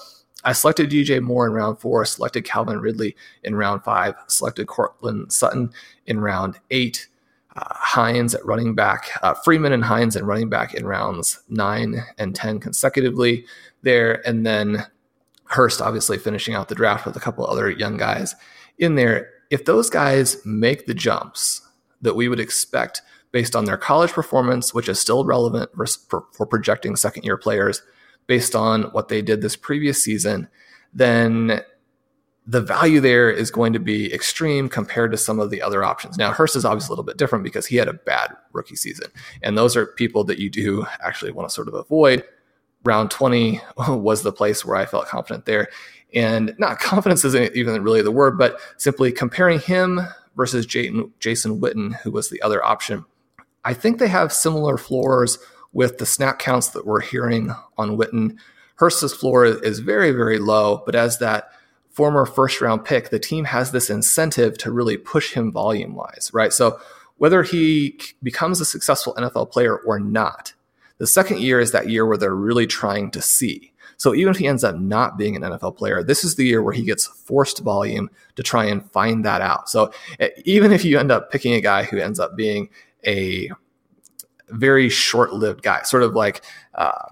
I 0.43 0.53
selected 0.53 0.91
DJ 0.91 1.22
Moore 1.22 1.47
in 1.47 1.53
round 1.53 1.80
four, 1.80 2.06
selected 2.06 2.43
Calvin 2.43 2.80
Ridley 2.80 3.16
in 3.43 3.56
round 3.56 3.84
five, 3.84 4.14
selected 4.28 4.68
Courtland 4.68 5.34
Sutton 5.34 5.72
in 6.06 6.20
round 6.20 6.60
eight 6.70 7.08
uh, 7.56 7.74
Hines 7.74 8.36
at 8.36 8.45
running 8.45 8.76
back, 8.76 9.10
uh, 9.22 9.34
Freeman 9.34 9.72
and 9.72 9.84
Hines 9.84 10.16
at 10.16 10.24
running 10.24 10.49
back 10.49 10.74
in 10.74 10.86
rounds 10.86 11.39
nine 11.49 12.03
and 12.18 12.36
10 12.36 12.60
consecutively 12.60 13.45
there. 13.82 14.28
And 14.28 14.45
then 14.45 14.86
Hurst 15.45 15.82
obviously 15.82 16.18
finishing 16.18 16.53
out 16.53 16.68
the 16.68 16.76
draft 16.76 17.06
with 17.06 17.16
a 17.16 17.20
couple 17.20 17.45
other 17.45 17.70
young 17.70 17.97
guys 17.97 18.36
in 18.78 18.95
there. 18.95 19.30
If 19.49 19.66
those 19.66 19.89
guys 19.89 20.38
make 20.45 20.86
the 20.86 20.93
jumps 20.93 21.62
that 22.01 22.16
we 22.16 22.28
would 22.28 22.39
expect 22.39 23.01
based 23.32 23.56
on 23.56 23.66
their 23.66 23.78
college 23.78 24.12
performance, 24.12 24.74
which 24.74 24.89
is 24.89 24.99
still 24.99 25.24
relevant 25.26 25.70
for, 26.10 26.26
for 26.34 26.45
projecting 26.45 26.95
second 26.95 27.24
year 27.24 27.38
players, 27.38 27.82
based 28.28 28.56
on 28.56 28.84
what 28.86 29.08
they 29.08 29.22
did 29.22 29.41
this 29.41 29.56
previous 29.56 30.03
season, 30.03 30.47
then 30.93 31.62
the 32.48 32.62
value 32.62 33.00
there 33.00 33.30
is 33.32 33.50
going 33.50 33.74
to 33.74 33.80
be 33.80 34.14
extreme 34.14 34.70
compared 34.70 35.12
to 35.12 35.18
some 35.18 35.39
of 35.39 35.50
the 35.50 35.62
other 35.62 35.84
options. 35.84 36.18
Now, 36.18 36.32
Hurst 36.32 36.56
is 36.56 36.64
obviously 36.64 36.89
a 36.89 36.91
little 36.91 37.04
bit 37.04 37.18
different 37.18 37.43
because 37.43 37.66
he 37.66 37.76
had 37.76 37.88
a 37.88 37.93
bad 37.93 38.36
rookie 38.54 38.76
season. 38.76 39.08
And 39.41 39.58
those 39.58 39.76
are 39.76 39.88
people 39.88 40.24
that 40.26 40.38
you 40.38 40.50
do 40.50 40.86
actually 41.02 41.32
want 41.32 41.50
to 41.50 41.54
sort 41.54 41.68
of 41.68 41.74
avoid. 41.74 42.24
Round 42.84 43.10
20 43.10 43.62
was 43.88 44.22
the 44.22 44.32
place 44.32 44.64
where 44.64 44.76
I 44.76 44.86
felt 44.86 45.08
confident 45.08 45.46
there. 45.46 45.70
And 46.14 46.54
not 46.60 46.80
confidence 46.80 47.26
isn't 47.26 47.56
even 47.56 47.82
really 47.82 48.04
the 48.04 48.12
word, 48.12 48.38
but 48.38 48.60
simply 48.78 49.12
comparing 49.12 49.60
him 49.60 50.02
versus 50.36 50.66
Jason, 50.68 51.12
Jason 51.20 51.60
Witten, 51.60 51.96
who 52.02 52.12
was 52.12 52.30
the 52.30 52.41
other 52.43 52.64
option. 52.64 53.06
I 53.64 53.74
think 53.74 53.98
they 53.98 54.08
have 54.08 54.32
similar 54.32 54.78
floors 54.78 55.39
with 55.74 55.98
the 55.98 56.06
snap 56.06 56.38
counts 56.38 56.70
that 56.70 56.86
we're 56.86 57.02
hearing 57.02 57.52
on 57.78 57.98
Witten. 57.98 58.38
Hurst's 58.76 59.14
floor 59.14 59.46
is 59.46 59.80
very, 59.80 60.12
very 60.12 60.38
low, 60.38 60.84
but 60.86 60.93
as 60.93 61.18
that 61.20 61.50
former 61.96 62.26
first 62.26 62.60
round 62.60 62.84
pick, 62.84 63.10
the 63.10 63.20
team 63.20 63.46
has 63.46 63.72
this 63.72 63.89
incentive 63.89 64.58
to 64.58 64.70
really 64.72 64.98
push 64.98 65.32
him 65.32 65.50
volume 65.50 65.96
wise, 65.96 66.30
right? 66.34 66.52
So 66.52 66.78
whether 67.18 67.41
he 67.41 67.98
becomes 68.22 68.60
a 68.60 68.66
successful 68.66 69.16
NFL 69.16 69.50
player 69.50 69.78
or 69.78 69.98
not, 69.98 70.54
the 70.98 71.08
second 71.08 71.39
year 71.39 71.62
is 71.62 71.72
that 71.72 71.89
year 71.89 72.06
where 72.06 72.18
they're 72.18 72.36
really 72.36 72.68
trying 72.68 73.12
to 73.12 73.22
see. 73.22 73.72
So 73.96 74.14
even 74.14 74.32
if 74.32 74.39
he 74.39 74.48
ends 74.48 74.66
up 74.66 74.76
not 74.78 75.18
being 75.18 75.38
an 75.38 75.41
NFL 75.41 75.78
player, 75.78 76.04
this 76.04 76.26
is 76.26 76.36
the 76.36 76.46
year 76.46 76.62
where 76.62 76.74
he 76.74 76.84
gets 76.84 77.08
forced 77.08 77.60
volume 77.60 78.10
to 78.36 78.43
try 78.43 78.66
and 78.66 78.91
find 78.91 79.24
that 79.24 79.39
out. 79.39 79.70
So 79.70 79.93
even 80.43 80.74
if 80.74 80.84
you 80.84 81.00
end 81.00 81.14
up 81.14 81.32
picking 81.32 81.54
a 81.54 81.62
guy 81.62 81.84
who 81.84 81.98
ends 81.98 82.20
up 82.20 82.36
being 82.36 82.70
a 83.08 83.50
very 84.50 84.89
short-lived 84.89 85.64
guy, 85.64 85.84
sort 85.84 86.04
of 86.04 86.14
like 86.14 86.43
uh, 86.74 87.08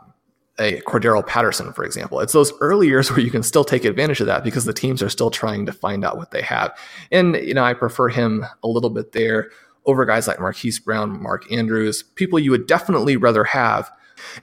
a 0.60 0.82
Cordarrelle 0.82 1.26
Patterson, 1.26 1.74
for 1.74 1.84
example. 1.84 2.20
It's 2.20 2.34
those 2.34 2.54
early 2.60 2.88
years 2.88 3.10
where 3.12 3.20
you 3.20 3.32
can 3.32 3.44
still 3.44 3.64
take 3.64 3.86
advantage 3.86 4.20
of 4.22 4.28
that 4.28 4.44
because 4.44 4.66
the 4.66 4.74
teams 4.74 5.02
are 5.02 5.10
still 5.10 5.32
trying 5.32 5.66
to 5.66 5.74
find 5.74 6.06
out 6.06 6.18
what 6.18 6.32
they 6.32 6.42
have. 6.42 6.78
And, 7.12 7.36
you 7.36 7.54
know, 7.54 7.64
I 7.64 7.74
prefer 7.74 8.10
him 8.10 8.46
a 8.64 8.68
little 8.68 8.90
bit 8.90 9.12
there 9.12 9.50
over 9.86 10.06
guys 10.06 10.28
like 10.28 10.40
Marquise 10.40 10.80
Brown, 10.80 11.22
Mark 11.22 11.52
Andrews, 11.52 12.04
people 12.16 12.40
you 12.40 12.52
would 12.52 12.68
definitely 12.68 13.18
rather 13.18 13.44
have. 13.44 13.92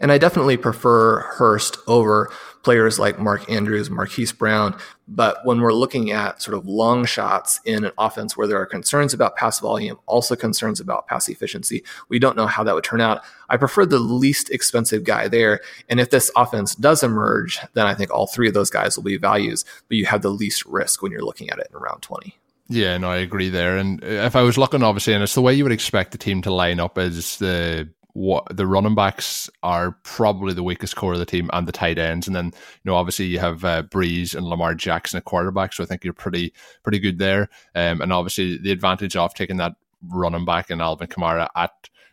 And 0.00 0.12
I 0.12 0.18
definitely 0.18 0.56
prefer 0.56 1.20
Hurst 1.20 1.78
over 1.86 2.30
players 2.62 2.98
like 2.98 3.18
Mark 3.18 3.50
Andrews, 3.50 3.90
Marquise 3.90 4.32
Brown. 4.32 4.78
But 5.08 5.44
when 5.44 5.60
we're 5.60 5.72
looking 5.72 6.12
at 6.12 6.40
sort 6.40 6.56
of 6.56 6.66
long 6.66 7.04
shots 7.04 7.60
in 7.64 7.84
an 7.84 7.92
offense 7.98 8.36
where 8.36 8.46
there 8.46 8.60
are 8.60 8.66
concerns 8.66 9.12
about 9.12 9.36
pass 9.36 9.58
volume, 9.58 9.98
also 10.06 10.36
concerns 10.36 10.78
about 10.78 11.06
pass 11.06 11.28
efficiency, 11.28 11.82
we 12.08 12.18
don't 12.18 12.36
know 12.36 12.46
how 12.46 12.62
that 12.62 12.74
would 12.74 12.84
turn 12.84 13.00
out. 13.00 13.22
I 13.48 13.56
prefer 13.56 13.86
the 13.86 13.98
least 13.98 14.50
expensive 14.50 15.04
guy 15.04 15.26
there. 15.26 15.60
And 15.88 15.98
if 15.98 16.10
this 16.10 16.30
offense 16.36 16.74
does 16.74 17.02
emerge, 17.02 17.58
then 17.74 17.86
I 17.86 17.94
think 17.94 18.12
all 18.12 18.26
three 18.26 18.48
of 18.48 18.54
those 18.54 18.70
guys 18.70 18.96
will 18.96 19.04
be 19.04 19.16
values, 19.16 19.64
but 19.88 19.96
you 19.96 20.06
have 20.06 20.22
the 20.22 20.30
least 20.30 20.64
risk 20.66 21.02
when 21.02 21.12
you're 21.12 21.24
looking 21.24 21.50
at 21.50 21.58
it 21.58 21.68
in 21.72 21.78
round 21.78 22.02
20. 22.02 22.36
Yeah, 22.68 22.96
no, 22.98 23.10
I 23.10 23.16
agree 23.16 23.48
there. 23.48 23.76
And 23.76 24.00
if 24.04 24.36
I 24.36 24.42
was 24.42 24.56
looking, 24.56 24.84
obviously, 24.84 25.12
and 25.12 25.24
it's 25.24 25.34
the 25.34 25.42
way 25.42 25.54
you 25.54 25.64
would 25.64 25.72
expect 25.72 26.12
the 26.12 26.18
team 26.18 26.40
to 26.42 26.54
line 26.54 26.78
up 26.78 26.98
is 26.98 27.36
the 27.38 27.88
what 28.12 28.44
the 28.54 28.66
running 28.66 28.94
backs 28.94 29.48
are 29.62 29.92
probably 30.02 30.52
the 30.54 30.62
weakest 30.62 30.96
core 30.96 31.12
of 31.12 31.18
the 31.18 31.26
team 31.26 31.50
and 31.52 31.66
the 31.66 31.72
tight 31.72 31.98
ends, 31.98 32.26
and 32.26 32.36
then 32.36 32.46
you 32.46 32.52
know 32.84 32.96
obviously 32.96 33.26
you 33.26 33.38
have 33.38 33.64
uh, 33.64 33.82
Brees 33.82 34.34
and 34.34 34.46
Lamar 34.46 34.74
Jackson 34.74 35.18
at 35.18 35.24
quarterback, 35.24 35.72
so 35.72 35.82
I 35.82 35.86
think 35.86 36.04
you're 36.04 36.12
pretty 36.12 36.52
pretty 36.82 36.98
good 36.98 37.18
there. 37.18 37.48
Um, 37.74 38.00
and 38.00 38.12
obviously 38.12 38.58
the 38.58 38.72
advantage 38.72 39.16
of 39.16 39.34
taking 39.34 39.58
that 39.58 39.74
running 40.08 40.44
back 40.44 40.70
and 40.70 40.80
Alvin 40.80 41.08
Kamara 41.08 41.48
at 41.54 41.72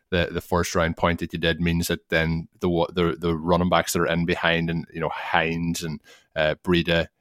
the, 0.09 0.29
the 0.31 0.41
first 0.41 0.73
round 0.75 0.97
point 0.97 1.19
that 1.19 1.33
you 1.33 1.39
did 1.39 1.59
means 1.59 1.87
that 1.87 2.09
then 2.09 2.47
the 2.59 2.69
the 2.93 3.15
the 3.19 3.35
running 3.35 3.69
backs 3.69 3.93
that 3.93 4.01
are 4.01 4.07
in 4.07 4.25
behind 4.25 4.69
and 4.69 4.85
you 4.93 4.99
know 4.99 5.09
Hines 5.09 5.83
and 5.83 6.01
uh, 6.35 6.55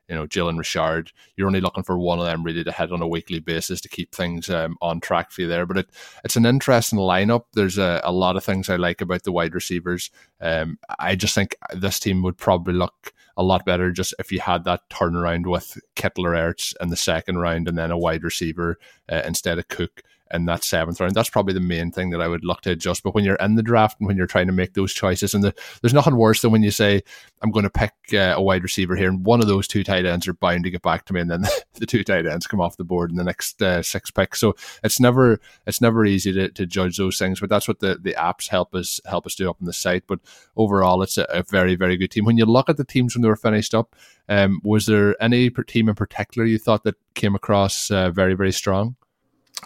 you 0.09 0.14
know, 0.14 0.26
Jalen 0.26 0.59
Richard. 0.59 1.12
You're 1.36 1.46
only 1.46 1.61
looking 1.61 1.82
for 1.82 1.98
one 1.98 2.18
of 2.18 2.24
them 2.24 2.42
really 2.42 2.64
to 2.64 2.72
head 2.72 2.92
on 2.92 3.02
a 3.02 3.09
weekly 3.09 3.40
basis 3.40 3.80
to 3.80 3.88
keep 3.88 4.14
things 4.14 4.48
um, 4.50 4.76
on 4.80 5.00
track 5.00 5.30
for 5.30 5.42
you 5.42 5.48
there. 5.48 5.66
But 5.66 5.78
it, 5.78 5.90
it's 6.24 6.36
an 6.36 6.46
interesting 6.46 6.98
lineup. 6.98 7.44
There's 7.54 7.78
a, 7.78 8.00
a, 8.04 8.12
lot 8.12 8.36
of 8.36 8.44
things 8.44 8.70
I 8.70 8.76
like 8.76 9.00
about 9.00 9.24
the 9.24 9.32
wide 9.32 9.54
receivers. 9.54 10.11
Um, 10.40 10.78
I 10.98 11.16
just 11.16 11.34
think 11.34 11.57
this 11.72 11.98
team 11.98 12.22
would 12.22 12.36
probably 12.36 12.74
look 12.74 13.12
a 13.36 13.42
lot 13.42 13.66
better 13.66 13.90
just 13.92 14.14
if 14.18 14.32
you 14.32 14.40
had 14.40 14.64
that 14.64 14.88
turnaround 14.88 15.50
with 15.50 15.78
Kittle 15.94 16.26
or 16.26 16.32
Ertz 16.32 16.74
in 16.80 16.88
the 16.88 16.96
second 16.96 17.38
round 17.38 17.68
and 17.68 17.76
then 17.76 17.90
a 17.90 17.98
wide 17.98 18.24
receiver 18.24 18.78
uh, 19.11 19.22
instead 19.26 19.59
of 19.59 19.68
Cook 19.68 20.02
in 20.32 20.46
that 20.46 20.64
seventh 20.64 21.00
round. 21.00 21.14
That's 21.14 21.30
probably 21.30 21.54
the 21.54 21.60
main 21.60 21.90
thing 21.90 22.10
that 22.10 22.20
I 22.20 22.28
would 22.28 22.44
look 22.44 22.62
to 22.62 22.70
adjust. 22.70 23.02
But 23.02 23.14
when 23.14 23.24
you're 23.24 23.36
in 23.36 23.54
the 23.54 23.62
draft 23.62 24.00
and 24.00 24.06
when 24.06 24.16
you're 24.16 24.26
trying 24.26 24.46
to 24.46 24.52
make 24.52 24.74
those 24.74 24.92
choices, 24.92 25.34
and 25.34 25.44
the, 25.44 25.54
there's 25.80 25.94
nothing 25.94 26.16
worse 26.16 26.42
than 26.42 26.50
when 26.50 26.62
you 26.62 26.70
say, 26.70 27.02
I'm 27.42 27.50
going 27.50 27.64
to 27.64 27.70
pick 27.70 27.92
uh, 28.12 28.34
a 28.36 28.42
wide 28.42 28.62
receiver 28.62 28.96
here, 28.96 29.08
and 29.08 29.24
one 29.24 29.40
of 29.40 29.46
those 29.46 29.68
two 29.68 29.84
tight 29.84 30.04
ends 30.06 30.26
are 30.26 30.34
bound 30.34 30.64
to 30.64 30.70
get 30.70 30.82
back 30.82 31.04
to 31.06 31.12
me, 31.12 31.20
and 31.20 31.30
then 31.30 31.44
the 31.74 31.86
two 31.86 32.02
tight 32.02 32.26
ends 32.26 32.46
come 32.46 32.60
off 32.60 32.76
the 32.76 32.84
board 32.84 33.10
in 33.10 33.16
the 33.16 33.24
next 33.24 33.62
uh, 33.62 33.82
six 33.82 34.10
picks. 34.10 34.40
So 34.40 34.56
it's 34.82 35.00
never 35.00 35.40
it's 35.66 35.80
never 35.80 36.04
easy 36.04 36.32
to, 36.32 36.48
to 36.50 36.66
judge 36.66 36.96
those 36.96 37.18
things, 37.18 37.40
but 37.40 37.48
that's 37.48 37.68
what 37.68 37.80
the, 37.80 37.98
the 38.00 38.14
apps 38.14 38.48
help 38.48 38.74
us 38.74 39.00
help 39.06 39.26
us 39.26 39.34
do 39.34 39.48
up 39.48 39.58
on 39.60 39.66
the 39.66 39.72
site. 39.72 40.04
But 40.06 40.20
overall, 40.56 41.02
it's 41.02 41.18
a, 41.18 41.26
a 41.30 41.42
very 41.42 41.76
very 41.76 41.96
good 41.96 42.10
team. 42.10 42.24
When 42.24 42.38
you 42.38 42.46
look 42.46 42.68
at 42.68 42.76
the 42.76 42.84
teams 42.84 43.14
when 43.14 43.22
they 43.22 43.28
were 43.28 43.36
finished 43.36 43.74
up, 43.74 43.94
um, 44.28 44.60
was 44.64 44.86
there 44.86 45.20
any 45.22 45.50
team 45.50 45.88
in 45.88 45.94
particular 45.94 46.46
you 46.46 46.58
thought 46.58 46.84
that 46.84 46.96
came 47.14 47.34
across 47.34 47.90
uh, 47.90 48.10
very 48.10 48.34
very 48.34 48.52
strong? 48.52 48.96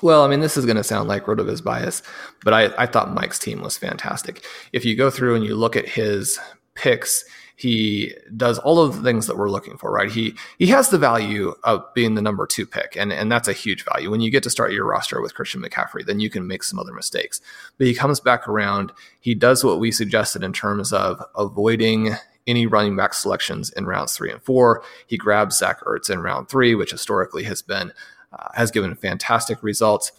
Well, 0.02 0.24
I 0.24 0.28
mean, 0.28 0.40
this 0.40 0.56
is 0.56 0.64
going 0.64 0.76
to 0.76 0.84
sound 0.84 1.08
like 1.08 1.26
Rotoviz 1.26 1.62
bias, 1.62 2.02
but 2.42 2.54
I, 2.54 2.70
I 2.78 2.86
thought 2.86 3.12
Mike's 3.12 3.38
team 3.38 3.60
was 3.60 3.76
fantastic. 3.76 4.44
If 4.72 4.84
you 4.84 4.96
go 4.96 5.10
through 5.10 5.34
and 5.34 5.44
you 5.44 5.54
look 5.54 5.76
at 5.76 5.88
his 5.88 6.38
picks, 6.74 7.24
he 7.60 8.14
does 8.34 8.58
all 8.60 8.78
of 8.80 8.96
the 8.96 9.02
things 9.02 9.26
that 9.26 9.36
we're 9.36 9.50
looking 9.50 9.76
for, 9.76 9.92
right? 9.92 10.10
He 10.10 10.34
he 10.56 10.68
has 10.68 10.88
the 10.88 10.96
value 10.96 11.54
of 11.62 11.84
being 11.92 12.14
the 12.14 12.22
number 12.22 12.46
two 12.46 12.64
pick, 12.64 12.96
and, 12.96 13.12
and 13.12 13.30
that's 13.30 13.48
a 13.48 13.52
huge 13.52 13.84
value. 13.84 14.10
When 14.10 14.22
you 14.22 14.30
get 14.30 14.42
to 14.44 14.50
start 14.50 14.72
your 14.72 14.86
roster 14.86 15.20
with 15.20 15.34
Christian 15.34 15.60
McCaffrey, 15.60 16.06
then 16.06 16.20
you 16.20 16.30
can 16.30 16.46
make 16.46 16.62
some 16.62 16.78
other 16.78 16.94
mistakes. 16.94 17.42
But 17.76 17.86
he 17.86 17.92
comes 17.92 18.18
back 18.18 18.48
around, 18.48 18.92
he 19.20 19.34
does 19.34 19.62
what 19.62 19.78
we 19.78 19.92
suggested 19.92 20.42
in 20.42 20.54
terms 20.54 20.90
of 20.90 21.22
avoiding 21.36 22.14
any 22.46 22.64
running 22.64 22.96
back 22.96 23.12
selections 23.12 23.68
in 23.70 23.84
rounds 23.84 24.16
three 24.16 24.30
and 24.30 24.42
four. 24.42 24.82
He 25.06 25.18
grabs 25.18 25.58
Zach 25.58 25.80
Ertz 25.82 26.08
in 26.08 26.20
round 26.20 26.48
three, 26.48 26.74
which 26.74 26.92
historically 26.92 27.42
has 27.42 27.60
been 27.60 27.92
uh, 28.32 28.48
has 28.54 28.70
given 28.70 28.94
fantastic 28.94 29.62
results. 29.62 30.12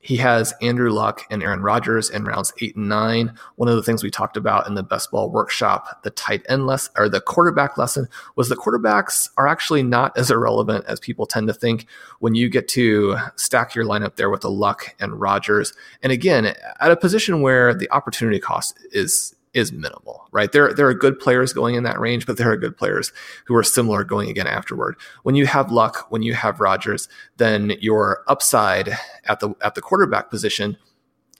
He 0.00 0.16
has 0.18 0.54
Andrew 0.62 0.90
Luck 0.90 1.22
and 1.28 1.42
Aaron 1.42 1.60
Rodgers 1.60 2.08
in 2.08 2.24
rounds 2.24 2.52
eight 2.60 2.76
and 2.76 2.88
nine. 2.88 3.34
One 3.56 3.68
of 3.68 3.74
the 3.74 3.82
things 3.82 4.02
we 4.02 4.10
talked 4.10 4.36
about 4.36 4.66
in 4.68 4.74
the 4.74 4.82
best 4.82 5.10
ball 5.10 5.28
workshop, 5.28 6.02
the 6.04 6.10
tight 6.10 6.46
end 6.48 6.66
lesson 6.66 6.92
or 6.96 7.08
the 7.08 7.20
quarterback 7.20 7.76
lesson, 7.76 8.08
was 8.36 8.48
the 8.48 8.56
quarterbacks 8.56 9.28
are 9.36 9.48
actually 9.48 9.82
not 9.82 10.16
as 10.16 10.30
irrelevant 10.30 10.84
as 10.86 11.00
people 11.00 11.26
tend 11.26 11.48
to 11.48 11.54
think 11.54 11.86
when 12.20 12.36
you 12.36 12.48
get 12.48 12.68
to 12.68 13.16
stack 13.34 13.74
your 13.74 13.84
lineup 13.84 14.14
there 14.16 14.30
with 14.30 14.42
the 14.42 14.50
Luck 14.50 14.94
and 15.00 15.20
Rodgers. 15.20 15.72
And 16.02 16.12
again, 16.12 16.54
at 16.80 16.92
a 16.92 16.96
position 16.96 17.42
where 17.42 17.74
the 17.74 17.90
opportunity 17.90 18.38
cost 18.38 18.78
is 18.92 19.34
is 19.54 19.72
minimal, 19.72 20.28
right? 20.32 20.52
There, 20.52 20.72
there 20.72 20.86
are 20.86 20.94
good 20.94 21.18
players 21.18 21.52
going 21.52 21.74
in 21.74 21.84
that 21.84 22.00
range, 22.00 22.26
but 22.26 22.36
there 22.36 22.50
are 22.50 22.56
good 22.56 22.76
players 22.76 23.12
who 23.46 23.56
are 23.56 23.62
similar 23.62 24.04
going 24.04 24.28
again 24.30 24.46
afterward. 24.46 24.96
When 25.22 25.34
you 25.34 25.46
have 25.46 25.72
luck, 25.72 26.06
when 26.10 26.22
you 26.22 26.34
have 26.34 26.60
Rodgers, 26.60 27.08
then 27.36 27.72
your 27.80 28.24
upside 28.28 28.96
at 29.24 29.40
the 29.40 29.54
at 29.60 29.74
the 29.74 29.82
quarterback 29.82 30.30
position 30.30 30.76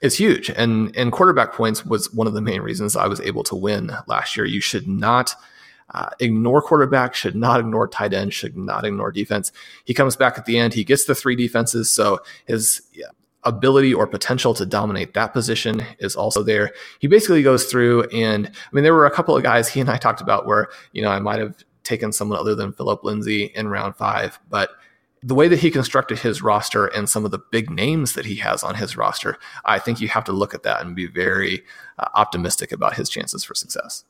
is 0.00 0.16
huge. 0.16 0.50
And 0.50 0.96
and 0.96 1.12
quarterback 1.12 1.52
points 1.52 1.84
was 1.84 2.12
one 2.12 2.26
of 2.26 2.34
the 2.34 2.40
main 2.40 2.60
reasons 2.62 2.96
I 2.96 3.06
was 3.06 3.20
able 3.20 3.44
to 3.44 3.56
win 3.56 3.92
last 4.06 4.36
year. 4.36 4.46
You 4.46 4.60
should 4.60 4.88
not 4.88 5.34
uh, 5.90 6.10
ignore 6.20 6.60
quarterback, 6.60 7.14
should 7.14 7.36
not 7.36 7.60
ignore 7.60 7.88
tight 7.88 8.12
end, 8.12 8.34
should 8.34 8.56
not 8.56 8.84
ignore 8.84 9.10
defense. 9.10 9.52
He 9.84 9.94
comes 9.94 10.16
back 10.16 10.36
at 10.36 10.44
the 10.44 10.58
end. 10.58 10.74
He 10.74 10.84
gets 10.84 11.04
the 11.04 11.14
three 11.14 11.36
defenses, 11.36 11.90
so 11.90 12.20
his 12.46 12.82
yeah, 12.92 13.06
ability 13.44 13.94
or 13.94 14.06
potential 14.06 14.52
to 14.54 14.66
dominate 14.66 15.14
that 15.14 15.32
position 15.32 15.84
is 15.98 16.16
also 16.16 16.42
there. 16.42 16.72
He 16.98 17.06
basically 17.06 17.42
goes 17.42 17.64
through 17.64 18.04
and 18.04 18.46
I 18.46 18.68
mean 18.72 18.84
there 18.84 18.94
were 18.94 19.06
a 19.06 19.10
couple 19.10 19.36
of 19.36 19.42
guys 19.42 19.68
he 19.68 19.80
and 19.80 19.90
I 19.90 19.96
talked 19.96 20.20
about 20.20 20.46
where, 20.46 20.68
you 20.92 21.02
know, 21.02 21.10
I 21.10 21.20
might 21.20 21.38
have 21.38 21.54
taken 21.84 22.12
someone 22.12 22.38
other 22.38 22.54
than 22.54 22.72
Philip 22.72 23.04
Lindsay 23.04 23.44
in 23.54 23.68
round 23.68 23.96
5, 23.96 24.40
but 24.50 24.70
the 25.22 25.34
way 25.34 25.48
that 25.48 25.58
he 25.58 25.70
constructed 25.70 26.18
his 26.20 26.42
roster 26.42 26.86
and 26.86 27.08
some 27.08 27.24
of 27.24 27.30
the 27.30 27.40
big 27.50 27.70
names 27.70 28.12
that 28.12 28.26
he 28.26 28.36
has 28.36 28.62
on 28.62 28.76
his 28.76 28.96
roster, 28.96 29.38
I 29.64 29.78
think 29.78 30.00
you 30.00 30.08
have 30.08 30.24
to 30.24 30.32
look 30.32 30.54
at 30.54 30.62
that 30.62 30.80
and 30.80 30.94
be 30.94 31.06
very 31.06 31.64
uh, 31.98 32.08
optimistic 32.14 32.70
about 32.70 32.94
his 32.94 33.08
chances 33.08 33.42
for 33.42 33.54
success. 33.54 34.04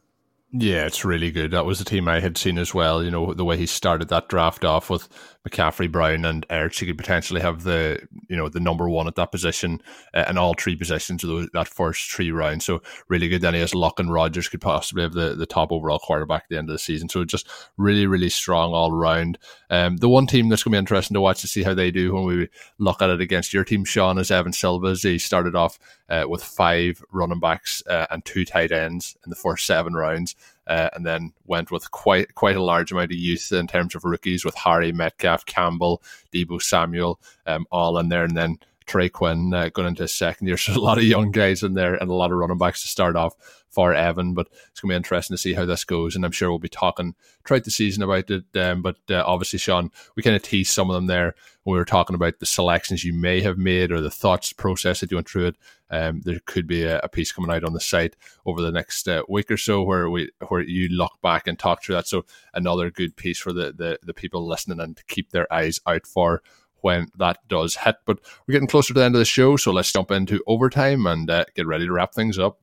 Yeah, 0.51 0.87
it's 0.87 1.05
really 1.05 1.31
good. 1.31 1.51
That 1.51 1.67
was 1.67 1.79
the 1.79 1.85
team 1.85 2.09
I 2.09 2.21
had 2.21 2.39
seen 2.39 2.57
as 2.57 2.73
well. 2.73 3.03
You 3.03 3.11
know, 3.11 3.35
the 3.35 3.45
way 3.45 3.59
he 3.59 3.67
started 3.67 4.09
that 4.09 4.31
draft 4.31 4.65
off 4.65 4.89
with 4.89 5.07
McCaffrey, 5.47 5.93
Brown, 5.93 6.25
and 6.25 6.49
Ertz, 6.49 6.81
he 6.81 6.87
could 6.87 6.97
potentially 6.97 7.43
have 7.43 7.65
the 7.65 8.01
you 8.31 8.37
know 8.37 8.49
the 8.49 8.59
number 8.59 8.89
one 8.89 9.07
at 9.07 9.15
that 9.17 9.31
position 9.31 9.83
uh, 10.15 10.25
in 10.27 10.39
all 10.39 10.55
three 10.55 10.75
positions 10.75 11.23
of 11.23 11.29
those, 11.29 11.49
that 11.53 11.69
first 11.69 12.11
three 12.11 12.31
rounds. 12.31 12.65
So 12.65 12.81
really 13.09 13.29
good. 13.29 13.43
Then 13.43 13.53
he 13.53 13.61
has 13.61 13.75
Luck 13.75 14.01
and 14.01 14.11
Rodgers 14.11 14.49
could 14.49 14.63
possibly 14.63 15.03
have 15.03 15.13
the, 15.13 15.35
the 15.35 15.45
top 15.45 15.71
overall 15.71 15.99
quarterback 15.99 16.45
at 16.45 16.49
the 16.49 16.57
end 16.57 16.71
of 16.71 16.75
the 16.75 16.79
season. 16.79 17.11
So 17.11 17.27
just 17.27 17.47
really 17.77 18.07
really 18.07 18.31
strong 18.31 18.73
all 18.73 18.91
around. 18.91 19.37
Um, 19.69 19.99
the 19.99 20.09
one 20.09 20.27
team 20.27 20.49
that's 20.49 20.63
going 20.63 20.73
to 20.73 20.77
be 20.77 20.79
interesting 20.79 21.15
to 21.15 21.21
watch 21.21 21.43
to 21.43 21.47
see 21.47 21.63
how 21.63 21.75
they 21.75 21.91
do 21.91 22.15
when 22.15 22.25
we 22.25 22.49
look 22.79 23.03
at 23.03 23.11
it 23.11 23.21
against 23.21 23.53
your 23.53 23.65
team, 23.65 23.85
Shawn, 23.85 24.17
is 24.17 24.31
Evan 24.31 24.55
Silva's. 24.55 25.03
He 25.03 25.19
started 25.19 25.55
off 25.55 25.79
uh, 26.09 26.25
with 26.29 26.43
five 26.43 27.03
running 27.13 27.41
backs 27.41 27.83
uh, 27.87 28.07
and 28.11 28.25
two 28.25 28.45
tight 28.45 28.73
ends 28.73 29.17
in 29.25 29.31
the 29.31 29.37
first 29.37 29.67
seven 29.67 29.95
rounds. 29.95 30.35
Uh, 30.67 30.91
and 30.93 31.07
then 31.07 31.33
went 31.47 31.71
with 31.71 31.91
quite 31.91 32.35
quite 32.35 32.57
a 32.57 32.63
large 32.63 32.93
amount 32.93 33.11
of 33.11 33.17
youth 33.17 33.51
in 33.53 33.67
terms 33.67 33.95
of 33.95 34.05
rookies 34.05 34.45
with 34.45 34.55
Harry 34.55 34.93
Metcalf, 34.93 35.47
Campbell, 35.47 36.03
Deebo 36.31 36.61
Samuel, 36.61 37.19
um, 37.47 37.67
all 37.71 37.97
in 37.97 38.11
there, 38.11 38.25
and 38.25 38.37
then 38.37 38.59
Trey 38.89 39.09
Quinn 39.09 39.53
uh, 39.55 39.68
going 39.68 39.86
into 39.86 40.03
his 40.03 40.14
second 40.14 40.47
year. 40.47 40.57
So 40.68 40.72
a 40.72 40.80
lot 40.80 40.99
of 40.99 41.05
young 41.05 41.30
guys 41.30 41.62
in 41.62 41.74
there 41.74 41.95
and 41.95 42.11
a 42.11 42.14
lot 42.14 42.32
of 42.32 42.39
running 42.39 42.59
backs 42.59 42.82
to 42.82 42.89
start 42.89 43.16
off 43.16 43.34
for 43.70 43.95
Evan. 43.95 44.34
But 44.34 44.49
it's 44.70 44.80
going 44.80 44.89
to 44.89 44.93
be 44.95 44.97
interesting 44.97 45.34
to 45.34 45.41
see 45.41 45.55
how 45.55 45.64
this 45.64 45.84
goes. 45.84 46.16
And 46.16 46.24
I'm 46.24 46.32
sure 46.32 46.51
we'll 46.51 46.59
be 46.59 46.68
talking 46.68 47.14
throughout 47.47 47.64
the 47.64 47.70
season 47.70 48.03
about 48.03 48.30
it. 48.30 48.45
Um, 48.57 48.82
but 48.82 48.97
uh, 49.09 49.22
obviously, 49.24 49.59
Shawn, 49.59 49.91
we 50.16 50.22
kind 50.22 50.36
of 50.36 50.43
teased 50.43 50.72
some 50.72 50.91
of 50.91 50.95
them 50.95 51.07
there 51.07 51.34
when 51.62 51.74
we 51.74 51.78
were 51.78 51.84
talking 51.84 52.14
about 52.14 52.41
the 52.41 52.47
selections 52.47 53.05
you 53.05 53.12
may 53.12 53.41
have 53.41 53.57
made 53.57 53.93
or 53.93 54.01
the 54.01 54.11
thoughts 54.11 54.53
process 54.53 55.01
that 55.01 55.11
you 55.11 55.16
went 55.16 55.28
through 55.28 55.47
it. 55.47 55.57
Um, 55.91 56.20
there 56.24 56.41
could 56.45 56.66
be 56.66 56.82
a, 56.82 56.99
a, 57.01 57.09
piece 57.09 57.32
coming 57.32 57.51
out 57.51 57.64
on 57.64 57.72
the 57.72 57.80
site 57.80 58.14
over 58.45 58.61
the 58.61 58.72
next 58.72 59.09
uh, 59.09 59.22
week 59.28 59.51
or 59.51 59.57
so 59.57 59.82
where 59.82 60.11
we 60.11 60.30
where 60.49 60.61
you 60.61 60.89
look 60.89 61.12
back 61.22 61.47
and 61.47 61.59
talk 61.59 61.82
through 61.82 61.95
that. 61.95 62.07
So 62.07 62.26
another 62.53 62.91
good 62.91 63.16
piece 63.16 63.39
for 63.39 63.53
the, 63.53 63.72
the 63.72 63.99
the 64.03 64.12
people 64.12 64.47
listening 64.47 64.80
and 64.80 64.97
to 64.97 65.05
keep 65.05 65.30
their 65.30 65.51
eyes 65.53 65.80
out 65.86 66.07
for 66.07 66.43
when 66.81 67.09
that 67.18 67.39
does 67.49 67.76
hit. 67.76 67.97
But 68.07 68.20
we're 68.47 68.53
getting 68.53 68.68
closer 68.68 68.95
to 68.95 69.01
the 69.01 69.05
end 69.05 69.14
of 69.14 69.20
the 69.20 69.24
show, 69.24 69.57
so 69.57 69.72
let's 69.72 69.93
jump 69.93 70.11
into 70.11 70.43
overtime 70.47 71.07
and 71.07 71.31
uh, 71.31 71.45
get 71.55 71.66
ready 71.66 71.87
to 71.87 71.93
wrap 71.93 72.14
things 72.14 72.39
up. 72.39 72.59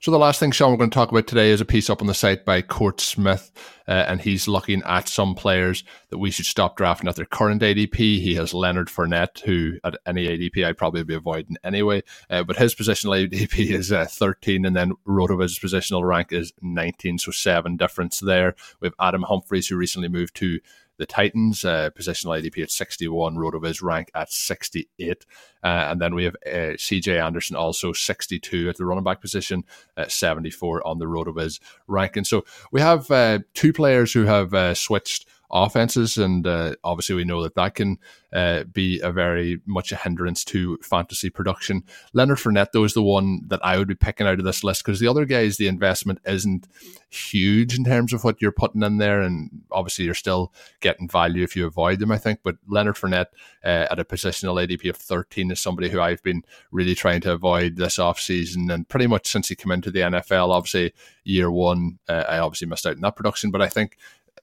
So 0.00 0.12
the 0.12 0.18
last 0.18 0.38
thing, 0.38 0.52
Shawn, 0.52 0.70
we're 0.70 0.76
going 0.76 0.90
to 0.90 0.94
talk 0.94 1.10
about 1.10 1.26
today 1.26 1.50
is 1.50 1.60
a 1.60 1.64
piece 1.64 1.90
up 1.90 2.00
on 2.00 2.06
the 2.06 2.14
site 2.14 2.44
by 2.44 2.62
Court 2.62 3.00
Smith, 3.00 3.50
uh, 3.88 4.04
and 4.06 4.20
he's 4.20 4.46
looking 4.46 4.80
at 4.84 5.08
some 5.08 5.34
players 5.34 5.82
that 6.10 6.18
we 6.18 6.30
should 6.30 6.46
stop 6.46 6.76
drafting 6.76 7.08
at 7.08 7.16
their 7.16 7.24
current 7.24 7.62
ADP. 7.62 7.96
He 7.96 8.36
has 8.36 8.54
Leonard 8.54 8.86
Fournette, 8.86 9.40
who 9.40 9.78
at 9.82 9.96
any 10.06 10.28
ADP 10.28 10.64
I'd 10.64 10.78
probably 10.78 11.02
be 11.02 11.14
avoiding 11.14 11.56
anyway, 11.64 12.04
uh, 12.30 12.44
but 12.44 12.56
his 12.56 12.76
positional 12.76 13.28
ADP 13.28 13.70
is 13.72 13.90
uh, 13.90 14.04
13, 14.04 14.64
and 14.64 14.76
then 14.76 14.92
Rotoviz's 15.04 15.58
positional 15.58 16.06
rank 16.06 16.32
is 16.32 16.52
19, 16.62 17.18
so 17.18 17.32
seven 17.32 17.76
difference 17.76 18.20
there. 18.20 18.54
We 18.80 18.86
have 18.86 18.94
Adam 19.00 19.22
Humphries, 19.22 19.66
who 19.66 19.76
recently 19.76 20.08
moved 20.08 20.36
to 20.36 20.60
the 20.98 21.06
Titans, 21.06 21.64
uh, 21.64 21.90
positional 21.90 22.38
ADP 22.38 22.62
at 22.62 22.70
61, 22.70 23.36
Rotoviz 23.36 23.82
rank 23.82 24.10
at 24.14 24.30
68. 24.30 25.24
Uh, 25.62 25.66
and 25.66 26.00
then 26.00 26.14
we 26.14 26.24
have 26.24 26.36
uh, 26.46 26.76
CJ 26.76 27.24
Anderson 27.24 27.56
also 27.56 27.92
62 27.92 28.68
at 28.68 28.76
the 28.76 28.84
running 28.84 29.04
back 29.04 29.20
position, 29.20 29.64
at 29.96 30.12
74 30.12 30.86
on 30.86 30.98
the 30.98 31.06
Rotoviz 31.06 31.60
ranking. 31.86 32.24
So 32.24 32.44
we 32.70 32.80
have 32.80 33.10
uh, 33.10 33.40
two 33.54 33.72
players 33.72 34.12
who 34.12 34.24
have 34.24 34.52
uh, 34.52 34.74
switched 34.74 35.26
offenses, 35.50 36.16
and 36.16 36.46
uh, 36.46 36.74
obviously 36.84 37.14
we 37.14 37.24
know 37.24 37.42
that 37.42 37.54
that 37.54 37.74
can 37.74 37.98
uh, 38.32 38.64
be 38.64 39.00
a 39.00 39.10
very 39.10 39.60
much 39.66 39.92
a 39.92 39.96
hindrance 39.96 40.44
to 40.44 40.76
fantasy 40.82 41.30
production. 41.30 41.82
Leonard 42.12 42.38
Fournette, 42.38 42.72
though, 42.72 42.84
is 42.84 42.94
the 42.94 43.02
one 43.02 43.40
that 43.46 43.64
I 43.64 43.78
would 43.78 43.88
be 43.88 43.94
picking 43.94 44.26
out 44.26 44.38
of 44.38 44.44
this 44.44 44.62
list 44.62 44.84
because 44.84 45.00
the 45.00 45.08
other 45.08 45.24
guys, 45.24 45.56
the 45.56 45.68
investment 45.68 46.20
isn't 46.26 46.66
huge 47.10 47.76
in 47.76 47.84
terms 47.84 48.12
of 48.12 48.24
what 48.24 48.40
you're 48.42 48.52
putting 48.52 48.82
in 48.82 48.98
there, 48.98 49.22
and 49.22 49.62
obviously 49.70 50.04
you're 50.04 50.14
still 50.14 50.52
getting 50.80 51.08
value 51.08 51.42
if 51.42 51.56
you 51.56 51.66
avoid 51.66 51.98
them. 51.98 52.12
I 52.12 52.18
think, 52.18 52.40
but 52.42 52.56
Leonard 52.68 52.96
Fournette 52.96 53.26
uh, 53.64 53.86
at 53.90 53.98
a 53.98 54.04
positional 54.04 54.62
ADP 54.62 54.90
of 54.90 54.96
13 54.96 55.50
is 55.50 55.60
somebody 55.60 55.88
who 55.88 56.00
I've 56.00 56.22
been 56.22 56.42
really 56.70 56.94
trying 56.94 57.20
to 57.22 57.32
avoid 57.32 57.76
this 57.76 57.98
off 57.98 58.20
season, 58.20 58.70
and 58.70 58.88
pretty 58.88 59.06
much 59.06 59.26
since 59.26 59.48
he 59.48 59.56
came 59.56 59.72
into 59.72 59.90
the 59.90 60.00
NFL. 60.00 60.50
Obviously, 60.50 60.92
year 61.24 61.50
one, 61.50 61.98
uh, 62.08 62.24
I 62.28 62.38
obviously 62.38 62.68
missed 62.68 62.86
out 62.86 62.96
in 62.96 63.02
that 63.02 63.16
production, 63.16 63.50
but 63.50 63.62
I 63.62 63.68
think 63.68 63.96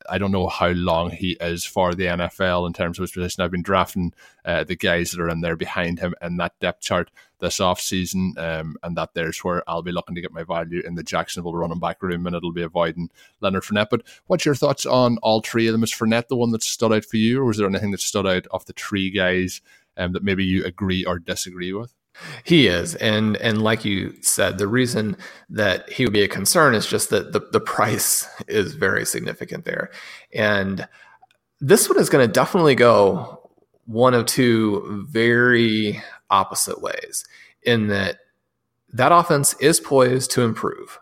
I 0.10 0.18
don't 0.18 0.32
know 0.32 0.48
how 0.48 0.70
long 0.70 1.12
he 1.12 1.38
is 1.40 1.66
for 1.66 1.94
the 1.94 2.06
NFL 2.06 2.68
in 2.68 2.74
terms 2.74 2.98
of 2.98 3.04
his 3.04 3.12
position. 3.12 3.44
I've 3.44 3.52
been 3.52 3.62
drafting 3.62 4.14
uh, 4.44 4.64
the 4.64 4.76
guys 4.76 5.12
that 5.12 5.22
are 5.22 5.30
in 5.30 5.42
there 5.42 5.56
behind 5.56 6.00
him 6.00 6.16
in 6.22 6.38
that 6.38 6.60
depth 6.60 6.82
chart 6.82 7.12
this 7.40 7.60
off 7.60 7.80
season, 7.80 8.34
um, 8.38 8.78
and 8.84 8.98
that 8.98 9.14
there's 9.14 9.44
where 9.44 9.64
I'll 9.70 9.82
be 9.82 9.92
looking 9.92 10.16
to 10.16 10.22
get 10.22 10.32
my 10.32 10.44
value 10.44 10.82
in 10.86 10.96
the 10.96 11.04
Jacksonville 11.04 11.56
running 11.56 11.80
back 11.80 12.02
room, 12.02 12.26
and 12.26 12.36
it'll 12.36 12.52
be 12.52 12.64
avoiding 12.64 13.10
Leonard 13.42 13.64
Fournette. 13.64 13.90
But 13.90 14.04
what's 14.28 14.46
your 14.46 14.56
thoughts 14.56 14.86
on 14.86 15.18
all 15.22 15.42
three 15.42 15.68
of 15.68 15.74
them? 15.74 15.84
Is 15.84 15.92
Fournette 15.92 16.28
the 16.28 16.36
one 16.36 16.52
that 16.52 16.64
stood 16.64 16.94
out 16.94 17.06
for 17.06 17.18
you, 17.18 17.42
or 17.42 17.46
was 17.46 17.58
there 17.58 17.68
anything 17.68 17.92
that 17.92 18.02
stood 18.02 18.28
out 18.28 18.48
of 18.52 18.66
the 18.66 18.74
three 18.74 19.10
guys 19.10 19.62
um, 19.98 20.14
that 20.14 20.24
maybe 20.24 20.46
you 20.46 20.64
agree 20.66 21.06
or 21.06 21.20
disagree 21.20 21.74
with? 21.74 21.94
He 22.44 22.68
is, 22.68 22.96
and 22.96 23.38
and 23.38 23.62
like 23.62 23.86
you 23.86 24.14
said, 24.22 24.58
the 24.58 24.68
reason 24.68 25.18
that 25.50 25.90
he 25.92 26.06
would 26.06 26.14
be 26.14 26.24
a 26.24 26.28
concern 26.28 26.76
is 26.76 26.88
just 26.88 27.10
that 27.10 27.34
the 27.34 27.42
the 27.52 27.60
price 27.60 28.28
is 28.48 28.74
very 28.74 29.06
significant 29.06 29.66
there, 29.66 29.92
and 30.34 30.88
this 31.60 31.90
one 31.90 32.00
is 32.00 32.10
going 32.10 32.26
to 32.26 32.32
definitely 32.32 32.76
go 32.76 33.50
one 33.86 34.14
of 34.14 34.26
two 34.26 35.06
very 35.10 36.02
opposite 36.30 36.82
ways. 36.82 37.26
In 37.64 37.88
that 37.88 38.18
that 38.94 39.12
offense 39.12 39.56
is 39.60 39.80
poised 39.80 40.32
to 40.32 40.42
improve, 40.42 41.00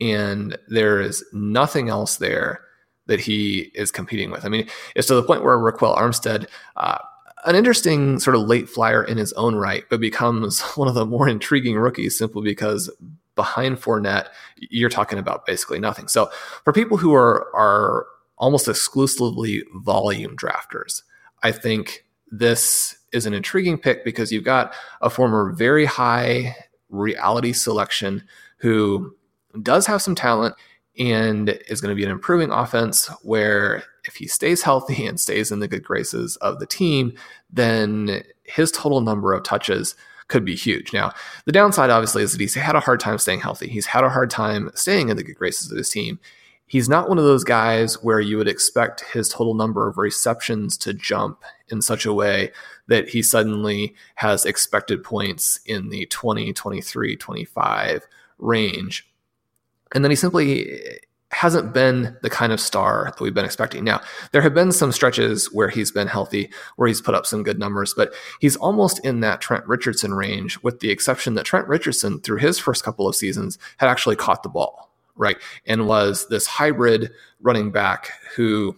and 0.00 0.56
there 0.68 1.00
is 1.00 1.24
nothing 1.32 1.88
else 1.88 2.16
there 2.16 2.60
that 3.06 3.20
he 3.20 3.70
is 3.74 3.90
competing 3.90 4.30
with. 4.30 4.46
I 4.46 4.48
mean, 4.48 4.68
it's 4.94 5.08
to 5.08 5.14
the 5.14 5.22
point 5.22 5.44
where 5.44 5.58
Ryquell 5.58 5.96
Armstead. 5.96 6.46
Uh, 6.76 6.98
an 7.44 7.56
interesting 7.56 8.18
sort 8.18 8.36
of 8.36 8.42
late 8.42 8.68
flyer 8.68 9.04
in 9.04 9.18
his 9.18 9.32
own 9.34 9.54
right, 9.54 9.84
but 9.90 10.00
becomes 10.00 10.60
one 10.76 10.88
of 10.88 10.94
the 10.94 11.06
more 11.06 11.28
intriguing 11.28 11.76
rookies 11.76 12.16
simply 12.16 12.42
because 12.42 12.90
behind 13.34 13.78
Fournette, 13.78 14.28
you're 14.56 14.90
talking 14.90 15.18
about 15.18 15.46
basically 15.46 15.80
nothing. 15.80 16.08
So 16.08 16.30
for 16.64 16.72
people 16.72 16.96
who 16.96 17.14
are 17.14 17.54
are 17.54 18.06
almost 18.36 18.68
exclusively 18.68 19.62
volume 19.76 20.36
drafters, 20.36 21.02
I 21.42 21.52
think 21.52 22.04
this 22.30 22.96
is 23.12 23.26
an 23.26 23.34
intriguing 23.34 23.78
pick 23.78 24.04
because 24.04 24.32
you've 24.32 24.44
got 24.44 24.74
a 25.00 25.10
former 25.10 25.52
very 25.52 25.84
high 25.84 26.56
reality 26.88 27.52
selection 27.52 28.24
who 28.58 29.14
does 29.62 29.86
have 29.86 30.02
some 30.02 30.14
talent 30.14 30.54
and 30.98 31.50
is 31.68 31.80
going 31.80 31.90
to 31.90 31.96
be 31.96 32.04
an 32.04 32.10
improving 32.10 32.50
offense 32.50 33.06
where 33.22 33.84
if 34.04 34.16
he 34.16 34.26
stays 34.26 34.62
healthy 34.62 35.06
and 35.06 35.18
stays 35.18 35.50
in 35.50 35.60
the 35.60 35.68
good 35.68 35.84
graces 35.84 36.36
of 36.36 36.58
the 36.58 36.66
team, 36.66 37.14
then 37.50 38.22
his 38.44 38.70
total 38.70 39.00
number 39.00 39.32
of 39.32 39.42
touches 39.42 39.94
could 40.28 40.44
be 40.44 40.54
huge. 40.54 40.92
Now, 40.92 41.12
the 41.44 41.52
downside 41.52 41.90
obviously 41.90 42.22
is 42.22 42.32
that 42.32 42.40
he's 42.40 42.54
had 42.54 42.76
a 42.76 42.80
hard 42.80 43.00
time 43.00 43.18
staying 43.18 43.40
healthy. 43.40 43.68
He's 43.68 43.86
had 43.86 44.04
a 44.04 44.08
hard 44.08 44.30
time 44.30 44.70
staying 44.74 45.08
in 45.08 45.16
the 45.16 45.22
good 45.22 45.36
graces 45.36 45.70
of 45.70 45.76
his 45.76 45.90
team. 45.90 46.18
He's 46.66 46.88
not 46.88 47.08
one 47.08 47.18
of 47.18 47.24
those 47.24 47.44
guys 47.44 48.02
where 48.02 48.20
you 48.20 48.38
would 48.38 48.48
expect 48.48 49.04
his 49.12 49.28
total 49.28 49.54
number 49.54 49.86
of 49.86 49.98
receptions 49.98 50.78
to 50.78 50.94
jump 50.94 51.42
in 51.68 51.82
such 51.82 52.06
a 52.06 52.14
way 52.14 52.52
that 52.86 53.08
he 53.08 53.22
suddenly 53.22 53.94
has 54.14 54.46
expected 54.46 55.04
points 55.04 55.60
in 55.66 55.90
the 55.90 56.06
20, 56.06 56.52
23, 56.54 57.16
25 57.16 58.06
range. 58.38 59.06
And 59.94 60.02
then 60.02 60.10
he 60.10 60.16
simply 60.16 60.80
hasn't 61.34 61.74
been 61.74 62.16
the 62.22 62.30
kind 62.30 62.52
of 62.52 62.60
star 62.60 63.06
that 63.06 63.20
we've 63.20 63.34
been 63.34 63.44
expecting. 63.44 63.82
Now, 63.82 64.00
there 64.32 64.40
have 64.40 64.54
been 64.54 64.70
some 64.70 64.92
stretches 64.92 65.52
where 65.52 65.68
he's 65.68 65.90
been 65.90 66.06
healthy, 66.06 66.50
where 66.76 66.86
he's 66.86 67.00
put 67.00 67.14
up 67.14 67.26
some 67.26 67.42
good 67.42 67.58
numbers, 67.58 67.92
but 67.92 68.14
he's 68.40 68.56
almost 68.56 69.04
in 69.04 69.20
that 69.20 69.40
Trent 69.40 69.66
Richardson 69.66 70.14
range, 70.14 70.62
with 70.62 70.80
the 70.80 70.90
exception 70.90 71.34
that 71.34 71.44
Trent 71.44 71.66
Richardson, 71.66 72.20
through 72.20 72.38
his 72.38 72.58
first 72.58 72.84
couple 72.84 73.08
of 73.08 73.16
seasons, 73.16 73.58
had 73.78 73.88
actually 73.88 74.16
caught 74.16 74.44
the 74.44 74.48
ball, 74.48 74.92
right? 75.16 75.36
And 75.66 75.88
was 75.88 76.28
this 76.28 76.46
hybrid 76.46 77.10
running 77.40 77.72
back 77.72 78.12
who 78.36 78.76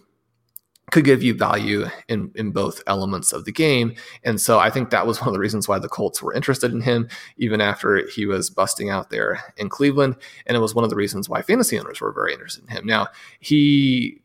could 0.91 1.03
give 1.03 1.21
you 1.21 1.33
value 1.33 1.85
in, 2.07 2.31
in 2.35 2.51
both 2.51 2.81
elements 2.87 3.33
of 3.33 3.45
the 3.45 3.51
game. 3.51 3.93
And 4.23 4.39
so 4.39 4.59
I 4.59 4.69
think 4.69 4.89
that 4.89 5.05
was 5.05 5.19
one 5.21 5.27
of 5.27 5.33
the 5.33 5.39
reasons 5.39 5.67
why 5.67 5.79
the 5.79 5.89
Colts 5.89 6.21
were 6.21 6.33
interested 6.33 6.71
in 6.71 6.81
him, 6.81 7.09
even 7.37 7.61
after 7.61 8.07
he 8.07 8.25
was 8.25 8.49
busting 8.49 8.89
out 8.89 9.09
there 9.09 9.41
in 9.57 9.69
Cleveland. 9.69 10.15
And 10.45 10.55
it 10.55 10.61
was 10.61 10.73
one 10.73 10.83
of 10.83 10.89
the 10.89 10.95
reasons 10.95 11.27
why 11.27 11.41
fantasy 11.41 11.79
owners 11.79 12.01
were 12.01 12.13
very 12.13 12.33
interested 12.33 12.63
in 12.63 12.69
him. 12.69 12.85
Now, 12.85 13.07
he 13.39 14.21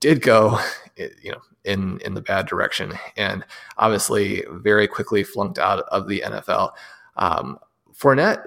did 0.00 0.22
go, 0.22 0.60
you 0.96 1.32
know, 1.32 1.42
in, 1.64 1.98
in 2.00 2.14
the 2.14 2.20
bad 2.20 2.46
direction 2.46 2.92
and 3.16 3.44
obviously 3.78 4.44
very 4.50 4.86
quickly 4.86 5.24
flunked 5.24 5.58
out 5.58 5.80
of 5.88 6.08
the 6.08 6.22
NFL. 6.24 6.72
Um, 7.16 7.58
Fournette, 7.92 8.44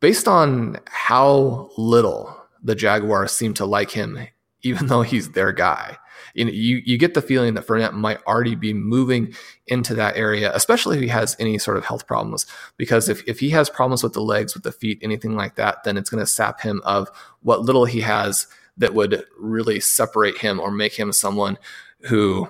based 0.00 0.28
on 0.28 0.78
how 0.86 1.70
little 1.76 2.36
the 2.62 2.74
Jaguars 2.74 3.32
seem 3.32 3.52
to 3.54 3.66
like 3.66 3.90
him, 3.90 4.18
even 4.62 4.86
though 4.86 5.02
he's 5.02 5.32
their 5.32 5.50
guy, 5.50 5.98
you 6.34 6.44
know, 6.44 6.50
you, 6.50 6.82
you 6.84 6.98
get 6.98 7.14
the 7.14 7.22
feeling 7.22 7.54
that 7.54 7.66
Fournette 7.66 7.94
might 7.94 8.22
already 8.26 8.54
be 8.54 8.72
moving 8.72 9.34
into 9.66 9.94
that 9.94 10.16
area, 10.16 10.50
especially 10.54 10.96
if 10.96 11.02
he 11.02 11.08
has 11.08 11.36
any 11.38 11.58
sort 11.58 11.76
of 11.76 11.84
health 11.84 12.06
problems. 12.06 12.46
Because 12.76 13.08
if, 13.08 13.26
if 13.28 13.40
he 13.40 13.50
has 13.50 13.68
problems 13.68 14.02
with 14.02 14.12
the 14.12 14.22
legs, 14.22 14.54
with 14.54 14.62
the 14.62 14.72
feet, 14.72 14.98
anything 15.02 15.36
like 15.36 15.56
that, 15.56 15.84
then 15.84 15.96
it's 15.96 16.10
going 16.10 16.22
to 16.22 16.26
sap 16.26 16.60
him 16.60 16.80
of 16.84 17.10
what 17.42 17.62
little 17.62 17.84
he 17.84 18.00
has 18.00 18.46
that 18.76 18.94
would 18.94 19.24
really 19.38 19.80
separate 19.80 20.38
him 20.38 20.58
or 20.58 20.70
make 20.70 20.98
him 20.98 21.12
someone 21.12 21.58
who 22.00 22.48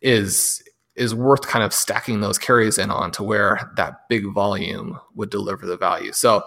is 0.00 0.62
is 0.96 1.14
worth 1.14 1.42
kind 1.42 1.64
of 1.64 1.72
stacking 1.72 2.20
those 2.20 2.38
carries 2.38 2.76
in 2.76 2.90
on 2.90 3.10
to 3.12 3.22
where 3.22 3.70
that 3.76 4.08
big 4.08 4.26
volume 4.26 4.98
would 5.14 5.30
deliver 5.30 5.64
the 5.64 5.76
value. 5.76 6.12
So 6.12 6.44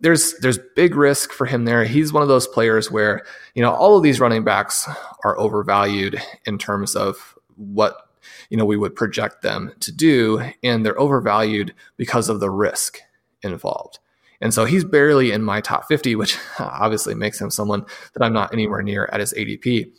there's 0.00 0.34
there's 0.38 0.58
big 0.74 0.96
risk 0.96 1.32
for 1.32 1.46
him 1.46 1.64
there. 1.64 1.84
He's 1.84 2.12
one 2.12 2.22
of 2.22 2.28
those 2.28 2.46
players 2.46 2.90
where 2.90 3.24
you 3.54 3.62
know 3.62 3.72
all 3.72 3.96
of 3.96 4.02
these 4.02 4.20
running 4.20 4.44
backs 4.44 4.88
are 5.24 5.38
overvalued 5.38 6.20
in 6.46 6.58
terms 6.58 6.96
of 6.96 7.38
what 7.56 8.08
you 8.48 8.56
know 8.56 8.64
we 8.64 8.76
would 8.76 8.94
project 8.94 9.42
them 9.42 9.72
to 9.80 9.92
do, 9.92 10.42
and 10.62 10.84
they're 10.84 10.98
overvalued 11.00 11.74
because 11.96 12.28
of 12.28 12.40
the 12.40 12.50
risk 12.50 12.98
involved. 13.42 13.98
And 14.42 14.54
so 14.54 14.64
he's 14.64 14.84
barely 14.84 15.32
in 15.32 15.42
my 15.42 15.60
top 15.60 15.86
50, 15.86 16.16
which 16.16 16.38
obviously 16.58 17.14
makes 17.14 17.40
him 17.40 17.50
someone 17.50 17.84
that 18.14 18.22
I'm 18.22 18.32
not 18.32 18.52
anywhere 18.52 18.82
near 18.82 19.08
at 19.12 19.20
his 19.20 19.34
ADP. 19.34 19.92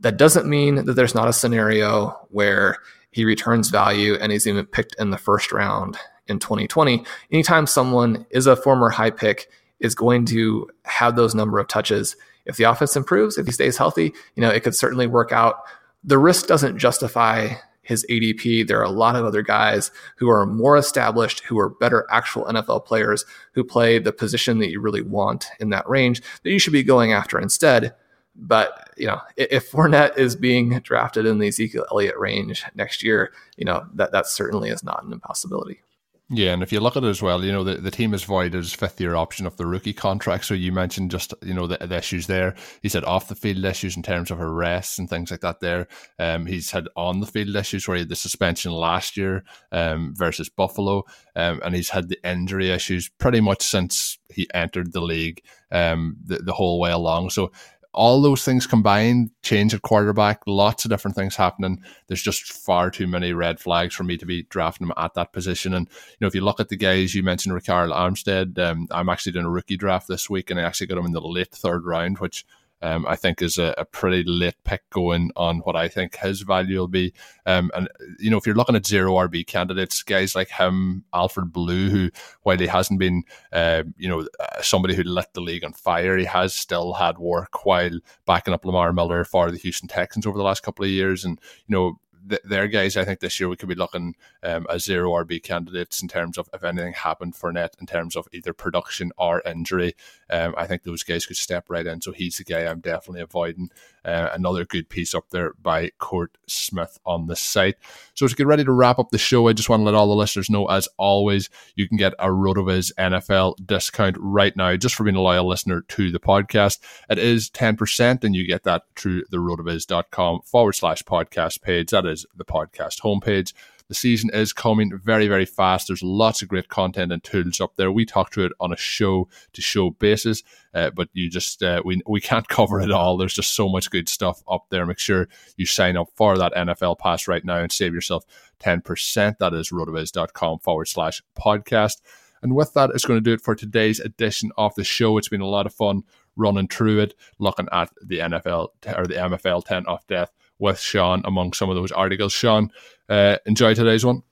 That 0.00 0.18
doesn't 0.18 0.46
mean 0.46 0.84
that 0.84 0.92
there's 0.92 1.14
not 1.14 1.28
a 1.28 1.32
scenario 1.32 2.10
where 2.28 2.76
he 3.10 3.24
returns 3.24 3.70
value 3.70 4.14
and 4.20 4.30
he's 4.30 4.46
even 4.46 4.66
picked 4.66 4.94
in 4.98 5.08
the 5.08 5.16
first 5.16 5.50
round 5.50 5.96
in 6.28 6.38
2020, 6.38 7.04
anytime 7.30 7.66
someone 7.66 8.26
is 8.30 8.46
a 8.46 8.56
former 8.56 8.90
high 8.90 9.10
pick 9.10 9.48
is 9.80 9.94
going 9.94 10.24
to 10.26 10.68
have 10.84 11.16
those 11.16 11.34
number 11.34 11.58
of 11.58 11.68
touches. 11.68 12.16
If 12.46 12.56
the 12.56 12.64
offense 12.64 12.96
improves, 12.96 13.38
if 13.38 13.46
he 13.46 13.52
stays 13.52 13.76
healthy, 13.76 14.14
you 14.34 14.40
know, 14.40 14.50
it 14.50 14.62
could 14.62 14.74
certainly 14.74 15.06
work 15.06 15.32
out. 15.32 15.62
The 16.04 16.18
risk 16.18 16.46
doesn't 16.46 16.78
justify 16.78 17.54
his 17.82 18.04
ADP. 18.10 18.66
There 18.66 18.80
are 18.80 18.84
a 18.84 18.90
lot 18.90 19.16
of 19.16 19.24
other 19.24 19.42
guys 19.42 19.90
who 20.16 20.28
are 20.28 20.44
more 20.44 20.76
established, 20.76 21.40
who 21.44 21.58
are 21.58 21.68
better 21.68 22.06
actual 22.10 22.44
NFL 22.46 22.84
players 22.84 23.24
who 23.52 23.62
play 23.62 23.98
the 23.98 24.12
position 24.12 24.58
that 24.58 24.70
you 24.70 24.80
really 24.80 25.02
want 25.02 25.46
in 25.60 25.70
that 25.70 25.88
range 25.88 26.20
that 26.42 26.50
you 26.50 26.58
should 26.58 26.72
be 26.72 26.82
going 26.82 27.12
after 27.12 27.38
instead. 27.38 27.94
But 28.34 28.90
you 28.96 29.06
know, 29.06 29.20
if 29.36 29.70
Fournette 29.70 30.18
is 30.18 30.36
being 30.36 30.80
drafted 30.80 31.26
in 31.26 31.38
the 31.38 31.48
Ezekiel 31.48 31.86
Elliott 31.90 32.18
range 32.18 32.64
next 32.74 33.02
year, 33.02 33.32
you 33.56 33.64
know 33.64 33.86
that 33.94 34.12
that 34.12 34.26
certainly 34.26 34.68
is 34.68 34.82
not 34.82 35.04
an 35.04 35.12
impossibility. 35.12 35.80
Yeah, 36.28 36.52
and 36.54 36.62
if 36.64 36.72
you 36.72 36.80
look 36.80 36.96
at 36.96 37.04
it 37.04 37.08
as 37.08 37.22
well, 37.22 37.44
you 37.44 37.52
know, 37.52 37.62
the, 37.62 37.76
the 37.76 37.90
team 37.90 38.10
has 38.10 38.24
voided 38.24 38.54
his 38.54 38.74
fifth 38.74 39.00
year 39.00 39.14
option 39.14 39.46
of 39.46 39.56
the 39.56 39.66
rookie 39.66 39.92
contract. 39.92 40.44
So 40.44 40.54
you 40.54 40.72
mentioned 40.72 41.12
just, 41.12 41.32
you 41.40 41.54
know, 41.54 41.68
the, 41.68 41.78
the 41.86 41.96
issues 41.96 42.26
there. 42.26 42.56
He 42.82 42.88
said 42.88 43.04
off 43.04 43.28
the 43.28 43.36
field 43.36 43.64
issues 43.64 43.96
in 43.96 44.02
terms 44.02 44.32
of 44.32 44.40
arrests 44.40 44.98
and 44.98 45.08
things 45.08 45.30
like 45.30 45.42
that 45.42 45.60
there. 45.60 45.86
Um, 46.18 46.46
he's 46.46 46.72
had 46.72 46.88
on 46.96 47.20
the 47.20 47.26
field 47.26 47.54
issues 47.54 47.86
where 47.86 47.96
he 47.96 48.00
had 48.00 48.08
the 48.08 48.16
suspension 48.16 48.72
last 48.72 49.16
year 49.16 49.44
um, 49.70 50.14
versus 50.16 50.48
Buffalo. 50.48 51.04
Um, 51.36 51.60
and 51.64 51.76
he's 51.76 51.90
had 51.90 52.08
the 52.08 52.18
injury 52.28 52.70
issues 52.70 53.08
pretty 53.08 53.40
much 53.40 53.62
since 53.62 54.18
he 54.28 54.48
entered 54.52 54.92
the 54.92 55.02
league 55.02 55.42
um, 55.70 56.16
the, 56.24 56.38
the 56.38 56.52
whole 56.52 56.80
way 56.80 56.90
along. 56.90 57.30
So 57.30 57.52
all 57.96 58.20
those 58.20 58.44
things 58.44 58.66
combined, 58.66 59.30
change 59.42 59.72
at 59.74 59.80
quarterback, 59.80 60.42
lots 60.46 60.84
of 60.84 60.90
different 60.90 61.16
things 61.16 61.34
happening. 61.34 61.82
There's 62.06 62.22
just 62.22 62.52
far 62.52 62.90
too 62.90 63.06
many 63.06 63.32
red 63.32 63.58
flags 63.58 63.94
for 63.94 64.04
me 64.04 64.18
to 64.18 64.26
be 64.26 64.42
drafting 64.44 64.86
him 64.86 64.92
at 64.98 65.14
that 65.14 65.32
position. 65.32 65.72
And 65.72 65.88
you 65.88 66.16
know, 66.20 66.26
if 66.26 66.34
you 66.34 66.42
look 66.42 66.60
at 66.60 66.68
the 66.68 66.76
guys 66.76 67.14
you 67.14 67.22
mentioned, 67.22 67.54
Ryquell 67.54 67.92
Armstead, 67.92 68.58
um, 68.58 68.86
I'm 68.90 69.08
actually 69.08 69.32
doing 69.32 69.46
a 69.46 69.50
rookie 69.50 69.78
draft 69.78 70.08
this 70.08 70.28
week, 70.28 70.50
and 70.50 70.60
I 70.60 70.64
actually 70.64 70.88
got 70.88 70.98
him 70.98 71.06
in 71.06 71.12
the 71.12 71.22
late 71.22 71.50
third 71.50 71.86
round, 71.86 72.18
which 72.18 72.44
um, 72.82 73.06
I 73.06 73.16
think 73.16 73.40
is 73.40 73.58
a, 73.58 73.74
a, 73.78 73.84
pretty 73.84 74.22
late 74.24 74.56
pick 74.64 74.88
going 74.90 75.30
on 75.34 75.60
what 75.60 75.76
I 75.76 75.88
think 75.88 76.16
his 76.16 76.42
value 76.42 76.78
will 76.78 76.88
be. 76.88 77.14
Um, 77.46 77.70
and 77.74 77.88
you 78.18 78.30
know, 78.30 78.36
if 78.36 78.46
you're 78.46 78.54
looking 78.54 78.76
at 78.76 78.86
zero 78.86 79.14
RB 79.14 79.46
candidates, 79.46 80.02
guys 80.02 80.34
like 80.34 80.50
him, 80.50 81.04
Alfred 81.14 81.52
Blue, 81.52 81.88
who 81.88 82.10
while 82.42 82.58
he 82.58 82.66
hasn't 82.66 83.00
been, 83.00 83.24
uh, 83.52 83.84
you 83.96 84.08
know, 84.08 84.26
uh, 84.38 84.62
somebody 84.62 84.94
who 84.94 85.02
lit 85.04 85.28
the 85.32 85.40
league 85.40 85.64
on 85.64 85.72
fire, 85.72 86.18
he 86.18 86.26
has 86.26 86.54
still 86.54 86.92
had 86.92 87.18
work 87.18 87.64
while 87.64 87.98
backing 88.26 88.52
up 88.52 88.64
Lamar 88.64 88.92
Miller 88.92 89.24
for 89.24 89.50
the 89.50 89.58
Houston 89.58 89.88
Texans 89.88 90.26
over 90.26 90.36
the 90.36 90.44
last 90.44 90.62
couple 90.62 90.84
of 90.84 90.90
years, 90.90 91.24
and 91.24 91.40
you 91.66 91.74
know, 91.74 91.98
th- 92.28 92.42
their 92.44 92.68
guys, 92.68 92.96
I 92.96 93.04
think 93.04 93.20
this 93.20 93.38
year 93.38 93.48
we 93.48 93.56
could 93.56 93.68
be 93.68 93.74
looking 93.74 94.14
um, 94.42 94.66
as 94.70 94.84
zero 94.84 95.10
RB 95.12 95.42
candidates 95.42 96.02
in 96.02 96.08
terms 96.08 96.38
of 96.38 96.48
if 96.52 96.64
anything 96.64 96.92
happened 96.92 97.34
Fournette 97.34 97.78
in 97.80 97.86
terms 97.86 98.16
of 98.16 98.28
either 98.32 98.52
production 98.52 99.12
or 99.18 99.42
injury. 99.46 99.94
Um, 100.30 100.54
I 100.56 100.66
think 100.66 100.82
those 100.82 101.02
guys 101.02 101.26
could 101.26 101.36
step 101.36 101.66
right 101.68 101.86
in. 101.86 102.00
So 102.00 102.12
he's 102.12 102.36
the 102.36 102.44
guy 102.44 102.60
I'm 102.60 102.80
definitely 102.80 103.22
avoiding. 103.22 103.70
Uh, 104.04 104.30
another 104.34 104.64
good 104.64 104.88
piece 104.88 105.14
up 105.14 105.24
there 105.30 105.52
by 105.60 105.90
Court 105.98 106.38
Smith 106.46 106.98
on 107.04 107.26
the 107.26 107.34
site. 107.34 107.74
So 108.14 108.28
to 108.28 108.34
get 108.36 108.46
ready 108.46 108.64
to 108.64 108.70
wrap 108.70 109.00
up 109.00 109.10
the 109.10 109.18
show, 109.18 109.48
I 109.48 109.52
just 109.52 109.68
want 109.68 109.80
to 109.80 109.84
let 109.84 109.94
all 109.94 110.06
the 110.06 110.14
listeners 110.14 110.48
know, 110.48 110.66
as 110.66 110.88
always, 110.96 111.50
you 111.74 111.88
can 111.88 111.96
get 111.96 112.14
a 112.20 112.28
RotoViz 112.28 112.92
NFL 112.94 113.66
discount 113.66 114.16
right 114.20 114.56
now 114.56 114.76
just 114.76 114.94
for 114.94 115.02
being 115.02 115.16
a 115.16 115.20
loyal 115.20 115.48
listener 115.48 115.80
to 115.80 116.12
the 116.12 116.20
podcast. 116.20 116.78
It 117.10 117.18
is 117.18 117.50
10%, 117.50 118.22
and 118.22 118.36
you 118.36 118.46
get 118.46 118.62
that 118.62 118.84
through 118.94 119.24
the 119.30 119.38
rotoviz.com 119.38 120.42
forward 120.42 120.74
slash 120.74 121.02
podcast 121.02 121.62
page. 121.62 121.90
That 121.90 122.06
is 122.06 122.15
the 122.34 122.44
podcast 122.44 123.00
homepage. 123.00 123.52
The 123.88 123.94
season 123.94 124.30
is 124.32 124.52
coming 124.52 124.98
very, 124.98 125.28
very 125.28 125.44
fast. 125.44 125.86
There's 125.86 126.02
lots 126.02 126.42
of 126.42 126.48
great 126.48 126.68
content 126.68 127.12
and 127.12 127.22
tools 127.22 127.60
up 127.60 127.76
there. 127.76 127.92
We 127.92 128.04
talk 128.04 128.30
to 128.30 128.44
it 128.44 128.52
on 128.58 128.72
a 128.72 128.76
show 128.76 129.28
to 129.52 129.62
show 129.62 129.90
basis, 129.90 130.42
uh, 130.74 130.90
but 130.90 131.08
you 131.12 131.30
just 131.30 131.62
uh, 131.62 131.82
we 131.84 132.00
we 132.06 132.20
can't 132.20 132.48
cover 132.56 132.80
it 132.80 132.90
all. 132.90 133.16
There's 133.16 133.34
just 133.34 133.54
so 133.54 133.68
much 133.68 133.90
good 133.90 134.08
stuff 134.08 134.42
up 134.50 134.66
there. 134.70 134.86
Make 134.86 134.98
sure 134.98 135.28
you 135.56 135.66
sign 135.66 135.96
up 135.96 136.08
for 136.16 136.36
that 136.36 136.54
NFL 136.54 136.98
pass 136.98 137.28
right 137.28 137.44
now 137.44 137.58
and 137.58 137.70
save 137.70 137.94
yourself 137.94 138.24
10%. 138.60 139.38
That 139.38 139.54
is 139.54 139.70
rotoviz.com 139.70 140.60
forward 140.60 140.88
slash 140.88 141.22
podcast. 141.38 142.00
And 142.42 142.54
with 142.54 142.74
that, 142.74 142.90
it's 142.90 143.04
going 143.04 143.18
to 143.18 143.24
do 143.24 143.32
it 143.32 143.40
for 143.40 143.54
today's 143.54 144.00
edition 144.00 144.50
of 144.58 144.74
the 144.74 144.84
show. 144.84 145.16
It's 145.16 145.28
been 145.28 145.40
a 145.40 145.46
lot 145.46 145.66
of 145.66 145.74
fun 145.74 146.02
running 146.36 146.68
through 146.68 147.00
it, 147.00 147.14
looking 147.38 147.68
at 147.72 147.90
the 148.02 148.18
NFL 148.18 148.68
or 148.96 149.06
the 149.06 149.14
MFL 149.14 149.64
10 149.64 149.86
off 149.86 150.06
death 150.06 150.30
with 150.58 150.78
Shawn 150.78 151.22
among 151.24 151.52
some 151.52 151.68
of 151.68 151.76
those 151.76 151.92
articles. 151.92 152.32
Shawn, 152.32 152.70
uh, 153.08 153.36
enjoy 153.46 153.74
today's 153.74 154.04
one. 154.04 154.22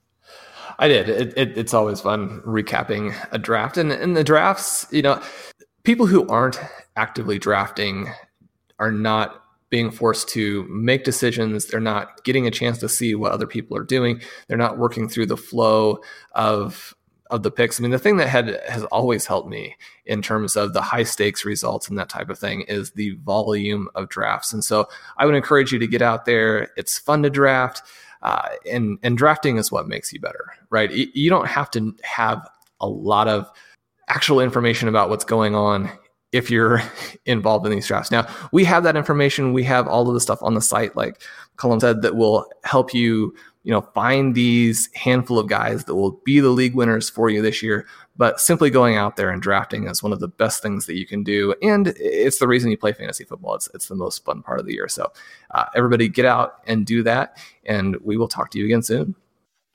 I 0.78 0.88
did. 0.88 1.08
It, 1.08 1.34
it, 1.36 1.56
it's 1.56 1.74
always 1.74 2.00
fun 2.00 2.40
recapping 2.40 3.14
a 3.30 3.38
draft, 3.38 3.76
and 3.76 3.92
in 3.92 4.14
the 4.14 4.24
drafts, 4.24 4.86
you 4.90 5.02
know, 5.02 5.20
people 5.84 6.06
who 6.06 6.26
aren't 6.28 6.58
actively 6.96 7.38
drafting 7.38 8.08
are 8.78 8.90
not 8.90 9.40
being 9.70 9.90
forced 9.90 10.28
to 10.30 10.64
make 10.68 11.04
decisions. 11.04 11.66
They're 11.66 11.80
not 11.80 12.24
getting 12.24 12.46
a 12.46 12.50
chance 12.50 12.78
to 12.78 12.88
see 12.88 13.14
what 13.14 13.32
other 13.32 13.46
people 13.46 13.76
are 13.76 13.84
doing. 13.84 14.20
They're 14.48 14.56
not 14.56 14.78
working 14.78 15.08
through 15.08 15.26
the 15.26 15.36
flow 15.36 15.98
of 16.32 16.94
of 17.30 17.42
the 17.42 17.50
picks. 17.50 17.80
I 17.80 17.82
mean, 17.82 17.90
the 17.90 17.98
thing 17.98 18.18
that 18.18 18.28
had 18.28 18.60
has 18.68 18.84
always 18.84 19.26
helped 19.26 19.48
me 19.48 19.76
in 20.04 20.22
terms 20.22 20.56
of 20.56 20.72
the 20.72 20.82
high 20.82 21.02
stakes 21.02 21.44
results 21.44 21.88
and 21.88 21.98
that 21.98 22.08
type 22.08 22.28
of 22.28 22.38
thing 22.38 22.62
is 22.62 22.92
the 22.92 23.12
volume 23.24 23.88
of 23.94 24.08
drafts. 24.08 24.52
And 24.52 24.62
so 24.62 24.88
I 25.16 25.26
would 25.26 25.34
encourage 25.34 25.72
you 25.72 25.78
to 25.78 25.86
get 25.86 26.02
out 26.02 26.26
there. 26.26 26.70
It's 26.76 26.98
fun 26.98 27.22
to 27.22 27.30
draft. 27.30 27.82
Uh, 28.22 28.48
and 28.70 28.98
and 29.02 29.18
drafting 29.18 29.58
is 29.58 29.70
what 29.70 29.86
makes 29.86 30.12
you 30.12 30.20
better, 30.20 30.46
right? 30.70 30.90
You 30.90 31.28
don't 31.28 31.46
have 31.46 31.70
to 31.72 31.94
have 32.02 32.48
a 32.80 32.88
lot 32.88 33.28
of 33.28 33.50
actual 34.08 34.40
information 34.40 34.88
about 34.88 35.10
what's 35.10 35.24
going 35.24 35.54
on 35.54 35.90
if 36.32 36.50
you're 36.50 36.82
involved 37.26 37.66
in 37.66 37.72
these 37.72 37.86
drafts. 37.86 38.10
Now 38.10 38.26
we 38.50 38.64
have 38.64 38.82
that 38.84 38.96
information. 38.96 39.52
We 39.52 39.64
have 39.64 39.86
all 39.86 40.08
of 40.08 40.14
the 40.14 40.20
stuff 40.20 40.42
on 40.42 40.54
the 40.54 40.62
site, 40.62 40.96
like 40.96 41.22
Colm 41.56 41.80
said, 41.80 42.02
that 42.02 42.16
will 42.16 42.46
help 42.64 42.94
you 42.94 43.34
you 43.64 43.70
know, 43.70 43.80
find 43.94 44.34
these 44.34 44.88
handful 44.94 45.38
of 45.38 45.48
guys 45.48 45.84
that 45.84 45.94
will 45.94 46.20
be 46.24 46.38
the 46.38 46.50
league 46.50 46.74
winners 46.74 47.10
for 47.10 47.30
you 47.30 47.42
this 47.42 47.62
year. 47.62 47.86
But 48.16 48.38
simply 48.38 48.70
going 48.70 48.96
out 48.96 49.16
there 49.16 49.30
and 49.30 49.42
drafting 49.42 49.88
is 49.88 50.02
one 50.02 50.12
of 50.12 50.20
the 50.20 50.28
best 50.28 50.62
things 50.62 50.86
that 50.86 50.96
you 50.96 51.06
can 51.06 51.24
do, 51.24 51.54
and 51.62 51.88
it's 51.96 52.38
the 52.38 52.46
reason 52.46 52.70
you 52.70 52.76
play 52.76 52.92
fantasy 52.92 53.24
football. 53.24 53.56
It's 53.56 53.68
it's 53.74 53.88
the 53.88 53.96
most 53.96 54.24
fun 54.24 54.42
part 54.42 54.60
of 54.60 54.66
the 54.66 54.74
year. 54.74 54.86
So, 54.86 55.12
uh, 55.50 55.64
everybody, 55.74 56.08
get 56.08 56.24
out 56.24 56.60
and 56.68 56.86
do 56.86 57.02
that, 57.02 57.38
and 57.64 57.96
we 58.02 58.16
will 58.16 58.28
talk 58.28 58.50
to 58.52 58.58
you 58.58 58.66
again 58.66 58.82
soon. 58.82 59.16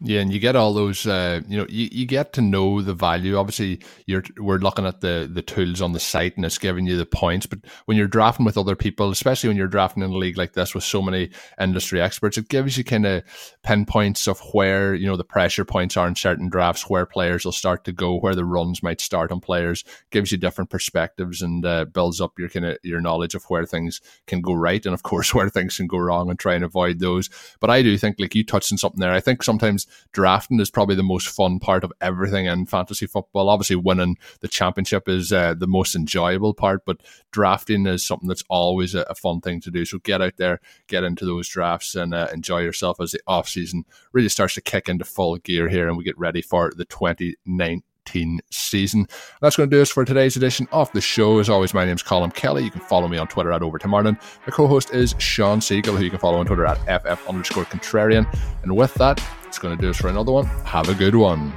Yeah, 0.01 0.21
and 0.21 0.31
you 0.31 0.39
get 0.39 0.55
all 0.55 0.73
those, 0.73 1.05
uh, 1.05 1.41
you 1.45 1.57
know, 1.57 1.65
you, 1.67 1.89
you 1.91 2.05
get 2.05 2.31
to 2.33 2.41
know 2.41 2.81
the 2.81 2.93
value. 2.93 3.35
Obviously, 3.35 3.81
you're 4.05 4.23
we're 4.37 4.57
looking 4.57 4.85
at 4.85 5.01
the 5.01 5.29
the 5.29 5.41
tools 5.41 5.81
on 5.81 5.91
the 5.91 5.99
site, 5.99 6.37
and 6.37 6.45
it's 6.45 6.57
giving 6.57 6.85
you 6.87 6.95
the 6.95 7.05
points. 7.05 7.45
But 7.45 7.59
when 7.83 7.97
you're 7.97 8.07
drafting 8.07 8.45
with 8.45 8.57
other 8.57 8.77
people, 8.77 9.09
especially 9.09 9.49
when 9.49 9.57
you're 9.57 9.67
drafting 9.67 10.01
in 10.01 10.11
a 10.11 10.17
league 10.17 10.37
like 10.37 10.53
this 10.53 10.73
with 10.73 10.85
so 10.85 11.01
many 11.01 11.31
industry 11.59 11.99
experts, 11.99 12.37
it 12.37 12.47
gives 12.47 12.77
you 12.77 12.85
kind 12.85 13.05
of 13.05 13.23
pinpoints 13.61 14.25
of 14.29 14.39
where 14.53 14.95
you 14.95 15.05
know 15.05 15.17
the 15.17 15.25
pressure 15.25 15.65
points 15.65 15.97
are 15.97 16.07
in 16.07 16.15
certain 16.15 16.47
drafts, 16.47 16.89
where 16.89 17.05
players 17.05 17.43
will 17.43 17.51
start 17.51 17.83
to 17.83 17.91
go, 17.91 18.15
where 18.15 18.35
the 18.35 18.45
runs 18.45 18.81
might 18.81 19.01
start 19.01 19.33
on 19.33 19.41
players. 19.41 19.83
Gives 20.11 20.31
you 20.31 20.37
different 20.37 20.69
perspectives 20.69 21.41
and 21.41 21.65
uh, 21.65 21.83
builds 21.83 22.21
up 22.21 22.39
your 22.39 22.47
kind 22.47 22.65
of 22.65 22.77
your 22.83 23.01
knowledge 23.01 23.35
of 23.35 23.43
where 23.49 23.65
things 23.65 23.99
can 24.27 24.39
go 24.39 24.53
right, 24.53 24.85
and 24.85 24.93
of 24.93 25.03
course 25.03 25.33
where 25.35 25.49
things 25.49 25.75
can 25.75 25.87
go 25.87 25.97
wrong, 25.97 26.29
and 26.29 26.39
try 26.39 26.55
and 26.55 26.63
avoid 26.63 26.99
those. 26.99 27.29
But 27.59 27.69
I 27.69 27.81
do 27.81 27.97
think, 27.97 28.15
like 28.17 28.33
you 28.33 28.45
touched 28.45 28.71
on 28.71 28.77
something 28.77 29.01
there. 29.01 29.11
I 29.11 29.19
think 29.19 29.43
sometimes 29.43 29.87
drafting 30.11 30.59
is 30.59 30.69
probably 30.69 30.95
the 30.95 31.03
most 31.03 31.27
fun 31.27 31.59
part 31.59 31.83
of 31.83 31.93
everything 32.01 32.45
in 32.45 32.65
fantasy 32.65 33.07
football. 33.07 33.49
Obviously, 33.49 33.75
winning 33.75 34.17
the 34.41 34.47
championship 34.47 35.07
is 35.07 35.31
uh, 35.31 35.53
the 35.53 35.67
most 35.67 35.95
enjoyable 35.95 36.53
part, 36.53 36.85
but 36.85 37.01
drafting 37.31 37.85
is 37.85 38.05
something 38.05 38.27
that's 38.27 38.43
always 38.49 38.95
a, 38.95 39.01
a, 39.01 39.15
fun 39.15 39.41
thing 39.41 39.61
to 39.61 39.71
do. 39.71 39.85
So 39.85 39.99
get 39.99 40.21
out 40.21 40.37
there, 40.37 40.59
get 40.87 41.03
into 41.03 41.25
those 41.25 41.47
drafts, 41.47 41.95
and 41.95 42.13
uh, 42.13 42.27
enjoy 42.33 42.59
yourself 42.59 42.99
as 42.99 43.11
the 43.11 43.19
off 43.27 43.49
season 43.49 43.85
really 44.13 44.29
starts 44.29 44.55
to 44.55 44.61
kick 44.61 44.89
into 44.89 45.05
full 45.05 45.37
gear 45.37 45.67
here, 45.67 45.87
and 45.87 45.97
we 45.97 46.03
get 46.03 46.17
ready 46.17 46.41
for 46.41 46.71
the 46.75 46.85
2019 46.85 47.83
season. 48.51 49.07
That's 49.41 49.55
going 49.55 49.69
to 49.69 49.75
do 49.75 49.81
us 49.81 49.89
for 49.89 50.05
today's 50.05 50.35
edition 50.35 50.67
of 50.71 50.91
the 50.91 51.01
show. 51.01 51.39
As 51.39 51.49
always, 51.49 51.73
my 51.73 51.85
name 51.85 51.95
is 51.95 52.03
Colm 52.03 52.33
Kelly. 52.33 52.63
You 52.63 52.71
can 52.71 52.81
follow 52.81 53.07
me 53.07 53.17
on 53.17 53.27
Twitter 53.27 53.51
at 53.51 53.61
Overtime 53.61 53.93
Ireland. 53.93 54.17
My 54.45 54.51
co-host 54.51 54.93
is 54.93 55.15
Shawn 55.19 55.59
Siegele, 55.59 55.97
who 55.97 56.03
you 56.03 56.09
can 56.09 56.19
follow 56.19 56.39
on 56.39 56.45
Twitter 56.45 56.65
at 56.65 56.77
FF 57.01 57.27
underscore 57.27 57.65
contrarian. 57.65 58.25
And 58.63 58.75
with 58.75 58.93
that, 58.95 59.23
it's 59.45 59.59
going 59.59 59.75
to 59.75 59.81
do 59.81 59.89
us 59.89 59.97
for 59.97 60.07
another 60.07 60.31
one. 60.31 60.45
Have 60.45 60.89
a 60.89 60.95
good 60.95 61.15
one. 61.15 61.53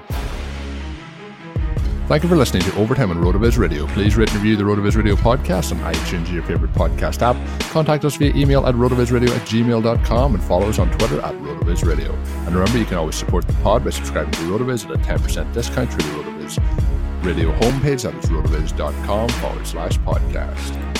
Thank 2.13 2.25
you 2.25 2.29
for 2.29 2.37
listening 2.37 2.63
to 2.65 2.77
Overtime 2.77 3.11
on 3.11 3.17
RotoViz 3.17 3.57
Radio. 3.57 3.87
Please 3.87 4.19
rate 4.19 4.29
and 4.35 4.43
review 4.43 4.55
the 4.55 4.65
RotoViz 4.65 4.97
Radio 4.97 5.15
podcast 5.17 5.73
on 5.73 5.95
iTunes 5.95 6.29
or 6.29 6.35
your 6.35 6.43
favorite 6.43 6.71
podcast 6.75 7.23
app. 7.23 7.37
Contact 7.71 8.05
us 8.05 8.17
via 8.17 8.35
email 8.35 8.67
at 8.67 8.75
rotovizradio 8.75 9.31
at 9.31 9.49
gmail.com 9.49 10.35
and 10.35 10.45
follow 10.45 10.69
us 10.69 10.79
on 10.79 10.91
Twitter 10.91 11.23
at 11.23 11.33
RotoViz 11.37 11.87
Radio. 11.87 12.13
And 12.45 12.55
remember, 12.55 12.77
you 12.77 12.85
can 12.85 12.99
always 12.99 13.17
support 13.17 13.47
the 13.47 13.55
pod 13.63 13.83
by 13.83 13.89
subscribing 13.89 14.33
to 14.33 14.41
RotoViz 14.41 14.85
at 14.85 14.91
a 14.91 14.99
10% 14.99 15.55
discount 15.55 15.91
through 15.91 16.03
the 16.03 16.19
RotoViz 16.19 17.25
Radio 17.25 17.51
homepage. 17.61 18.03
That 18.03 18.15
is 18.23 18.29
rotoviz.com 18.29 19.31
forward 19.31 19.67
slash 19.67 19.99
podcast. 20.01 20.99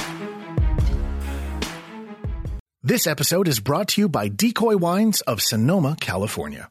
This 2.83 3.07
episode 3.07 3.49
is 3.49 3.61
brought 3.61 3.89
to 3.89 4.01
you 4.01 4.09
by 4.09 4.29
Decoy 4.29 4.79
Wines 4.79 5.21
of 5.21 5.43
Sonoma, 5.43 5.95
California. 6.01 6.71